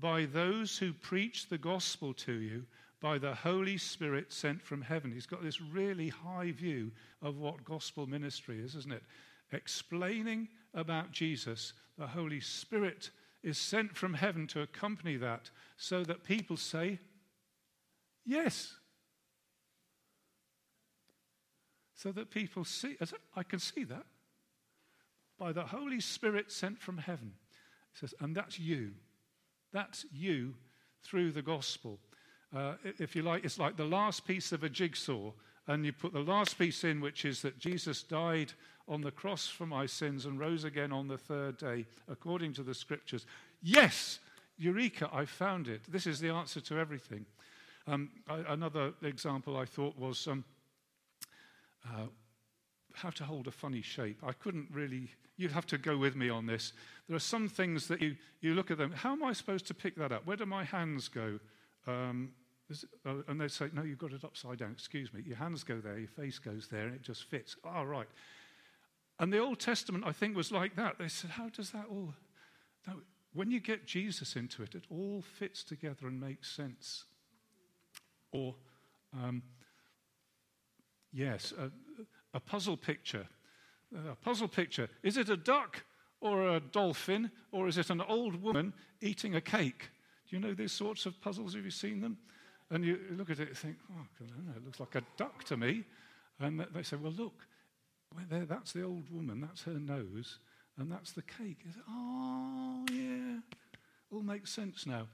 by 0.00 0.26
those 0.26 0.76
who 0.76 0.92
preach 0.92 1.48
the 1.48 1.58
gospel 1.58 2.12
to 2.14 2.32
you 2.32 2.64
by 3.00 3.18
the 3.18 3.34
Holy 3.34 3.76
Spirit 3.76 4.32
sent 4.32 4.62
from 4.62 4.82
heaven. 4.82 5.12
He's 5.12 5.26
got 5.26 5.42
this 5.42 5.60
really 5.60 6.08
high 6.08 6.52
view 6.52 6.90
of 7.22 7.36
what 7.36 7.64
gospel 7.64 8.06
ministry 8.06 8.58
is, 8.60 8.74
isn't 8.74 8.92
it? 8.92 9.02
Explaining 9.52 10.48
about 10.74 11.12
Jesus, 11.12 11.72
the 11.98 12.06
Holy 12.06 12.40
Spirit 12.40 13.10
is 13.42 13.58
sent 13.58 13.96
from 13.96 14.14
heaven 14.14 14.46
to 14.48 14.62
accompany 14.62 15.16
that 15.18 15.50
so 15.76 16.02
that 16.04 16.24
people 16.24 16.56
say, 16.56 16.98
Yes. 18.24 18.74
So 21.94 22.12
that 22.12 22.30
people 22.30 22.64
see, 22.64 22.96
I 23.34 23.42
can 23.44 23.60
see 23.60 23.84
that. 23.84 24.04
By 25.38 25.52
the 25.52 25.62
Holy 25.62 26.00
Spirit 26.00 26.50
sent 26.50 26.80
from 26.80 26.98
heaven. 26.98 27.32
He 27.92 28.00
says, 28.00 28.14
and 28.20 28.34
that's 28.34 28.58
you. 28.58 28.92
That's 29.76 30.06
you 30.10 30.54
through 31.02 31.32
the 31.32 31.42
gospel. 31.42 31.98
Uh, 32.56 32.76
if 32.98 33.14
you 33.14 33.20
like, 33.20 33.44
it's 33.44 33.58
like 33.58 33.76
the 33.76 33.84
last 33.84 34.26
piece 34.26 34.52
of 34.52 34.64
a 34.64 34.70
jigsaw, 34.70 35.32
and 35.66 35.84
you 35.84 35.92
put 35.92 36.14
the 36.14 36.20
last 36.20 36.56
piece 36.58 36.82
in, 36.82 37.02
which 37.02 37.26
is 37.26 37.42
that 37.42 37.58
Jesus 37.58 38.02
died 38.02 38.54
on 38.88 39.02
the 39.02 39.10
cross 39.10 39.48
for 39.48 39.66
my 39.66 39.84
sins 39.84 40.24
and 40.24 40.40
rose 40.40 40.64
again 40.64 40.92
on 40.92 41.08
the 41.08 41.18
third 41.18 41.58
day, 41.58 41.84
according 42.08 42.54
to 42.54 42.62
the 42.62 42.72
scriptures. 42.72 43.26
Yes, 43.62 44.20
Eureka, 44.56 45.10
I 45.12 45.26
found 45.26 45.68
it. 45.68 45.82
This 45.86 46.06
is 46.06 46.20
the 46.20 46.30
answer 46.30 46.62
to 46.62 46.78
everything. 46.78 47.26
Um, 47.86 48.08
I, 48.30 48.44
another 48.48 48.94
example 49.02 49.58
I 49.58 49.66
thought 49.66 49.98
was 49.98 50.26
um, 50.26 50.42
uh, 51.84 52.06
how 52.96 53.10
to 53.10 53.24
hold 53.24 53.46
a 53.46 53.50
funny 53.50 53.82
shape. 53.82 54.22
I 54.26 54.32
couldn't 54.32 54.68
really, 54.72 55.10
you'd 55.36 55.52
have 55.52 55.66
to 55.66 55.78
go 55.78 55.98
with 55.98 56.16
me 56.16 56.30
on 56.30 56.46
this. 56.46 56.72
There 57.06 57.16
are 57.16 57.20
some 57.20 57.46
things 57.46 57.88
that 57.88 58.00
you, 58.00 58.16
you 58.40 58.54
look 58.54 58.70
at 58.70 58.78
them, 58.78 58.90
how 58.90 59.12
am 59.12 59.22
I 59.22 59.34
supposed 59.34 59.66
to 59.66 59.74
pick 59.74 59.96
that 59.96 60.12
up? 60.12 60.26
Where 60.26 60.36
do 60.36 60.46
my 60.46 60.64
hands 60.64 61.08
go? 61.08 61.38
Um, 61.86 62.32
uh, 63.04 63.16
and 63.28 63.40
they 63.40 63.48
say, 63.48 63.68
no, 63.74 63.82
you've 63.82 63.98
got 63.98 64.12
it 64.12 64.24
upside 64.24 64.58
down. 64.58 64.72
Excuse 64.72 65.12
me. 65.12 65.22
Your 65.26 65.36
hands 65.36 65.62
go 65.62 65.78
there, 65.78 65.98
your 65.98 66.08
face 66.08 66.38
goes 66.38 66.68
there, 66.68 66.86
and 66.86 66.94
it 66.94 67.02
just 67.02 67.24
fits. 67.24 67.54
Oh, 67.64 67.84
right. 67.84 68.08
And 69.18 69.32
the 69.32 69.38
Old 69.38 69.60
Testament, 69.60 70.04
I 70.06 70.12
think, 70.12 70.34
was 70.34 70.50
like 70.50 70.74
that. 70.76 70.98
They 70.98 71.08
said, 71.08 71.30
how 71.30 71.48
does 71.50 71.70
that 71.70 71.84
all. 71.90 72.14
No, 72.86 72.94
when 73.34 73.50
you 73.50 73.60
get 73.60 73.86
Jesus 73.86 74.36
into 74.36 74.62
it, 74.62 74.74
it 74.74 74.84
all 74.90 75.22
fits 75.38 75.62
together 75.62 76.06
and 76.06 76.18
makes 76.18 76.50
sense. 76.50 77.04
Or, 78.32 78.54
um, 79.12 79.42
yes, 81.12 81.52
a, 81.58 81.70
a 82.36 82.40
puzzle 82.40 82.76
picture. 82.76 83.26
Uh, 83.94 84.12
a 84.12 84.14
puzzle 84.14 84.48
picture. 84.48 84.88
Is 85.02 85.16
it 85.16 85.28
a 85.30 85.36
duck 85.36 85.82
or 86.20 86.56
a 86.56 86.60
dolphin 86.60 87.30
or 87.50 87.66
is 87.66 87.78
it 87.78 87.90
an 87.90 88.02
old 88.02 88.42
woman 88.42 88.72
eating 89.00 89.34
a 89.34 89.40
cake? 89.40 89.90
Do 90.28 90.36
you 90.36 90.42
know 90.42 90.54
these 90.54 90.72
sorts 90.72 91.06
of 91.06 91.20
puzzles? 91.20 91.54
Have 91.54 91.64
you 91.64 91.70
seen 91.70 92.00
them? 92.00 92.18
And 92.70 92.84
you 92.84 92.98
look 93.16 93.30
at 93.30 93.40
it 93.40 93.48
and 93.48 93.56
think, 93.56 93.76
oh, 93.92 94.24
it 94.56 94.64
looks 94.64 94.80
like 94.80 94.96
a 94.96 95.02
duck 95.16 95.44
to 95.44 95.56
me. 95.56 95.84
And 96.40 96.66
they 96.74 96.82
say, 96.82 96.96
well, 96.96 97.12
look, 97.12 97.46
well, 98.14 98.44
that's 98.46 98.72
the 98.72 98.82
old 98.82 99.08
woman, 99.10 99.40
that's 99.40 99.62
her 99.62 99.78
nose, 99.78 100.38
and 100.78 100.90
that's 100.90 101.12
the 101.12 101.22
cake. 101.22 101.64
oh, 101.88 102.84
yeah, 102.92 103.38
all 104.12 104.22
makes 104.22 104.52
sense 104.52 104.84
now. 104.86 105.06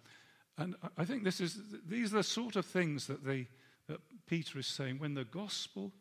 And 0.59 0.75
I 0.97 1.05
think 1.05 1.25
this 1.25 1.41
is, 1.41 1.61
these 1.87 2.13
are 2.13 2.19
the 2.19 2.23
sort 2.23 2.57
of 2.57 2.67
things 2.67 3.07
that, 3.07 3.25
the, 3.25 3.47
that 3.89 4.01
Peter 4.27 4.59
is 4.59 4.67
saying. 4.67 4.99
When 4.99 5.15
the 5.15 5.25
gospel 5.25 5.93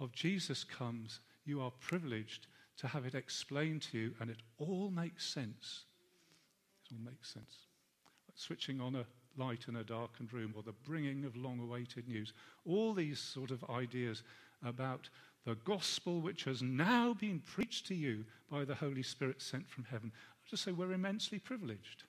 of 0.00 0.12
Jesus 0.12 0.64
comes, 0.64 1.20
you 1.44 1.60
are 1.60 1.72
privileged 1.80 2.46
to 2.78 2.88
have 2.88 3.04
it 3.04 3.14
explained 3.14 3.82
to 3.82 3.98
you, 3.98 4.14
and 4.20 4.30
it 4.30 4.42
all 4.58 4.90
makes 4.90 5.24
sense. 5.26 5.84
It 6.84 6.94
all 6.94 7.04
makes 7.04 7.32
sense. 7.32 7.66
Like 8.26 8.36
switching 8.36 8.80
on 8.80 8.96
a 8.96 9.06
light 9.36 9.66
in 9.68 9.76
a 9.76 9.84
darkened 9.84 10.32
room 10.32 10.54
or 10.56 10.62
the 10.62 10.72
bringing 10.72 11.24
of 11.24 11.36
long 11.36 11.60
awaited 11.60 12.08
news. 12.08 12.32
All 12.64 12.94
these 12.94 13.18
sort 13.18 13.50
of 13.50 13.64
ideas 13.70 14.22
about 14.64 15.08
the 15.44 15.56
gospel 15.56 16.20
which 16.20 16.44
has 16.44 16.62
now 16.62 17.14
been 17.14 17.40
preached 17.40 17.86
to 17.88 17.94
you 17.94 18.24
by 18.50 18.64
the 18.64 18.74
Holy 18.74 19.02
Spirit 19.02 19.42
sent 19.42 19.68
from 19.68 19.84
heaven. 19.84 20.10
I 20.14 20.50
just 20.50 20.64
say 20.64 20.72
we're 20.72 20.92
immensely 20.92 21.38
privileged 21.38 22.04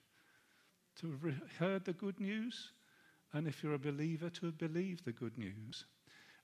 to 1.00 1.10
have 1.10 1.34
heard 1.58 1.84
the 1.84 1.92
good 1.92 2.18
news, 2.18 2.72
and 3.32 3.46
if 3.46 3.62
you're 3.62 3.74
a 3.74 3.78
believer, 3.78 4.30
to 4.30 4.46
have 4.46 4.56
believed 4.56 5.04
the 5.04 5.12
good 5.12 5.36
news. 5.36 5.84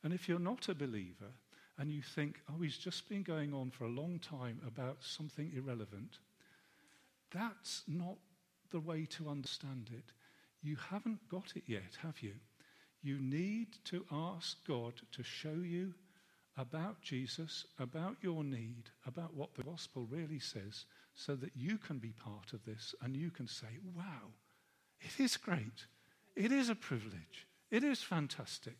And 0.04 0.12
if 0.12 0.28
you're 0.28 0.38
not 0.38 0.68
a 0.68 0.74
believer 0.74 1.32
and 1.78 1.90
you 1.90 2.02
think, 2.02 2.40
oh, 2.50 2.62
he's 2.62 2.78
just 2.78 3.08
been 3.08 3.22
going 3.22 3.54
on 3.54 3.70
for 3.70 3.84
a 3.84 3.88
long 3.88 4.18
time 4.18 4.60
about 4.66 4.98
something 5.00 5.52
irrelevant, 5.54 6.18
that's 7.30 7.82
not 7.86 8.16
the 8.70 8.80
way 8.80 9.06
to 9.06 9.28
understand 9.28 9.90
it. 9.92 10.12
You 10.62 10.76
haven't 10.90 11.28
got 11.28 11.52
it 11.56 11.64
yet, 11.66 11.96
have 12.02 12.20
you? 12.20 12.34
You 13.02 13.18
need 13.18 13.68
to 13.86 14.04
ask 14.12 14.56
God 14.66 14.94
to 15.12 15.22
show 15.22 15.54
you 15.62 15.94
about 16.56 17.00
Jesus, 17.00 17.64
about 17.78 18.16
your 18.20 18.44
need, 18.44 18.90
about 19.06 19.34
what 19.34 19.54
the 19.54 19.62
gospel 19.62 20.06
really 20.10 20.38
says, 20.38 20.84
so 21.14 21.34
that 21.36 21.56
you 21.56 21.78
can 21.78 21.98
be 21.98 22.12
part 22.12 22.52
of 22.52 22.64
this 22.64 22.94
and 23.02 23.16
you 23.16 23.30
can 23.30 23.48
say, 23.48 23.78
wow, 23.96 24.30
it 25.00 25.20
is 25.22 25.36
great. 25.36 25.86
It 26.36 26.52
is 26.52 26.68
a 26.68 26.74
privilege. 26.74 27.46
It 27.70 27.82
is 27.82 28.02
fantastic. 28.02 28.76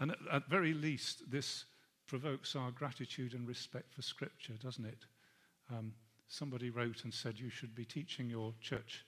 And 0.00 0.12
at, 0.12 0.18
at 0.32 0.48
very 0.48 0.72
least, 0.74 1.30
this 1.30 1.66
provokes 2.06 2.56
our 2.56 2.70
gratitude 2.72 3.34
and 3.34 3.46
respect 3.46 3.94
for 3.94 4.02
Scripture, 4.02 4.54
doesn't 4.62 4.84
it? 4.84 5.04
Um, 5.70 5.92
somebody 6.26 6.70
wrote 6.70 7.04
and 7.04 7.14
said 7.14 7.38
you 7.38 7.50
should 7.50 7.74
be 7.74 7.84
teaching 7.84 8.28
your 8.28 8.52
church 8.60 9.04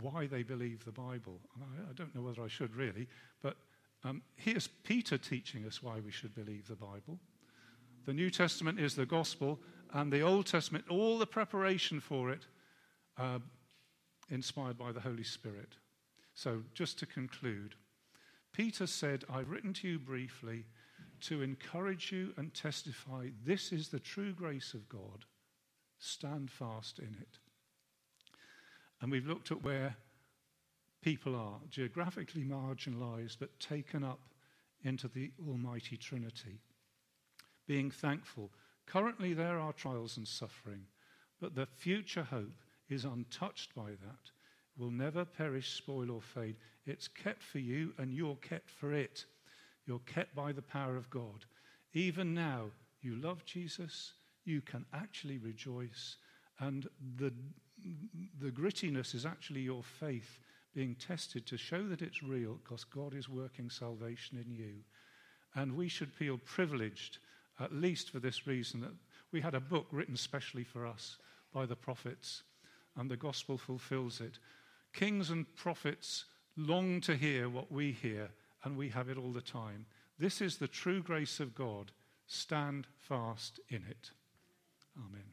why 0.00 0.26
they 0.26 0.42
believe 0.42 0.84
the 0.84 0.92
Bible. 0.92 1.38
I, 1.60 1.90
I, 1.90 1.92
don't 1.94 2.14
know 2.14 2.22
whether 2.22 2.42
I 2.42 2.48
should 2.48 2.74
really, 2.74 3.06
but 3.42 3.56
um, 4.04 4.22
here's 4.36 4.66
Peter 4.66 5.18
teaching 5.18 5.66
us 5.66 5.82
why 5.82 6.00
we 6.00 6.10
should 6.10 6.34
believe 6.34 6.66
the 6.66 6.74
Bible. 6.74 7.18
The 8.06 8.12
New 8.12 8.30
Testament 8.30 8.80
is 8.80 8.96
the 8.96 9.06
gospel, 9.06 9.60
and 9.92 10.12
the 10.12 10.22
Old 10.22 10.46
Testament, 10.46 10.86
all 10.88 11.18
the 11.18 11.26
preparation 11.26 12.00
for 12.00 12.30
it, 12.30 12.46
uh, 13.18 13.38
inspired 14.30 14.78
by 14.78 14.90
the 14.90 15.00
Holy 15.00 15.22
Spirit. 15.22 15.76
So, 16.34 16.62
just 16.74 16.98
to 17.00 17.06
conclude, 17.06 17.74
Peter 18.52 18.86
said, 18.86 19.24
I've 19.32 19.50
written 19.50 19.72
to 19.74 19.88
you 19.88 19.98
briefly 19.98 20.64
to 21.22 21.42
encourage 21.42 22.12
you 22.12 22.34
and 22.36 22.52
testify 22.52 23.28
this 23.44 23.72
is 23.72 23.88
the 23.88 24.00
true 24.00 24.32
grace 24.32 24.74
of 24.74 24.88
God. 24.88 25.24
Stand 25.98 26.50
fast 26.50 26.98
in 26.98 27.16
it. 27.20 27.38
And 29.00 29.10
we've 29.10 29.26
looked 29.26 29.50
at 29.50 29.62
where 29.62 29.96
people 31.00 31.34
are 31.34 31.60
geographically 31.70 32.44
marginalized 32.44 33.38
but 33.40 33.58
taken 33.58 34.04
up 34.04 34.20
into 34.84 35.08
the 35.08 35.30
Almighty 35.48 35.96
Trinity. 35.96 36.60
Being 37.66 37.90
thankful. 37.90 38.50
Currently, 38.86 39.32
there 39.32 39.58
are 39.58 39.72
trials 39.72 40.16
and 40.16 40.26
suffering, 40.26 40.86
but 41.40 41.54
the 41.54 41.66
future 41.66 42.24
hope 42.24 42.62
is 42.88 43.04
untouched 43.04 43.74
by 43.74 43.90
that, 43.90 44.30
will 44.78 44.90
never 44.90 45.24
perish, 45.24 45.72
spoil, 45.72 46.10
or 46.10 46.20
fade. 46.20 46.56
It's 46.86 47.08
kept 47.08 47.42
for 47.42 47.58
you, 47.58 47.92
and 47.98 48.12
you're 48.12 48.36
kept 48.36 48.70
for 48.70 48.92
it. 48.92 49.24
You're 49.86 50.00
kept 50.00 50.34
by 50.34 50.52
the 50.52 50.62
power 50.62 50.96
of 50.96 51.10
God. 51.10 51.44
Even 51.94 52.34
now, 52.34 52.70
you 53.02 53.16
love 53.16 53.44
Jesus, 53.44 54.12
you 54.44 54.60
can 54.60 54.84
actually 54.94 55.38
rejoice, 55.38 56.16
and 56.60 56.88
the, 57.18 57.32
the 58.40 58.50
grittiness 58.50 59.14
is 59.14 59.26
actually 59.26 59.60
your 59.60 59.82
faith 59.82 60.38
being 60.74 60.94
tested 60.94 61.46
to 61.46 61.56
show 61.56 61.86
that 61.88 62.02
it's 62.02 62.22
real 62.22 62.58
because 62.62 62.84
God 62.84 63.14
is 63.14 63.28
working 63.28 63.68
salvation 63.68 64.38
in 64.38 64.54
you. 64.54 64.74
And 65.54 65.76
we 65.76 65.88
should 65.88 66.10
feel 66.10 66.38
privileged, 66.38 67.18
at 67.60 67.74
least 67.74 68.10
for 68.10 68.20
this 68.20 68.46
reason, 68.46 68.80
that 68.80 68.94
we 69.32 69.40
had 69.40 69.54
a 69.54 69.60
book 69.60 69.86
written 69.90 70.16
specially 70.16 70.64
for 70.64 70.86
us 70.86 71.18
by 71.52 71.66
the 71.66 71.76
prophets, 71.76 72.42
and 72.96 73.10
the 73.10 73.16
gospel 73.16 73.58
fulfills 73.58 74.20
it. 74.20 74.38
Kings 74.92 75.30
and 75.30 75.46
prophets 75.56 76.24
long 76.56 77.00
to 77.02 77.16
hear 77.16 77.48
what 77.48 77.72
we 77.72 77.92
hear, 77.92 78.30
and 78.64 78.76
we 78.76 78.90
have 78.90 79.08
it 79.08 79.18
all 79.18 79.32
the 79.32 79.40
time. 79.40 79.86
This 80.18 80.40
is 80.40 80.56
the 80.56 80.68
true 80.68 81.02
grace 81.02 81.40
of 81.40 81.54
God. 81.54 81.92
Stand 82.26 82.86
fast 82.98 83.58
in 83.68 83.84
it. 83.88 84.10
Amen. 84.96 85.32